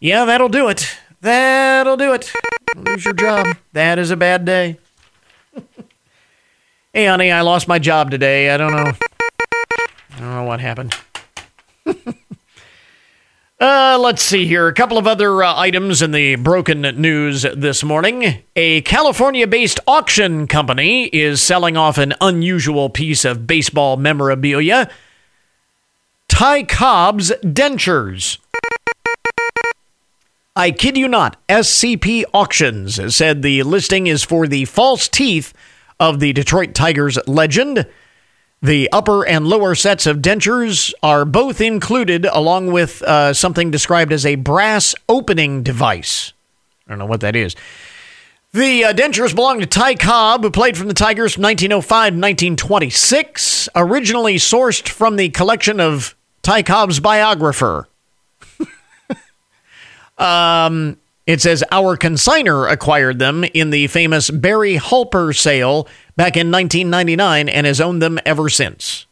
yeah 0.00 0.24
that'll 0.24 0.48
do 0.48 0.68
it. 0.70 0.96
That'll 1.20 1.98
do 1.98 2.14
it. 2.14 2.32
Lose 2.74 3.04
your 3.04 3.12
job. 3.12 3.54
That 3.74 3.98
is 3.98 4.10
a 4.10 4.16
bad 4.16 4.46
day. 4.46 4.78
hey, 6.94 7.04
honey, 7.04 7.30
I 7.30 7.42
lost 7.42 7.68
my 7.68 7.78
job 7.78 8.10
today. 8.10 8.48
I 8.48 8.56
don't 8.56 8.72
know. 8.72 8.92
I 8.94 10.20
don't 10.20 10.34
know 10.36 10.44
what 10.44 10.60
happened. 10.60 10.96
Uh, 13.58 13.96
let's 13.98 14.22
see 14.22 14.46
here. 14.46 14.68
A 14.68 14.74
couple 14.74 14.98
of 14.98 15.06
other 15.06 15.42
uh, 15.42 15.56
items 15.56 16.02
in 16.02 16.10
the 16.10 16.36
broken 16.36 16.82
news 16.82 17.46
this 17.56 17.82
morning. 17.82 18.42
A 18.54 18.82
California 18.82 19.46
based 19.46 19.80
auction 19.86 20.46
company 20.46 21.04
is 21.06 21.40
selling 21.40 21.74
off 21.74 21.96
an 21.96 22.12
unusual 22.20 22.90
piece 22.90 23.24
of 23.24 23.46
baseball 23.46 23.96
memorabilia 23.96 24.90
Ty 26.28 26.64
Cobb's 26.64 27.30
dentures. 27.42 28.38
I 30.54 30.70
kid 30.70 30.98
you 30.98 31.08
not, 31.08 31.38
SCP 31.48 32.24
Auctions 32.34 33.14
said 33.14 33.40
the 33.40 33.62
listing 33.62 34.06
is 34.06 34.22
for 34.22 34.46
the 34.46 34.66
false 34.66 35.08
teeth 35.08 35.54
of 35.98 36.20
the 36.20 36.34
Detroit 36.34 36.74
Tigers 36.74 37.18
legend. 37.26 37.86
The 38.62 38.88
upper 38.90 39.26
and 39.26 39.46
lower 39.46 39.74
sets 39.74 40.06
of 40.06 40.18
dentures 40.18 40.92
are 41.02 41.24
both 41.24 41.60
included, 41.60 42.24
along 42.24 42.72
with 42.72 43.02
uh, 43.02 43.34
something 43.34 43.70
described 43.70 44.12
as 44.12 44.24
a 44.24 44.36
brass 44.36 44.94
opening 45.08 45.62
device. 45.62 46.32
I 46.86 46.92
don't 46.92 46.98
know 46.98 47.06
what 47.06 47.20
that 47.20 47.36
is. 47.36 47.54
The 48.52 48.84
uh, 48.84 48.92
dentures 48.94 49.34
belong 49.34 49.60
to 49.60 49.66
Ty 49.66 49.96
Cobb, 49.96 50.42
who 50.42 50.50
played 50.50 50.78
from 50.78 50.88
the 50.88 50.94
Tigers 50.94 51.34
from 51.34 51.42
1905 51.42 51.88
to 51.88 52.16
1926, 52.16 53.68
originally 53.76 54.36
sourced 54.36 54.88
from 54.88 55.16
the 55.16 55.28
collection 55.28 55.78
of 55.78 56.16
Ty 56.42 56.62
Cobb's 56.62 56.98
biographer. 56.98 57.86
um, 60.18 60.96
it 61.26 61.40
says 61.40 61.64
our 61.72 61.96
consigner 61.96 62.70
acquired 62.70 63.18
them 63.18 63.44
in 63.44 63.70
the 63.70 63.88
famous 63.88 64.30
Barry 64.30 64.76
Halper 64.76 65.36
sale 65.36 65.88
back 66.14 66.36
in 66.36 66.52
1999 66.52 67.48
and 67.48 67.66
has 67.66 67.80
owned 67.80 68.00
them 68.00 68.18
ever 68.24 68.48
since. 68.48 69.06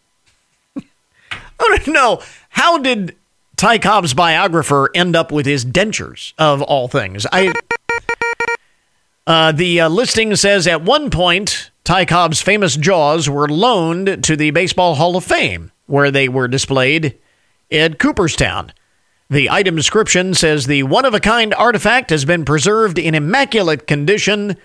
Don't 1.58 1.88
know. 1.88 2.22
How 2.50 2.78
did 2.78 3.16
Ty 3.56 3.78
Cobb's 3.78 4.14
biographer 4.14 4.90
end 4.94 5.16
up 5.16 5.32
with 5.32 5.44
his 5.44 5.64
dentures, 5.64 6.32
of 6.38 6.62
all 6.62 6.88
things? 6.88 7.26
I. 7.32 7.52
Uh, 9.26 9.52
the 9.52 9.80
uh, 9.80 9.88
listing 9.88 10.36
says 10.36 10.66
at 10.66 10.82
one 10.82 11.08
point, 11.10 11.70
Ty 11.82 12.04
Cobb's 12.04 12.42
famous 12.42 12.76
jaws 12.76 13.28
were 13.28 13.48
loaned 13.48 14.22
to 14.24 14.36
the 14.36 14.50
Baseball 14.50 14.94
Hall 14.96 15.16
of 15.16 15.24
Fame, 15.24 15.72
where 15.86 16.10
they 16.10 16.28
were 16.28 16.46
displayed 16.46 17.18
at 17.72 17.98
Cooperstown. 17.98 18.72
The 19.34 19.50
item 19.50 19.74
description 19.74 20.32
says 20.34 20.66
the 20.66 20.84
one 20.84 21.04
of 21.04 21.12
a 21.12 21.18
kind 21.18 21.52
artifact 21.54 22.10
has 22.10 22.24
been 22.24 22.44
preserved 22.44 23.00
in 23.00 23.16
immaculate 23.16 23.88
condition 23.88 24.56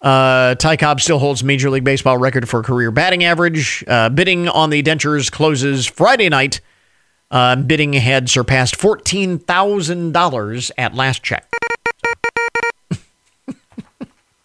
uh, 0.00 0.56
Ty 0.56 0.76
Cobb 0.78 1.00
still 1.00 1.20
holds 1.20 1.44
Major 1.44 1.70
League 1.70 1.84
Baseball 1.84 2.18
record 2.18 2.48
for 2.48 2.60
career 2.64 2.90
batting 2.90 3.22
average. 3.22 3.84
Uh, 3.86 4.08
bidding 4.08 4.48
on 4.48 4.70
the 4.70 4.82
dentures 4.82 5.30
closes 5.30 5.86
Friday 5.86 6.28
night. 6.28 6.60
Uh, 7.30 7.54
bidding 7.54 7.92
had 7.92 8.28
surpassed 8.28 8.74
fourteen 8.74 9.38
thousand 9.38 10.10
dollars 10.10 10.72
at 10.76 10.96
last 10.96 11.22
check. 11.22 11.48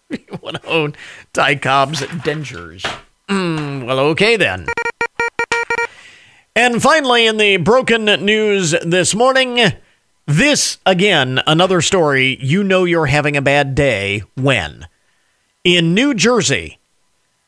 you 0.08 0.38
want 0.40 0.62
to 0.62 0.66
own 0.68 0.94
Ty 1.32 1.56
Cobb's 1.56 2.02
dentures? 2.02 2.82
Mm, 3.28 3.84
well, 3.84 3.98
okay 3.98 4.36
then. 4.36 4.66
And 6.62 6.82
finally, 6.82 7.26
in 7.26 7.38
the 7.38 7.56
broken 7.56 8.04
news 8.04 8.74
this 8.84 9.14
morning, 9.14 9.72
this 10.26 10.76
again 10.84 11.40
another 11.46 11.80
story. 11.80 12.36
You 12.38 12.62
know 12.62 12.84
you're 12.84 13.06
having 13.06 13.34
a 13.34 13.40
bad 13.40 13.74
day 13.74 14.24
when. 14.34 14.86
In 15.64 15.94
New 15.94 16.12
Jersey, 16.12 16.78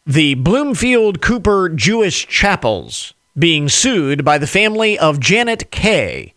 the 0.06 0.32
Bloomfield 0.36 1.20
Cooper 1.20 1.68
Jewish 1.68 2.26
Chapels 2.26 3.12
being 3.38 3.68
sued 3.68 4.24
by 4.24 4.38
the 4.38 4.46
family 4.46 4.98
of 4.98 5.20
Janet 5.20 5.70
Kay, 5.70 6.32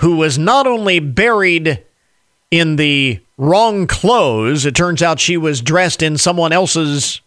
who 0.00 0.16
was 0.16 0.36
not 0.36 0.66
only 0.66 0.98
buried 0.98 1.82
in 2.50 2.76
the 2.76 3.18
wrong 3.38 3.86
clothes, 3.86 4.66
it 4.66 4.74
turns 4.74 5.02
out 5.02 5.20
she 5.20 5.38
was 5.38 5.62
dressed 5.62 6.02
in 6.02 6.18
someone 6.18 6.52
else's 6.52 7.22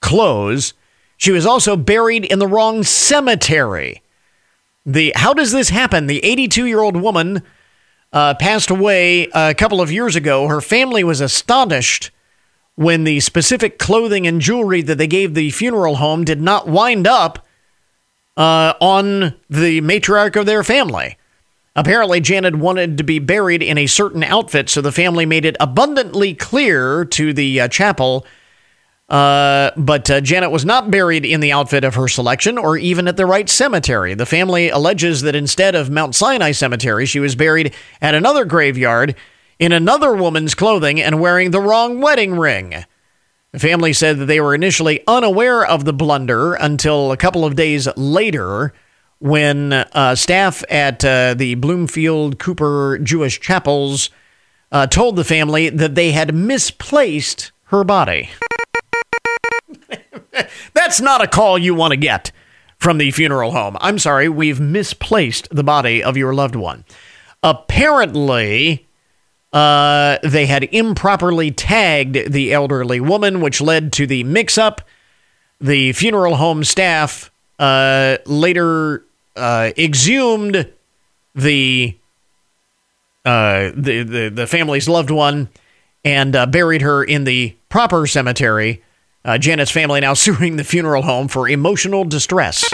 clothes. 0.00 0.74
She 1.20 1.32
was 1.32 1.44
also 1.44 1.76
buried 1.76 2.24
in 2.24 2.38
the 2.38 2.46
wrong 2.46 2.82
cemetery. 2.82 4.02
The 4.86 5.12
how 5.14 5.34
does 5.34 5.52
this 5.52 5.68
happen? 5.68 6.06
The 6.06 6.24
82 6.24 6.64
year 6.64 6.80
old 6.80 6.96
woman 6.96 7.42
uh, 8.10 8.32
passed 8.34 8.70
away 8.70 9.28
a 9.34 9.54
couple 9.54 9.82
of 9.82 9.92
years 9.92 10.16
ago. 10.16 10.48
Her 10.48 10.62
family 10.62 11.04
was 11.04 11.20
astonished 11.20 12.10
when 12.74 13.04
the 13.04 13.20
specific 13.20 13.78
clothing 13.78 14.26
and 14.26 14.40
jewelry 14.40 14.80
that 14.80 14.96
they 14.96 15.06
gave 15.06 15.34
the 15.34 15.50
funeral 15.50 15.96
home 15.96 16.24
did 16.24 16.40
not 16.40 16.66
wind 16.66 17.06
up 17.06 17.46
uh, 18.38 18.72
on 18.80 19.34
the 19.50 19.82
matriarch 19.82 20.40
of 20.40 20.46
their 20.46 20.64
family. 20.64 21.18
Apparently, 21.76 22.20
Janet 22.20 22.54
wanted 22.54 22.96
to 22.96 23.04
be 23.04 23.18
buried 23.18 23.62
in 23.62 23.76
a 23.76 23.86
certain 23.86 24.24
outfit, 24.24 24.70
so 24.70 24.80
the 24.80 24.90
family 24.90 25.26
made 25.26 25.44
it 25.44 25.56
abundantly 25.60 26.32
clear 26.32 27.04
to 27.04 27.34
the 27.34 27.60
uh, 27.60 27.68
chapel. 27.68 28.24
Uh, 29.10 29.72
but 29.76 30.08
uh, 30.08 30.20
Janet 30.20 30.52
was 30.52 30.64
not 30.64 30.90
buried 30.90 31.26
in 31.26 31.40
the 31.40 31.50
outfit 31.50 31.82
of 31.82 31.96
her 31.96 32.06
selection 32.06 32.56
or 32.56 32.76
even 32.76 33.08
at 33.08 33.16
the 33.16 33.26
right 33.26 33.50
cemetery. 33.50 34.14
The 34.14 34.24
family 34.24 34.68
alleges 34.68 35.22
that 35.22 35.34
instead 35.34 35.74
of 35.74 35.90
Mount 35.90 36.14
Sinai 36.14 36.52
Cemetery, 36.52 37.06
she 37.06 37.18
was 37.18 37.34
buried 37.34 37.74
at 38.00 38.14
another 38.14 38.44
graveyard 38.44 39.16
in 39.58 39.72
another 39.72 40.14
woman's 40.14 40.54
clothing 40.54 41.00
and 41.00 41.20
wearing 41.20 41.50
the 41.50 41.60
wrong 41.60 42.00
wedding 42.00 42.38
ring. 42.38 42.84
The 43.50 43.58
family 43.58 43.92
said 43.92 44.18
that 44.18 44.26
they 44.26 44.40
were 44.40 44.54
initially 44.54 45.02
unaware 45.08 45.66
of 45.66 45.84
the 45.84 45.92
blunder 45.92 46.54
until 46.54 47.10
a 47.10 47.16
couple 47.16 47.44
of 47.44 47.56
days 47.56 47.88
later 47.96 48.72
when 49.18 49.72
uh, 49.72 50.14
staff 50.14 50.62
at 50.70 51.04
uh, 51.04 51.34
the 51.34 51.56
Bloomfield 51.56 52.38
Cooper 52.38 52.98
Jewish 53.02 53.40
Chapels 53.40 54.10
uh, 54.70 54.86
told 54.86 55.16
the 55.16 55.24
family 55.24 55.68
that 55.68 55.96
they 55.96 56.12
had 56.12 56.32
misplaced 56.32 57.50
her 57.64 57.82
body. 57.82 58.30
That's 60.74 61.00
not 61.00 61.22
a 61.22 61.26
call 61.26 61.58
you 61.58 61.74
want 61.74 61.92
to 61.92 61.96
get 61.96 62.32
from 62.78 62.98
the 62.98 63.10
funeral 63.10 63.52
home. 63.52 63.76
I'm 63.80 63.98
sorry, 63.98 64.28
we've 64.28 64.60
misplaced 64.60 65.48
the 65.50 65.64
body 65.64 66.02
of 66.02 66.16
your 66.16 66.34
loved 66.34 66.56
one. 66.56 66.84
Apparently, 67.42 68.86
uh, 69.52 70.18
they 70.22 70.46
had 70.46 70.64
improperly 70.72 71.50
tagged 71.50 72.32
the 72.32 72.52
elderly 72.52 73.00
woman, 73.00 73.40
which 73.40 73.60
led 73.60 73.92
to 73.94 74.06
the 74.06 74.24
mix 74.24 74.56
up. 74.56 74.82
The 75.60 75.92
funeral 75.92 76.36
home 76.36 76.64
staff 76.64 77.30
uh, 77.58 78.18
later 78.24 79.04
uh, 79.36 79.72
exhumed 79.76 80.70
the, 81.34 81.96
uh, 83.24 83.70
the, 83.74 84.02
the, 84.02 84.28
the 84.30 84.46
family's 84.46 84.88
loved 84.88 85.10
one 85.10 85.48
and 86.04 86.34
uh, 86.34 86.46
buried 86.46 86.82
her 86.82 87.04
in 87.04 87.24
the 87.24 87.54
proper 87.68 88.06
cemetery. 88.06 88.82
Uh, 89.24 89.38
Janet's 89.38 89.70
family 89.70 90.00
now 90.00 90.14
suing 90.14 90.56
the 90.56 90.64
funeral 90.64 91.02
home 91.02 91.28
for 91.28 91.48
emotional 91.48 92.04
distress. 92.04 92.64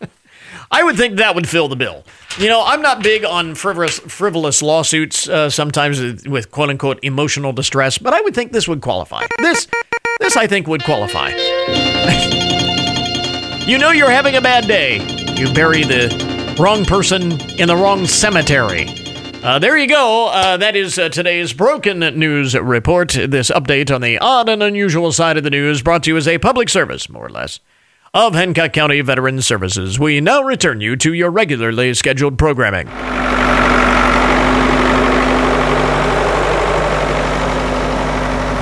I 0.70 0.84
would 0.84 0.96
think 0.96 1.16
that 1.16 1.34
would 1.34 1.48
fill 1.48 1.68
the 1.68 1.76
bill. 1.76 2.04
You 2.38 2.48
know, 2.48 2.62
I'm 2.64 2.80
not 2.80 3.02
big 3.02 3.24
on 3.24 3.56
frivolous, 3.56 3.98
frivolous 3.98 4.62
lawsuits. 4.62 5.28
Uh, 5.28 5.50
sometimes 5.50 6.24
with 6.26 6.52
quote 6.52 6.70
unquote 6.70 7.00
emotional 7.02 7.52
distress, 7.52 7.98
but 7.98 8.14
I 8.14 8.20
would 8.20 8.34
think 8.34 8.52
this 8.52 8.68
would 8.68 8.80
qualify. 8.80 9.26
This, 9.40 9.66
this 10.20 10.36
I 10.36 10.46
think 10.46 10.68
would 10.68 10.84
qualify. 10.84 11.30
you 13.66 13.78
know, 13.78 13.90
you're 13.90 14.10
having 14.10 14.36
a 14.36 14.40
bad 14.40 14.68
day. 14.68 14.98
You 15.34 15.52
bury 15.52 15.82
the 15.82 16.56
wrong 16.60 16.84
person 16.84 17.32
in 17.58 17.66
the 17.66 17.76
wrong 17.76 18.06
cemetery. 18.06 18.99
Uh, 19.42 19.58
there 19.58 19.78
you 19.78 19.86
go. 19.86 20.28
Uh, 20.28 20.58
that 20.58 20.76
is 20.76 20.98
uh, 20.98 21.08
today's 21.08 21.54
Broken 21.54 22.00
News 22.00 22.54
Report. 22.54 23.08
This 23.08 23.50
update 23.50 23.92
on 23.92 24.02
the 24.02 24.18
odd 24.18 24.50
and 24.50 24.62
unusual 24.62 25.12
side 25.12 25.38
of 25.38 25.44
the 25.44 25.50
news 25.50 25.80
brought 25.80 26.02
to 26.02 26.10
you 26.10 26.18
as 26.18 26.28
a 26.28 26.36
public 26.36 26.68
service, 26.68 27.08
more 27.08 27.24
or 27.24 27.30
less, 27.30 27.58
of 28.12 28.34
Hancock 28.34 28.74
County 28.74 29.00
Veterans 29.00 29.46
Services. 29.46 29.98
We 29.98 30.20
now 30.20 30.42
return 30.42 30.82
you 30.82 30.94
to 30.96 31.14
your 31.14 31.30
regularly 31.30 31.94
scheduled 31.94 32.36
programming. 32.36 32.86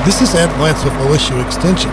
This 0.04 0.22
is 0.22 0.32
Ed 0.36 0.56
Lentz 0.60 0.84
with 0.84 0.92
OSU 0.92 1.44
Extension. 1.44 1.90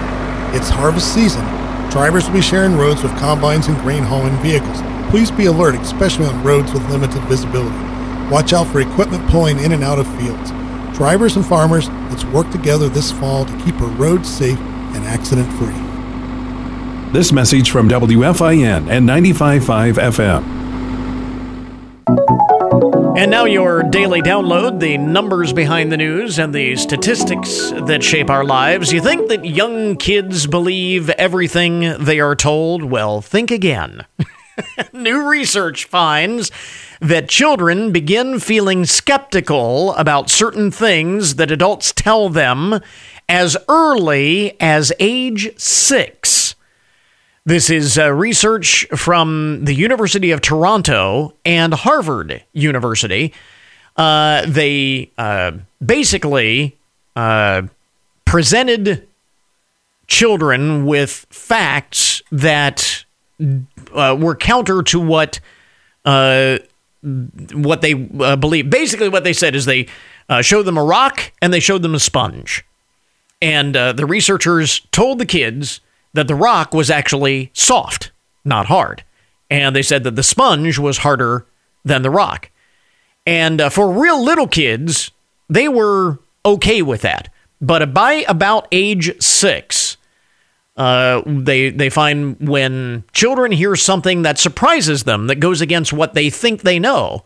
It's 0.53 0.69
harvest 0.69 1.11
season. 1.11 1.43
Drivers 1.89 2.27
will 2.27 2.35
be 2.35 2.41
sharing 2.41 2.77
roads 2.77 3.01
with 3.01 3.17
combines 3.17 3.65
and 3.65 3.77
grain 3.79 4.03
hauling 4.03 4.37
vehicles. 4.43 4.77
Please 5.09 5.31
be 5.31 5.47
alert, 5.47 5.73
especially 5.75 6.27
on 6.27 6.43
roads 6.43 6.71
with 6.71 6.87
limited 6.91 7.23
visibility. 7.23 7.94
Watch 8.31 8.53
out 8.53 8.67
for 8.67 8.81
equipment 8.81 9.27
pulling 9.29 9.59
in 9.59 9.71
and 9.71 9.83
out 9.83 9.99
of 9.99 10.07
fields. 10.17 10.51
Drivers 10.97 11.35
and 11.35 11.45
farmers, 11.45 11.89
let's 12.09 12.25
work 12.25 12.49
together 12.51 12.89
this 12.89 13.11
fall 13.11 13.45
to 13.45 13.57
keep 13.63 13.79
our 13.81 13.89
roads 13.89 14.27
safe 14.27 14.59
and 14.59 15.05
accident 15.05 15.51
free. 15.53 17.11
This 17.11 17.31
message 17.31 17.69
from 17.69 17.87
WFIN 17.87 18.89
and 18.89 19.07
95.5 19.07 19.93
FM. 19.93 20.55
And 23.17 23.31
now, 23.31 23.45
your 23.45 23.81
daily 23.83 24.21
download 24.21 24.81
the 24.81 24.97
numbers 24.97 25.53
behind 25.53 25.91
the 25.91 25.97
news 25.97 26.37
and 26.37 26.53
the 26.53 26.75
statistics 26.75 27.71
that 27.71 28.03
shape 28.03 28.29
our 28.29 28.43
lives. 28.43 28.91
You 28.91 29.01
think 29.01 29.29
that 29.29 29.45
young 29.45 29.95
kids 29.95 30.47
believe 30.47 31.09
everything 31.11 31.95
they 32.03 32.19
are 32.19 32.35
told? 32.35 32.83
Well, 32.83 33.21
think 33.21 33.51
again. 33.51 34.05
New 34.93 35.29
research 35.29 35.85
finds 35.85 36.51
that 37.01 37.29
children 37.29 37.91
begin 37.91 38.39
feeling 38.39 38.85
skeptical 38.85 39.93
about 39.95 40.29
certain 40.29 40.71
things 40.71 41.35
that 41.35 41.51
adults 41.51 41.91
tell 41.91 42.29
them 42.29 42.79
as 43.27 43.57
early 43.67 44.59
as 44.61 44.93
age 44.99 45.49
six. 45.57 46.55
This 47.45 47.69
is 47.69 47.97
uh, 47.97 48.11
research 48.11 48.87
from 48.95 49.65
the 49.65 49.73
University 49.73 50.31
of 50.31 50.41
Toronto 50.41 51.35
and 51.45 51.73
Harvard 51.73 52.43
University. 52.53 53.33
Uh, 53.95 54.45
they 54.47 55.11
uh, 55.17 55.51
basically 55.85 56.75
uh, 57.15 57.63
presented 58.25 59.07
children 60.07 60.85
with 60.85 61.27
facts 61.29 62.21
that 62.31 63.05
uh, 63.93 64.17
were 64.19 64.35
counter 64.35 64.81
to 64.83 64.99
what 64.99 65.39
uh, 66.03 66.57
what 67.53 67.81
they 67.81 68.09
uh, 68.19 68.35
believe. 68.35 68.69
Basically, 68.69 69.09
what 69.09 69.23
they 69.23 69.33
said 69.33 69.55
is 69.55 69.65
they 69.65 69.87
uh, 70.27 70.41
showed 70.41 70.63
them 70.63 70.77
a 70.77 70.83
rock 70.83 71.31
and 71.41 71.53
they 71.53 71.59
showed 71.59 71.81
them 71.81 71.95
a 71.95 71.99
sponge, 71.99 72.65
and 73.41 73.75
uh, 73.77 73.93
the 73.93 74.05
researchers 74.05 74.81
told 74.91 75.19
the 75.19 75.25
kids 75.25 75.81
that 76.13 76.27
the 76.27 76.35
rock 76.35 76.73
was 76.73 76.89
actually 76.89 77.51
soft, 77.53 78.11
not 78.43 78.65
hard, 78.67 79.03
and 79.49 79.75
they 79.75 79.81
said 79.81 80.03
that 80.03 80.15
the 80.15 80.23
sponge 80.23 80.79
was 80.79 80.99
harder 80.99 81.45
than 81.83 82.01
the 82.01 82.09
rock. 82.09 82.49
And 83.25 83.61
uh, 83.61 83.69
for 83.69 83.91
real 83.91 84.23
little 84.23 84.47
kids, 84.47 85.11
they 85.49 85.67
were 85.67 86.19
okay 86.45 86.81
with 86.81 87.01
that. 87.01 87.29
But 87.61 87.93
by 87.93 88.25
about 88.27 88.67
age 88.71 89.21
six, 89.21 89.84
uh, 90.77 91.21
they 91.25 91.69
they 91.69 91.89
find 91.89 92.37
when 92.39 93.03
children 93.13 93.51
hear 93.51 93.75
something 93.75 94.23
that 94.23 94.37
surprises 94.37 95.03
them 95.03 95.27
that 95.27 95.35
goes 95.35 95.61
against 95.61 95.93
what 95.93 96.13
they 96.13 96.29
think 96.29 96.61
they 96.61 96.79
know, 96.79 97.23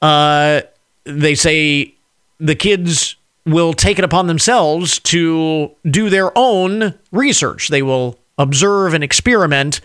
uh, 0.00 0.62
they 1.04 1.34
say 1.34 1.94
the 2.38 2.54
kids 2.54 3.16
will 3.46 3.72
take 3.72 3.98
it 3.98 4.04
upon 4.04 4.26
themselves 4.26 4.98
to 5.00 5.70
do 5.90 6.08
their 6.08 6.36
own 6.36 6.94
research. 7.12 7.68
They 7.68 7.82
will 7.82 8.18
observe 8.38 8.94
and 8.94 9.04
experiment 9.04 9.80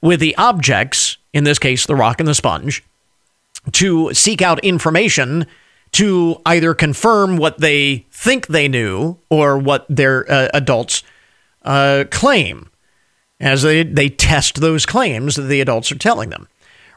with 0.00 0.20
the 0.20 0.36
objects, 0.36 1.16
in 1.32 1.44
this 1.44 1.58
case, 1.58 1.86
the 1.86 1.94
rock 1.94 2.20
and 2.20 2.28
the 2.28 2.34
sponge, 2.34 2.82
to 3.72 4.12
seek 4.12 4.42
out 4.42 4.62
information 4.64 5.46
to 5.92 6.40
either 6.44 6.74
confirm 6.74 7.36
what 7.36 7.58
they 7.58 8.04
think 8.10 8.48
they 8.48 8.66
knew 8.66 9.16
or 9.30 9.56
what 9.56 9.86
their 9.88 10.30
uh, 10.30 10.48
adults 10.52 11.04
uh, 11.64 12.04
claim 12.10 12.70
as 13.40 13.62
they, 13.62 13.82
they 13.82 14.08
test 14.08 14.60
those 14.60 14.86
claims 14.86 15.36
that 15.36 15.42
the 15.42 15.60
adults 15.60 15.90
are 15.92 15.98
telling 15.98 16.30
them. 16.30 16.48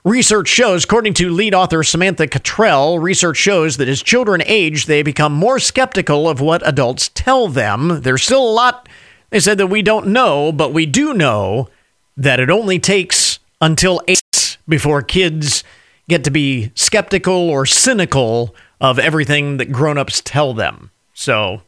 Research 0.04 0.48
shows, 0.48 0.86
according 0.86 1.14
to 1.16 1.30
lead 1.30 1.54
author 1.54 1.84
Samantha 1.84 2.28
Cottrell, 2.28 3.00
research 3.00 3.36
shows 3.38 3.78
that 3.78 3.90
as 3.90 4.02
children 4.02 4.42
age, 4.46 4.86
they 4.86 5.04
become 5.04 5.34
more 5.34 5.60
skeptical 5.60 6.30
of 6.30 6.40
what 6.40 6.66
adults 6.66 7.10
tell 7.14 7.48
them. 7.50 8.02
There's 8.02 8.24
still 8.24 8.48
a 8.48 8.52
lot, 8.52 8.88
they 9.32 9.42
said, 9.42 9.58
that 9.58 9.68
we 9.68 9.82
don't 9.82 10.08
know, 10.08 10.52
but 10.54 10.72
we 10.72 10.86
do 10.86 11.14
know 11.14 11.70
that 12.16 12.40
it 12.40 12.50
only 12.50 12.80
takes 12.80 13.40
until 13.60 14.02
eight 14.08 14.58
before 14.68 15.02
kids 15.02 15.64
get 16.08 16.24
to 16.24 16.32
be 16.32 16.72
skeptical 16.74 17.50
or 17.50 17.66
cynical 17.66 18.56
of 18.80 19.00
everything 19.00 19.58
that 19.58 19.72
grown-ups 19.72 20.22
tell 20.24 20.54
them. 20.54 20.92
So 21.14 21.64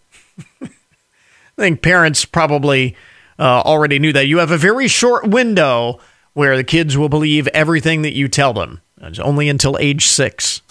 think 1.60 1.82
parents 1.82 2.26
probably 2.26 2.96
uh, 3.38 3.62
already 3.62 4.00
knew 4.00 4.14
that. 4.14 4.28
You 4.28 4.40
have 4.40 4.52
a 4.52 4.58
very 4.58 4.88
short 4.88 5.28
window 5.28 6.00
where 6.34 6.58
the 6.58 6.64
kids 6.64 6.98
will 6.98 7.10
believe 7.10 7.48
everything 7.50 8.02
that 8.04 8.16
you 8.16 8.28
tell 8.28 8.54
them. 8.54 8.82
It's 9.02 9.20
only 9.20 9.50
until 9.50 9.78
age 9.80 10.08
six. 10.08 10.62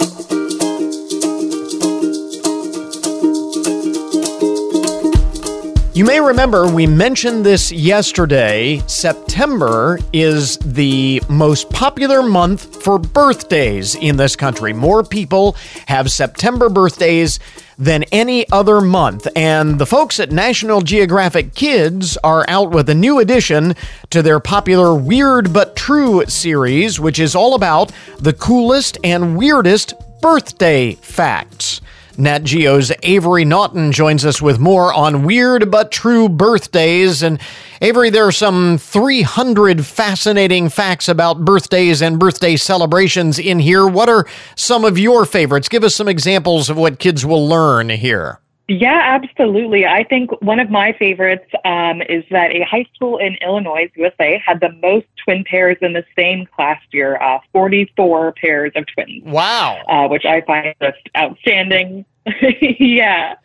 You 5.99 6.05
may 6.05 6.21
remember 6.21 6.69
we 6.73 6.87
mentioned 6.87 7.45
this 7.45 7.73
yesterday. 7.73 8.81
September 8.87 9.99
is 10.13 10.57
the 10.59 11.21
most 11.29 11.69
popular 11.71 12.23
month 12.23 12.85
for 12.85 13.01
birthdays 13.01 13.97
in 13.97 14.17
this 14.17 14.37
country. 14.37 14.73
More 14.73 15.03
people 15.03 15.57
have 15.89 16.13
September 16.13 16.69
birthdays 16.69 17.41
than 17.79 18.05
any 18.13 18.49
other 18.53 18.81
month. 18.81 19.27
And 19.35 19.77
the 19.77 19.87
folks 19.87 20.21
at 20.21 20.31
National 20.31 20.83
Geographic 20.83 21.57
Kids 21.57 22.17
are 22.19 22.45
out 22.47 22.71
with 22.71 22.89
a 22.89 22.95
new 22.95 23.19
addition 23.19 23.75
to 24.11 24.23
their 24.23 24.39
popular 24.39 24.95
Weird 24.95 25.53
But 25.53 25.75
True 25.75 26.25
series, 26.27 27.01
which 27.01 27.19
is 27.19 27.35
all 27.35 27.57
about 27.57 27.91
the 28.21 28.35
coolest 28.35 28.99
and 29.03 29.37
weirdest 29.37 29.95
birthday 30.21 30.93
facts. 30.95 31.81
Nat 32.19 32.43
Geo's 32.43 32.91
Avery 33.05 33.45
Naughton 33.45 33.93
joins 33.93 34.25
us 34.25 34.43
with 34.43 34.59
more 34.59 34.93
on 34.93 35.25
weird 35.25 35.71
but 35.71 35.93
true 35.93 36.29
birthdays. 36.29 37.23
And 37.23 37.41
Avery, 37.81 38.11
there 38.11 38.27
are 38.27 38.33
some 38.33 38.77
300 38.77 39.87
fascinating 39.87 40.69
facts 40.69 41.09
about 41.09 41.45
birthdays 41.45 42.03
and 42.03 42.19
birthday 42.19 42.57
celebrations 42.57 43.39
in 43.39 43.61
here. 43.61 43.87
What 43.87 44.09
are 44.09 44.27
some 44.57 44.85
of 44.85 44.99
your 44.99 45.25
favorites? 45.27 45.69
Give 45.69 45.85
us 45.85 45.95
some 45.95 46.09
examples 46.09 46.69
of 46.69 46.77
what 46.77 46.99
kids 46.99 47.25
will 47.25 47.49
learn 47.49 47.89
here. 47.89 48.41
Yeah, 48.69 49.01
absolutely. 49.03 49.87
I 49.87 50.05
think 50.05 50.31
one 50.43 50.61
of 50.61 50.69
my 50.69 50.93
favorites 50.93 51.51
um, 51.65 52.03
is 52.03 52.23
that 52.31 52.55
a 52.55 52.65
high 52.65 52.85
school 52.95 53.17
in 53.17 53.37
Illinois, 53.37 53.91
USA, 53.97 54.43
had 54.45 54.61
the 54.61 54.71
most 54.83 55.07
twin 55.25 55.43
pairs 55.45 55.79
in 55.81 55.95
the 55.95 56.05
same 56.15 56.45
class 56.45 56.79
year 56.93 57.17
uh, 57.17 57.39
44 57.55 58.33
pairs 58.33 58.73
of 58.77 58.85
twins. 58.87 59.25
Wow. 59.25 59.81
Uh, 59.89 60.09
which 60.09 60.27
I 60.27 60.43
find 60.43 60.75
just 60.83 60.99
outstanding. 61.17 62.05
yeah. 62.79 63.37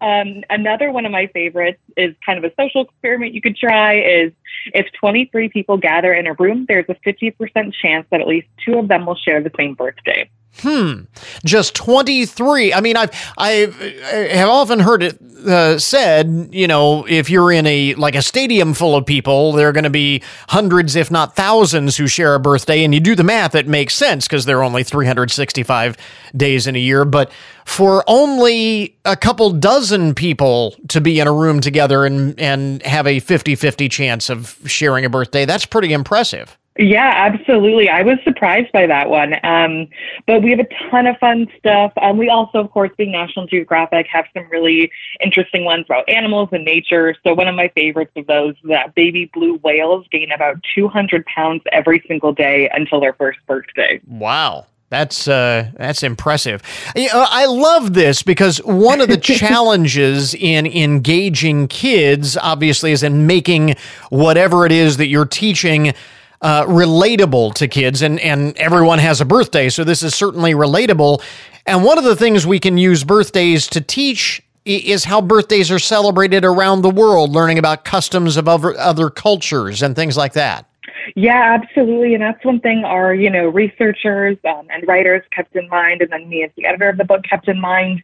Um, 0.00 0.42
another 0.50 0.90
one 0.90 1.06
of 1.06 1.12
my 1.12 1.28
favorites 1.28 1.78
is 1.96 2.16
kind 2.26 2.44
of 2.44 2.50
a 2.50 2.52
social 2.60 2.82
experiment 2.82 3.32
you 3.32 3.40
could 3.40 3.56
try 3.56 4.00
is 4.00 4.32
if 4.74 4.90
23 4.98 5.50
people 5.50 5.76
gather 5.76 6.12
in 6.12 6.26
a 6.26 6.32
room, 6.32 6.66
there's 6.66 6.86
a 6.88 6.96
50% 7.06 7.72
chance 7.74 8.08
that 8.10 8.20
at 8.20 8.26
least 8.26 8.48
two 8.64 8.76
of 8.78 8.88
them 8.88 9.06
will 9.06 9.14
share 9.14 9.40
the 9.40 9.52
same 9.56 9.74
birthday. 9.74 10.28
Hmm. 10.58 11.02
Just 11.44 11.74
23. 11.74 12.72
I 12.72 12.80
mean, 12.80 12.96
I've, 12.96 13.10
I've, 13.36 13.80
I 13.80 14.28
have 14.34 14.48
often 14.48 14.80
heard 14.80 15.02
it 15.02 15.18
uh, 15.46 15.78
said, 15.78 16.48
you 16.52 16.66
know, 16.66 17.04
if 17.08 17.28
you're 17.28 17.52
in 17.52 17.66
a, 17.66 17.94
like 17.94 18.14
a 18.14 18.22
stadium 18.22 18.72
full 18.72 18.96
of 18.96 19.04
people, 19.04 19.52
there 19.52 19.68
are 19.68 19.72
going 19.72 19.84
to 19.84 19.90
be 19.90 20.22
hundreds, 20.48 20.96
if 20.96 21.10
not 21.10 21.36
thousands, 21.36 21.96
who 21.96 22.06
share 22.06 22.34
a 22.34 22.40
birthday. 22.40 22.84
And 22.84 22.94
you 22.94 23.00
do 23.00 23.14
the 23.14 23.24
math, 23.24 23.54
it 23.54 23.66
makes 23.66 23.94
sense 23.94 24.26
because 24.26 24.44
there 24.44 24.58
are 24.58 24.62
only 24.62 24.84
365 24.84 25.96
days 26.36 26.66
in 26.66 26.76
a 26.76 26.80
year. 26.80 27.04
But 27.04 27.30
for 27.64 28.04
only 28.06 28.96
a 29.04 29.16
couple 29.16 29.50
dozen 29.50 30.14
people 30.14 30.76
to 30.88 31.00
be 31.00 31.20
in 31.20 31.26
a 31.26 31.32
room 31.32 31.60
together 31.60 32.04
and, 32.04 32.38
and 32.40 32.82
have 32.82 33.06
a 33.06 33.20
50 33.20 33.54
50 33.54 33.88
chance 33.88 34.30
of 34.30 34.58
sharing 34.66 35.04
a 35.04 35.10
birthday, 35.10 35.44
that's 35.44 35.66
pretty 35.66 35.92
impressive. 35.92 36.56
Yeah, 36.76 37.12
absolutely. 37.32 37.88
I 37.88 38.02
was 38.02 38.18
surprised 38.24 38.72
by 38.72 38.86
that 38.86 39.08
one. 39.08 39.34
Um, 39.44 39.88
but 40.26 40.42
we 40.42 40.50
have 40.50 40.58
a 40.58 40.90
ton 40.90 41.06
of 41.06 41.16
fun 41.18 41.46
stuff. 41.58 41.92
Um, 42.02 42.18
we 42.18 42.28
also, 42.28 42.58
of 42.58 42.70
course, 42.72 42.90
being 42.96 43.12
National 43.12 43.46
Geographic, 43.46 44.08
have 44.08 44.26
some 44.34 44.48
really 44.50 44.90
interesting 45.20 45.64
ones 45.64 45.84
about 45.86 46.08
animals 46.08 46.48
and 46.50 46.64
nature. 46.64 47.14
So 47.22 47.32
one 47.32 47.46
of 47.46 47.54
my 47.54 47.68
favorites 47.68 48.12
of 48.16 48.26
those 48.26 48.54
is 48.56 48.70
that 48.70 48.94
baby 48.94 49.30
blue 49.32 49.56
whales 49.58 50.06
gain 50.10 50.32
about 50.32 50.56
200 50.74 51.24
pounds 51.26 51.62
every 51.70 52.02
single 52.08 52.32
day 52.32 52.68
until 52.72 53.00
their 53.00 53.12
first 53.14 53.38
birthday. 53.46 54.00
Wow. 54.06 54.66
That's 54.90 55.26
uh, 55.26 55.70
that's 55.76 56.04
impressive. 56.04 56.62
You 56.94 57.08
know, 57.08 57.26
I 57.28 57.46
love 57.46 57.94
this 57.94 58.22
because 58.22 58.58
one 58.58 59.00
of 59.00 59.08
the 59.08 59.16
challenges 59.20 60.34
in 60.34 60.66
engaging 60.66 61.66
kids, 61.66 62.36
obviously, 62.36 62.92
is 62.92 63.02
in 63.02 63.26
making 63.26 63.74
whatever 64.10 64.64
it 64.66 64.70
is 64.70 64.98
that 64.98 65.08
you're 65.08 65.24
teaching 65.24 65.94
uh, 66.44 66.66
relatable 66.66 67.54
to 67.54 67.66
kids, 67.66 68.02
and 68.02 68.20
and 68.20 68.56
everyone 68.58 68.98
has 68.98 69.22
a 69.22 69.24
birthday, 69.24 69.70
so 69.70 69.82
this 69.82 70.02
is 70.02 70.14
certainly 70.14 70.52
relatable. 70.52 71.22
And 71.66 71.82
one 71.82 71.96
of 71.96 72.04
the 72.04 72.14
things 72.14 72.46
we 72.46 72.60
can 72.60 72.76
use 72.76 73.02
birthdays 73.02 73.66
to 73.68 73.80
teach 73.80 74.42
is 74.66 75.04
how 75.04 75.22
birthdays 75.22 75.70
are 75.70 75.78
celebrated 75.78 76.44
around 76.44 76.82
the 76.82 76.90
world, 76.90 77.30
learning 77.30 77.58
about 77.58 77.86
customs 77.86 78.36
of 78.36 78.46
other 78.46 78.76
other 78.78 79.08
cultures 79.08 79.82
and 79.82 79.96
things 79.96 80.18
like 80.18 80.34
that. 80.34 80.66
Yeah, 81.14 81.58
absolutely. 81.60 82.14
And 82.14 82.22
that's 82.22 82.44
one 82.44 82.60
thing 82.60 82.84
our, 82.84 83.14
you 83.14 83.30
know, 83.30 83.48
researchers 83.48 84.36
um, 84.48 84.66
and 84.70 84.86
writers 84.86 85.22
kept 85.30 85.54
in 85.56 85.68
mind, 85.68 86.02
and 86.02 86.10
then 86.10 86.28
me 86.28 86.42
as 86.44 86.50
the 86.56 86.66
editor 86.66 86.88
of 86.88 86.96
the 86.96 87.04
book 87.04 87.24
kept 87.24 87.48
in 87.48 87.60
mind. 87.60 88.02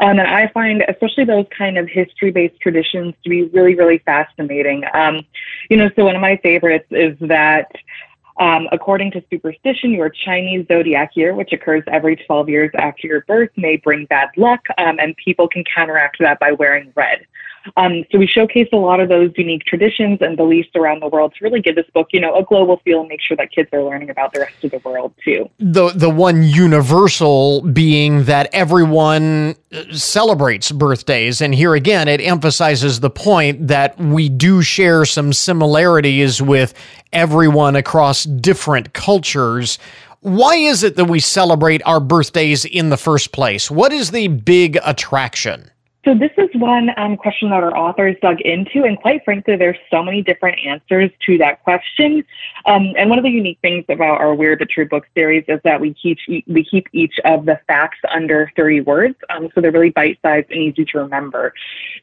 Um, 0.00 0.18
and 0.18 0.22
I 0.22 0.48
find, 0.48 0.82
especially 0.88 1.24
those 1.24 1.46
kind 1.56 1.78
of 1.78 1.88
history-based 1.88 2.60
traditions, 2.60 3.14
to 3.24 3.30
be 3.30 3.44
really, 3.44 3.74
really 3.74 3.98
fascinating. 3.98 4.84
Um, 4.92 5.24
you 5.70 5.76
know, 5.76 5.90
so 5.96 6.04
one 6.04 6.16
of 6.16 6.22
my 6.22 6.36
favorites 6.38 6.86
is 6.90 7.16
that. 7.20 7.70
Um, 8.38 8.66
according 8.72 9.10
to 9.10 9.22
superstition, 9.30 9.90
your 9.90 10.08
Chinese 10.08 10.66
zodiac 10.66 11.14
year, 11.14 11.34
which 11.34 11.52
occurs 11.52 11.82
every 11.86 12.16
12 12.16 12.48
years 12.48 12.70
after 12.74 13.06
your 13.06 13.20
birth, 13.28 13.50
may 13.58 13.76
bring 13.76 14.06
bad 14.06 14.30
luck, 14.38 14.66
um, 14.78 14.98
and 14.98 15.14
people 15.18 15.46
can 15.46 15.62
counteract 15.64 16.16
that 16.18 16.40
by 16.40 16.52
wearing 16.52 16.94
red. 16.96 17.26
Um, 17.76 18.04
so 18.10 18.18
we 18.18 18.26
showcase 18.26 18.68
a 18.72 18.76
lot 18.76 19.00
of 19.00 19.08
those 19.08 19.30
unique 19.36 19.64
traditions 19.64 20.18
and 20.20 20.36
beliefs 20.36 20.70
around 20.74 21.00
the 21.00 21.08
world 21.08 21.34
to 21.38 21.44
really 21.44 21.60
give 21.60 21.76
this 21.76 21.86
book, 21.94 22.08
you 22.12 22.20
know, 22.20 22.34
a 22.34 22.42
global 22.44 22.78
feel 22.78 23.00
and 23.00 23.08
make 23.08 23.20
sure 23.20 23.36
that 23.36 23.52
kids 23.52 23.68
are 23.72 23.82
learning 23.82 24.10
about 24.10 24.32
the 24.32 24.40
rest 24.40 24.64
of 24.64 24.70
the 24.70 24.78
world 24.78 25.12
too. 25.24 25.48
The 25.58 25.90
the 25.90 26.10
one 26.10 26.42
universal 26.42 27.62
being 27.62 28.24
that 28.24 28.48
everyone 28.52 29.54
uh, 29.72 29.92
celebrates 29.92 30.72
birthdays, 30.72 31.40
and 31.40 31.54
here 31.54 31.74
again, 31.74 32.08
it 32.08 32.20
emphasizes 32.20 33.00
the 33.00 33.10
point 33.10 33.68
that 33.68 33.98
we 33.98 34.28
do 34.28 34.62
share 34.62 35.04
some 35.04 35.32
similarities 35.32 36.42
with 36.42 36.74
everyone 37.12 37.76
across 37.76 38.24
different 38.24 38.92
cultures. 38.92 39.78
Why 40.20 40.54
is 40.54 40.84
it 40.84 40.94
that 40.96 41.06
we 41.06 41.18
celebrate 41.18 41.82
our 41.84 41.98
birthdays 41.98 42.64
in 42.64 42.90
the 42.90 42.96
first 42.96 43.32
place? 43.32 43.70
What 43.70 43.92
is 43.92 44.12
the 44.12 44.28
big 44.28 44.78
attraction? 44.84 45.71
So 46.04 46.16
this 46.16 46.32
is 46.36 46.48
one 46.54 46.90
um, 46.96 47.16
question 47.16 47.50
that 47.50 47.62
our 47.62 47.76
authors 47.76 48.16
dug 48.20 48.40
into, 48.40 48.82
and 48.82 48.98
quite 48.98 49.24
frankly, 49.24 49.54
there's 49.54 49.78
so 49.88 50.02
many 50.02 50.20
different 50.20 50.58
answers 50.66 51.12
to 51.26 51.38
that 51.38 51.62
question. 51.62 52.24
Um, 52.66 52.92
and 52.96 53.08
one 53.08 53.20
of 53.20 53.24
the 53.24 53.30
unique 53.30 53.60
things 53.62 53.84
about 53.88 54.20
our 54.20 54.34
Weird 54.34 54.58
but 54.58 54.68
True 54.68 54.88
book 54.88 55.06
series 55.14 55.44
is 55.46 55.60
that 55.62 55.80
we 55.80 55.94
keep 55.94 56.18
we 56.48 56.64
keep 56.64 56.88
each 56.92 57.20
of 57.24 57.46
the 57.46 57.60
facts 57.68 57.98
under 58.10 58.50
30 58.56 58.80
words, 58.80 59.14
um, 59.30 59.48
so 59.54 59.60
they're 59.60 59.70
really 59.70 59.90
bite-sized 59.90 60.50
and 60.50 60.60
easy 60.60 60.84
to 60.86 60.98
remember. 60.98 61.54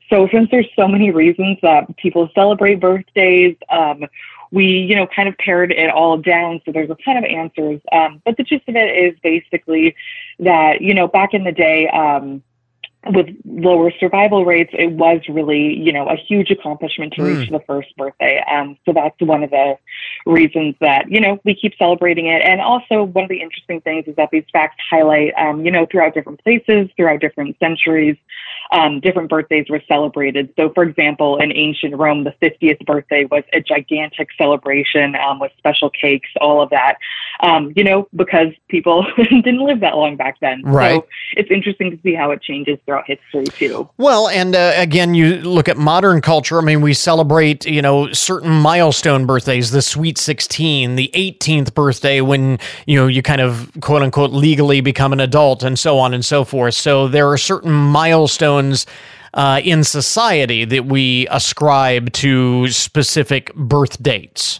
So 0.10 0.30
since 0.32 0.50
there's 0.50 0.70
so 0.78 0.88
many 0.88 1.12
reasons 1.12 1.58
that 1.62 1.96
people 1.98 2.30
celebrate 2.34 2.76
birthdays, 2.76 3.58
um, 3.70 4.06
we, 4.52 4.66
you 4.66 4.96
know, 4.96 5.08
kind 5.08 5.28
of 5.28 5.38
pared 5.38 5.74
it 5.74 5.90
all 5.90 6.18
down. 6.18 6.62
So 6.66 6.72
there's 6.72 6.90
a 6.90 6.98
ton 7.04 7.18
of 7.18 7.26
answers. 7.26 7.82
Um, 7.92 8.22
but 8.26 8.38
the 8.38 8.44
gist 8.44 8.68
of 8.68 8.76
it 8.76 8.98
is 8.98 9.20
basically 9.22 9.96
that, 10.40 10.82
you 10.82 10.94
know, 10.94 11.08
back 11.08 11.34
in 11.34 11.44
the 11.44 11.52
day, 11.52 11.88
um, 11.90 12.42
with 13.06 13.28
lower 13.46 13.92
survival 13.92 14.46
rates, 14.46 14.72
it 14.74 14.92
was 14.92 15.22
really, 15.30 15.74
you 15.78 15.94
know, 15.94 16.08
a 16.10 16.16
huge 16.16 16.52
accomplishment 16.52 17.14
to 17.14 17.24
reach 17.24 17.50
mm. 17.50 17.52
the 17.52 17.62
first 17.62 17.96
birthday. 17.96 18.44
Um, 18.52 18.78
so 18.86 18.92
that's 18.92 19.20
one 19.22 19.44
of 19.44 19.52
the 19.52 19.78
reasons 20.26 20.76
that, 20.82 21.10
you 21.10 21.22
know, 21.22 21.40
we 21.46 21.56
keep 21.56 21.76
celebrating 21.78 22.26
it. 22.26 22.42
And 22.42 22.60
also 22.60 23.04
one 23.04 23.24
of 23.24 23.30
the 23.30 23.42
interesting 23.42 23.80
things 23.82 24.06
is 24.08 24.16
that 24.18 24.30
these 24.32 24.44
facts 24.52 24.84
highlight, 24.90 25.34
um, 25.38 25.66
you 25.66 25.72
know, 25.72 25.86
throughout 25.86 26.14
different 26.14 26.44
places, 26.44 26.90
throughout 26.98 27.22
different 27.22 27.58
centuries, 27.60 28.18
um, 28.72 29.00
different 29.00 29.30
birthdays 29.30 29.66
were 29.70 29.82
celebrated. 29.88 30.54
So 30.56 30.72
for 30.74 30.84
example, 30.84 31.38
in 31.38 31.52
ancient 31.56 31.96
Rome, 31.96 32.24
the 32.24 32.36
50th 32.42 32.86
birthday 32.86 33.26
was 33.26 33.44
a 33.52 33.62
gigantic 33.62 34.30
celebration 34.38 35.16
um, 35.16 35.40
with 35.40 35.52
special 35.58 35.90
cakes, 35.90 36.30
all 36.40 36.62
of 36.62 36.70
that, 36.70 36.98
um, 37.40 37.74
you 37.76 37.84
know, 37.84 38.08
because 38.16 38.54
people 38.68 39.06
didn't 39.18 39.62
live 39.62 39.80
that 39.80 39.96
long 39.96 40.18
back 40.18 40.40
then. 40.40 40.62
Right. 40.64 41.02
So 41.02 41.08
it's 41.38 41.50
interesting 41.50 41.92
to 41.92 42.00
see 42.04 42.14
how 42.14 42.32
it 42.32 42.42
changes 42.42 42.78
throughout 42.86 43.06
history 43.08 43.46
too. 43.46 43.90
Well, 43.98 44.30
and 44.30 44.56
uh, 44.56 44.74
again, 44.76 45.16
you 45.16 45.38
look 45.38 45.68
at 45.68 45.78
modern 45.78 46.22
culture. 46.22 46.60
I 46.60 46.62
mean, 46.62 46.82
we 46.82 46.94
celebrate 46.94 47.66
you 47.66 47.82
know 47.82 48.12
certain 48.12 48.52
milestone 48.52 49.26
birthdays, 49.26 49.72
the 49.72 49.82
Sweet 49.82 50.18
Sixteen, 50.18 50.96
the 50.96 51.10
18th 51.16 51.74
birthday 51.74 52.22
when 52.22 52.60
you 52.86 53.00
know 53.00 53.08
you 53.08 53.22
kind 53.22 53.42
of 53.42 53.72
quote 53.82 54.04
unquote 54.04 54.32
legally 54.32 54.82
become 54.82 55.14
an 55.14 55.20
adult, 55.20 55.64
and 55.64 55.80
so 55.80 55.98
on 55.98 56.14
and 56.14 56.24
so 56.24 56.44
forth. 56.44 56.76
So 56.76 57.08
there 57.08 57.28
are 57.30 57.38
certain 57.38 57.72
milestones. 57.72 58.59
Uh, 59.32 59.62
in 59.64 59.84
society, 59.84 60.66
that 60.66 60.86
we 60.86 61.28
ascribe 61.30 62.12
to 62.12 62.68
specific 62.70 63.54
birth 63.54 64.02
dates. 64.02 64.60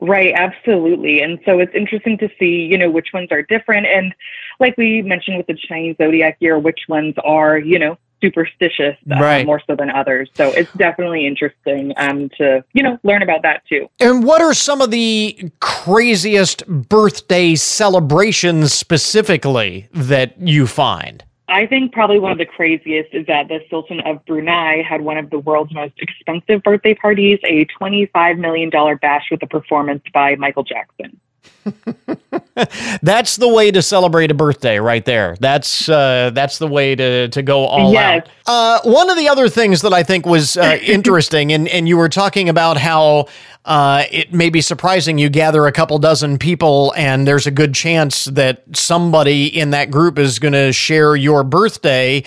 Right, 0.00 0.32
absolutely. 0.34 1.20
And 1.20 1.38
so 1.44 1.58
it's 1.58 1.74
interesting 1.74 2.16
to 2.16 2.30
see, 2.38 2.64
you 2.64 2.78
know, 2.78 2.90
which 2.90 3.12
ones 3.12 3.28
are 3.30 3.42
different. 3.42 3.86
And 3.86 4.14
like 4.58 4.74
we 4.78 5.02
mentioned 5.02 5.36
with 5.36 5.48
the 5.48 5.54
Chinese 5.54 5.96
zodiac 5.98 6.38
year, 6.40 6.58
which 6.58 6.88
ones 6.88 7.14
are, 7.22 7.58
you 7.58 7.78
know, 7.78 7.98
superstitious 8.22 8.96
uh, 9.10 9.20
right. 9.20 9.46
more 9.46 9.60
so 9.66 9.76
than 9.76 9.90
others. 9.90 10.30
So 10.34 10.50
it's 10.50 10.72
definitely 10.72 11.26
interesting 11.26 11.92
um, 11.98 12.30
to, 12.38 12.64
you 12.72 12.82
know, 12.82 12.98
learn 13.02 13.22
about 13.22 13.42
that 13.42 13.62
too. 13.68 13.88
And 14.00 14.24
what 14.24 14.40
are 14.40 14.54
some 14.54 14.80
of 14.80 14.90
the 14.90 15.50
craziest 15.60 16.66
birthday 16.66 17.54
celebrations 17.54 18.72
specifically 18.72 19.88
that 19.92 20.40
you 20.40 20.66
find? 20.66 21.24
I 21.50 21.66
think 21.66 21.92
probably 21.92 22.20
one 22.20 22.30
of 22.30 22.38
the 22.38 22.46
craziest 22.46 23.12
is 23.12 23.26
that 23.26 23.48
the 23.48 23.60
Sultan 23.68 24.00
of 24.00 24.24
Brunei 24.24 24.82
had 24.82 25.00
one 25.00 25.16
of 25.16 25.30
the 25.30 25.40
world's 25.40 25.74
most 25.74 25.94
expensive 25.98 26.62
birthday 26.62 26.94
parties, 26.94 27.40
a 27.42 27.66
$25 27.66 28.38
million 28.38 28.70
bash 28.70 29.28
with 29.32 29.42
a 29.42 29.48
performance 29.48 30.02
by 30.14 30.36
Michael 30.36 30.62
Jackson. 30.62 31.20
that's 33.02 33.36
the 33.36 33.48
way 33.48 33.70
to 33.70 33.82
celebrate 33.82 34.30
a 34.30 34.34
birthday 34.34 34.78
right 34.78 35.04
there. 35.04 35.36
That's 35.40 35.88
uh, 35.88 36.30
that's 36.32 36.58
the 36.58 36.66
way 36.66 36.94
to, 36.94 37.28
to 37.28 37.42
go 37.42 37.66
all 37.66 37.92
yes. 37.92 38.26
out. 38.26 38.30
Uh, 38.46 38.90
one 38.90 39.10
of 39.10 39.16
the 39.16 39.28
other 39.28 39.48
things 39.48 39.82
that 39.82 39.92
I 39.92 40.02
think 40.02 40.26
was 40.26 40.56
uh, 40.56 40.78
interesting, 40.82 41.52
and, 41.52 41.68
and 41.68 41.88
you 41.88 41.96
were 41.96 42.08
talking 42.08 42.48
about 42.48 42.76
how 42.76 43.26
uh, 43.64 44.04
it 44.10 44.32
may 44.32 44.50
be 44.50 44.60
surprising 44.60 45.18
you 45.18 45.28
gather 45.28 45.66
a 45.66 45.72
couple 45.72 45.98
dozen 45.98 46.38
people 46.38 46.94
and 46.96 47.26
there's 47.26 47.46
a 47.46 47.50
good 47.50 47.74
chance 47.74 48.24
that 48.26 48.64
somebody 48.74 49.46
in 49.46 49.70
that 49.70 49.90
group 49.90 50.18
is 50.18 50.38
going 50.38 50.54
to 50.54 50.72
share 50.72 51.14
your 51.14 51.44
birthday. 51.44 52.24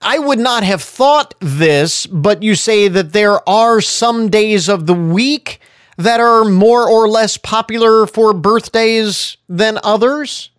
I 0.00 0.20
would 0.20 0.38
not 0.38 0.62
have 0.62 0.80
thought 0.80 1.34
this, 1.40 2.06
but 2.06 2.44
you 2.44 2.54
say 2.54 2.86
that 2.86 3.12
there 3.12 3.46
are 3.48 3.80
some 3.80 4.30
days 4.30 4.68
of 4.68 4.86
the 4.86 4.94
week 4.94 5.60
that 5.98 6.20
are 6.20 6.44
more 6.44 6.88
or 6.88 7.08
less 7.08 7.36
popular 7.36 8.06
for 8.06 8.32
birthdays 8.32 9.36
than 9.48 9.78
others? 9.84 10.50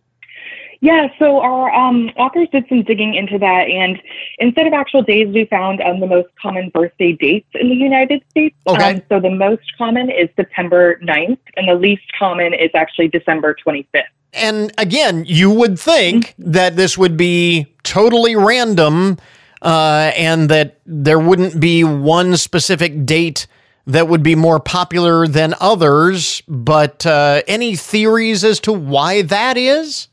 Yeah, 0.82 1.10
so 1.20 1.42
our 1.42 1.74
um, 1.74 2.10
authors 2.16 2.48
did 2.52 2.66
some 2.70 2.84
digging 2.84 3.14
into 3.14 3.38
that, 3.40 3.68
and 3.68 4.02
instead 4.38 4.66
of 4.66 4.72
actual 4.72 5.02
days, 5.02 5.28
we 5.34 5.44
found 5.46 5.82
um, 5.82 6.00
the 6.00 6.08
most 6.08 6.30
common 6.42 6.70
birthday 6.70 7.12
dates 7.12 7.50
in 7.54 7.68
the 7.68 7.76
United 7.76 8.24
States. 8.30 8.56
Okay. 8.66 8.96
Um, 8.96 9.02
so 9.10 9.20
the 9.20 9.30
most 9.30 9.76
common 9.78 10.10
is 10.10 10.30
September 10.38 10.98
9th, 11.00 11.40
and 11.58 11.68
the 11.68 11.76
least 11.76 12.10
common 12.18 12.54
is 12.54 12.70
actually 12.74 13.10
December 13.10 13.56
25th. 13.66 14.04
And 14.32 14.72
again, 14.78 15.26
you 15.26 15.52
would 15.52 15.78
think 15.78 16.28
mm-hmm. 16.28 16.52
that 16.52 16.78
this 16.78 16.98
would 16.98 17.18
be 17.18 17.68
totally 17.84 18.38
random 18.38 19.18
uh, 19.62 20.12
and 20.16 20.50
that 20.50 20.80
there 20.86 21.20
wouldn't 21.20 21.60
be 21.60 21.84
one 21.84 22.38
specific 22.38 23.06
date 23.06 23.48
that 23.90 24.08
would 24.08 24.22
be 24.22 24.36
more 24.36 24.60
popular 24.60 25.28
than 25.28 25.56
others. 25.60 26.44
But 26.48 27.06
uh, 27.06 27.42
any 27.48 27.76
theories 27.76 28.44
as 28.44 28.60
to 28.62 28.72
why 28.72 29.24
that 29.24 29.58
is? 29.58 30.09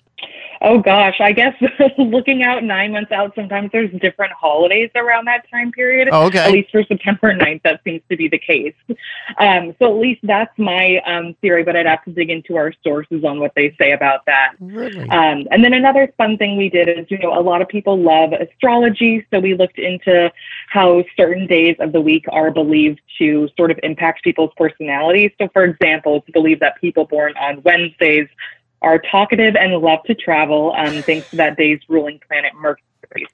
Oh 0.67 0.81
gosh, 0.81 1.21
I 1.21 1.31
guess 1.31 1.55
looking 1.99 2.43
out 2.43 2.65
nine 2.65 2.91
months 2.91 3.13
out, 3.13 3.37
sometimes 3.37 3.71
there's 3.71 3.89
different 4.01 4.33
holidays 4.33 4.91
around 4.97 5.27
that 5.27 5.49
time 5.49 5.71
period. 5.71 6.09
Oh, 6.11 6.27
okay. 6.27 6.41
At 6.41 6.51
least 6.51 6.73
for 6.73 6.83
September 6.83 7.33
9th, 7.33 7.63
that 7.63 7.83
seems 7.85 8.03
to 8.11 8.17
be 8.17 8.27
the 8.27 8.39
case. 8.39 8.75
Um, 9.39 9.77
so 9.79 9.95
at 9.95 10.01
least 10.01 10.23
that's 10.25 10.51
my 10.59 11.01
um, 11.07 11.37
theory, 11.41 11.63
but 11.63 11.77
I'd 11.77 11.87
have 11.87 12.03
to 12.07 12.11
dig 12.11 12.31
into 12.31 12.57
our 12.57 12.73
sources 12.83 13.23
on 13.25 13.39
what 13.39 13.53
they 13.55 13.77
say 13.79 13.93
about 13.93 14.27
that. 14.27 14.55
Really? 14.59 15.09
Um, 15.09 15.47
and 15.53 15.63
then 15.63 15.73
another 15.73 16.13
fun 16.19 16.37
thing 16.37 16.57
we 16.57 16.69
did 16.69 16.89
is, 16.89 17.07
you 17.11 17.19
know, 17.19 17.39
a 17.39 17.43
lot 17.43 17.63
of 17.63 17.69
people 17.69 18.03
love 18.03 18.33
astrology. 18.33 19.25
So 19.31 19.39
we 19.39 19.55
looked 19.55 19.79
into 19.79 20.33
how 20.69 21.05
certain 21.17 21.47
days 21.47 21.77
of 21.79 21.93
the 21.93 22.01
week 22.01 22.25
are 22.31 22.51
believed 22.51 23.01
to 23.19 23.49
sort 23.57 23.71
of 23.71 23.79
impact 23.85 24.25
people's 24.25 24.51
personalities. 24.57 25.31
So, 25.41 25.49
for 25.53 25.63
example, 25.63 26.17
it's 26.17 26.31
believed 26.31 26.61
that 26.63 26.81
people 26.81 27.05
born 27.05 27.35
on 27.37 27.63
Wednesdays 27.63 28.27
are 28.83 28.99
talkative 28.99 29.57
and 29.57 29.75
love 29.75 30.03
to 30.05 30.15
travel, 30.15 30.73
um, 30.77 31.03
thanks 31.03 31.29
to 31.31 31.37
that 31.37 31.57
day's 31.57 31.81
ruling 31.89 32.21
planet 32.29 32.53
Mercury. 32.55 32.83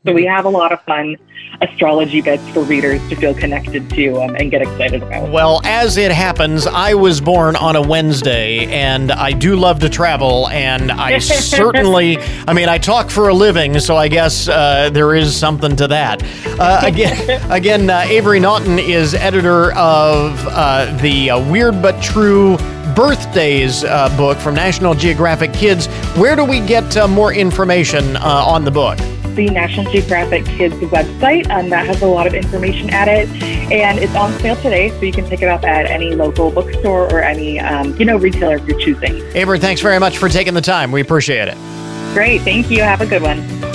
So 0.05 0.13
we 0.13 0.25
have 0.25 0.45
a 0.45 0.49
lot 0.49 0.73
of 0.73 0.81
fun 0.83 1.17
astrology 1.61 2.21
bits 2.21 2.47
for 2.51 2.63
readers 2.63 3.07
to 3.09 3.17
feel 3.17 3.35
connected 3.35 3.89
to 3.91 4.21
um, 4.21 4.35
and 4.37 4.51
get 4.51 4.63
excited 4.63 5.03
about. 5.03 5.31
Well, 5.31 5.61
as 5.65 5.97
it 5.97 6.11
happens, 6.11 6.67
I 6.67 6.95
was 6.95 7.21
born 7.21 7.57
on 7.57 7.77
a 7.77 7.83
Wednesday, 7.83 8.67
and 8.67 9.13
I 9.13 9.33
do 9.33 9.57
love 9.57 9.81
to 9.81 9.89
travel, 9.89 10.49
and 10.49 10.91
I 10.91 11.19
certainly, 11.21 12.19
I 12.47 12.53
mean, 12.53 12.69
I 12.69 12.79
talk 12.79 13.11
for 13.11 13.29
a 13.29 13.35
living, 13.35 13.79
so 13.79 13.97
I 13.97 14.09
guess 14.09 14.49
uh, 14.49 14.91
there 14.91 15.15
is 15.15 15.37
something 15.37 15.77
to 15.77 15.89
that. 15.89 16.23
Uh, 16.59 16.81
again, 16.83 17.41
again, 17.51 17.91
uh, 17.91 18.05
Avery 18.07 18.41
Naughton 18.41 18.79
is 18.79 19.15
editor 19.15 19.73
of 19.73 20.47
uh, 20.49 20.97
the 21.01 21.31
uh, 21.31 21.51
Weird 21.51 21.81
but 21.83 22.03
True 22.03 22.57
birthdays 22.95 23.85
uh, 23.85 24.15
book 24.17 24.39
from 24.39 24.55
National 24.55 24.95
Geographic 24.95 25.53
Kids. 25.53 25.87
Where 26.17 26.37
do 26.37 26.45
we 26.45 26.61
get 26.61 26.97
uh, 26.97 27.09
more 27.09 27.33
information 27.33 28.17
uh, 28.17 28.45
on 28.47 28.65
the 28.65 28.71
book? 28.71 28.99
The 29.35 29.49
National 29.49 29.91
Geographic 29.91 30.45
Kids 30.45 30.75
website 30.75 31.49
um, 31.51 31.71
that 31.71 31.87
has 31.87 32.03
a 32.03 32.07
lot 32.07 32.27
of 32.27 32.35
information 32.35 32.91
at 32.91 33.09
it, 33.09 33.29
and 33.73 33.99
it's 33.99 34.15
on 34.15 34.33
sale 34.41 34.57
today, 34.57 34.91
so 34.91 35.03
you 35.03 35.13
can 35.13 35.27
pick 35.27 35.41
it 35.41 35.49
up 35.49 35.65
at 35.65 35.87
any 35.87 36.15
local 36.15 36.51
bookstore 36.51 37.11
or 37.13 37.23
any 37.23 37.59
um, 37.59 37.97
you 37.97 38.05
know 38.05 38.19
retailer 38.19 38.57
of 38.57 38.69
your 38.69 38.79
choosing. 38.79 39.23
Avery, 39.35 39.59
thanks 39.59 39.81
very 39.81 39.99
much 39.99 40.19
for 40.19 40.29
taking 40.29 40.55
the 40.55 40.61
time. 40.61 40.93
We 40.93 41.01
appreciate 41.01 41.49
it. 41.49 41.57
Great, 42.13 42.43
thank 42.43 42.71
you. 42.71 42.83
Have 42.83 43.01
a 43.01 43.07
good 43.07 43.23
one. 43.23 43.72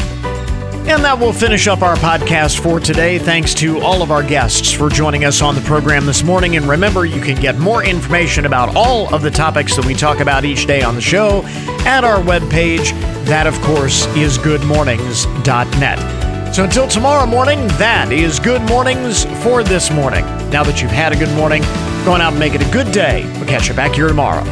And 0.90 1.04
that 1.04 1.20
will 1.20 1.34
finish 1.34 1.68
up 1.68 1.82
our 1.82 1.98
podcast 1.98 2.62
for 2.62 2.80
today. 2.80 3.20
Thanks 3.20 3.54
to 3.56 3.82
all 3.82 4.02
of 4.02 4.10
our 4.10 4.24
guests 4.24 4.72
for 4.72 4.90
joining 4.90 5.26
us 5.26 5.42
on 5.42 5.54
the 5.54 5.60
program 5.62 6.06
this 6.06 6.24
morning. 6.24 6.56
And 6.56 6.66
remember, 6.66 7.06
you 7.06 7.22
can 7.22 7.36
get 7.42 7.58
more 7.58 7.84
information 7.84 8.46
about 8.46 8.74
all 8.74 9.14
of 9.14 9.22
the 9.22 9.30
topics 9.30 9.76
that 9.76 9.86
we 9.86 9.94
talk 9.94 10.22
about 10.22 10.46
each 10.46 10.66
day 10.66 10.84
on 10.84 10.96
the 10.96 11.02
show 11.02 11.44
at 11.86 12.06
our 12.06 12.20
webpage. 12.20 12.92
That, 13.26 13.48
of 13.48 13.60
course, 13.64 14.06
is 14.16 14.38
goodmornings.net. 14.38 16.56
So 16.56 16.64
until 16.64 16.88
tomorrow 16.88 17.26
morning, 17.26 17.68
that 17.78 18.14
is 18.14 18.40
Good 18.40 18.62
Mornings 18.62 19.26
for 19.44 19.64
this 19.64 19.92
morning. 19.92 20.24
Now 20.50 20.64
that 20.64 20.82
you've 20.82 20.92
had 20.92 21.12
a 21.12 21.18
good 21.18 21.36
morning, 21.36 21.64
go 22.06 22.14
on 22.14 22.22
out 22.22 22.32
and 22.32 22.40
make 22.40 22.56
it 22.56 22.66
a 22.66 22.72
good 22.72 22.94
day. 22.94 23.30
We'll 23.36 23.46
catch 23.46 23.68
you 23.68 23.76
back 23.76 23.94
here 23.94 24.08
tomorrow. 24.08 24.46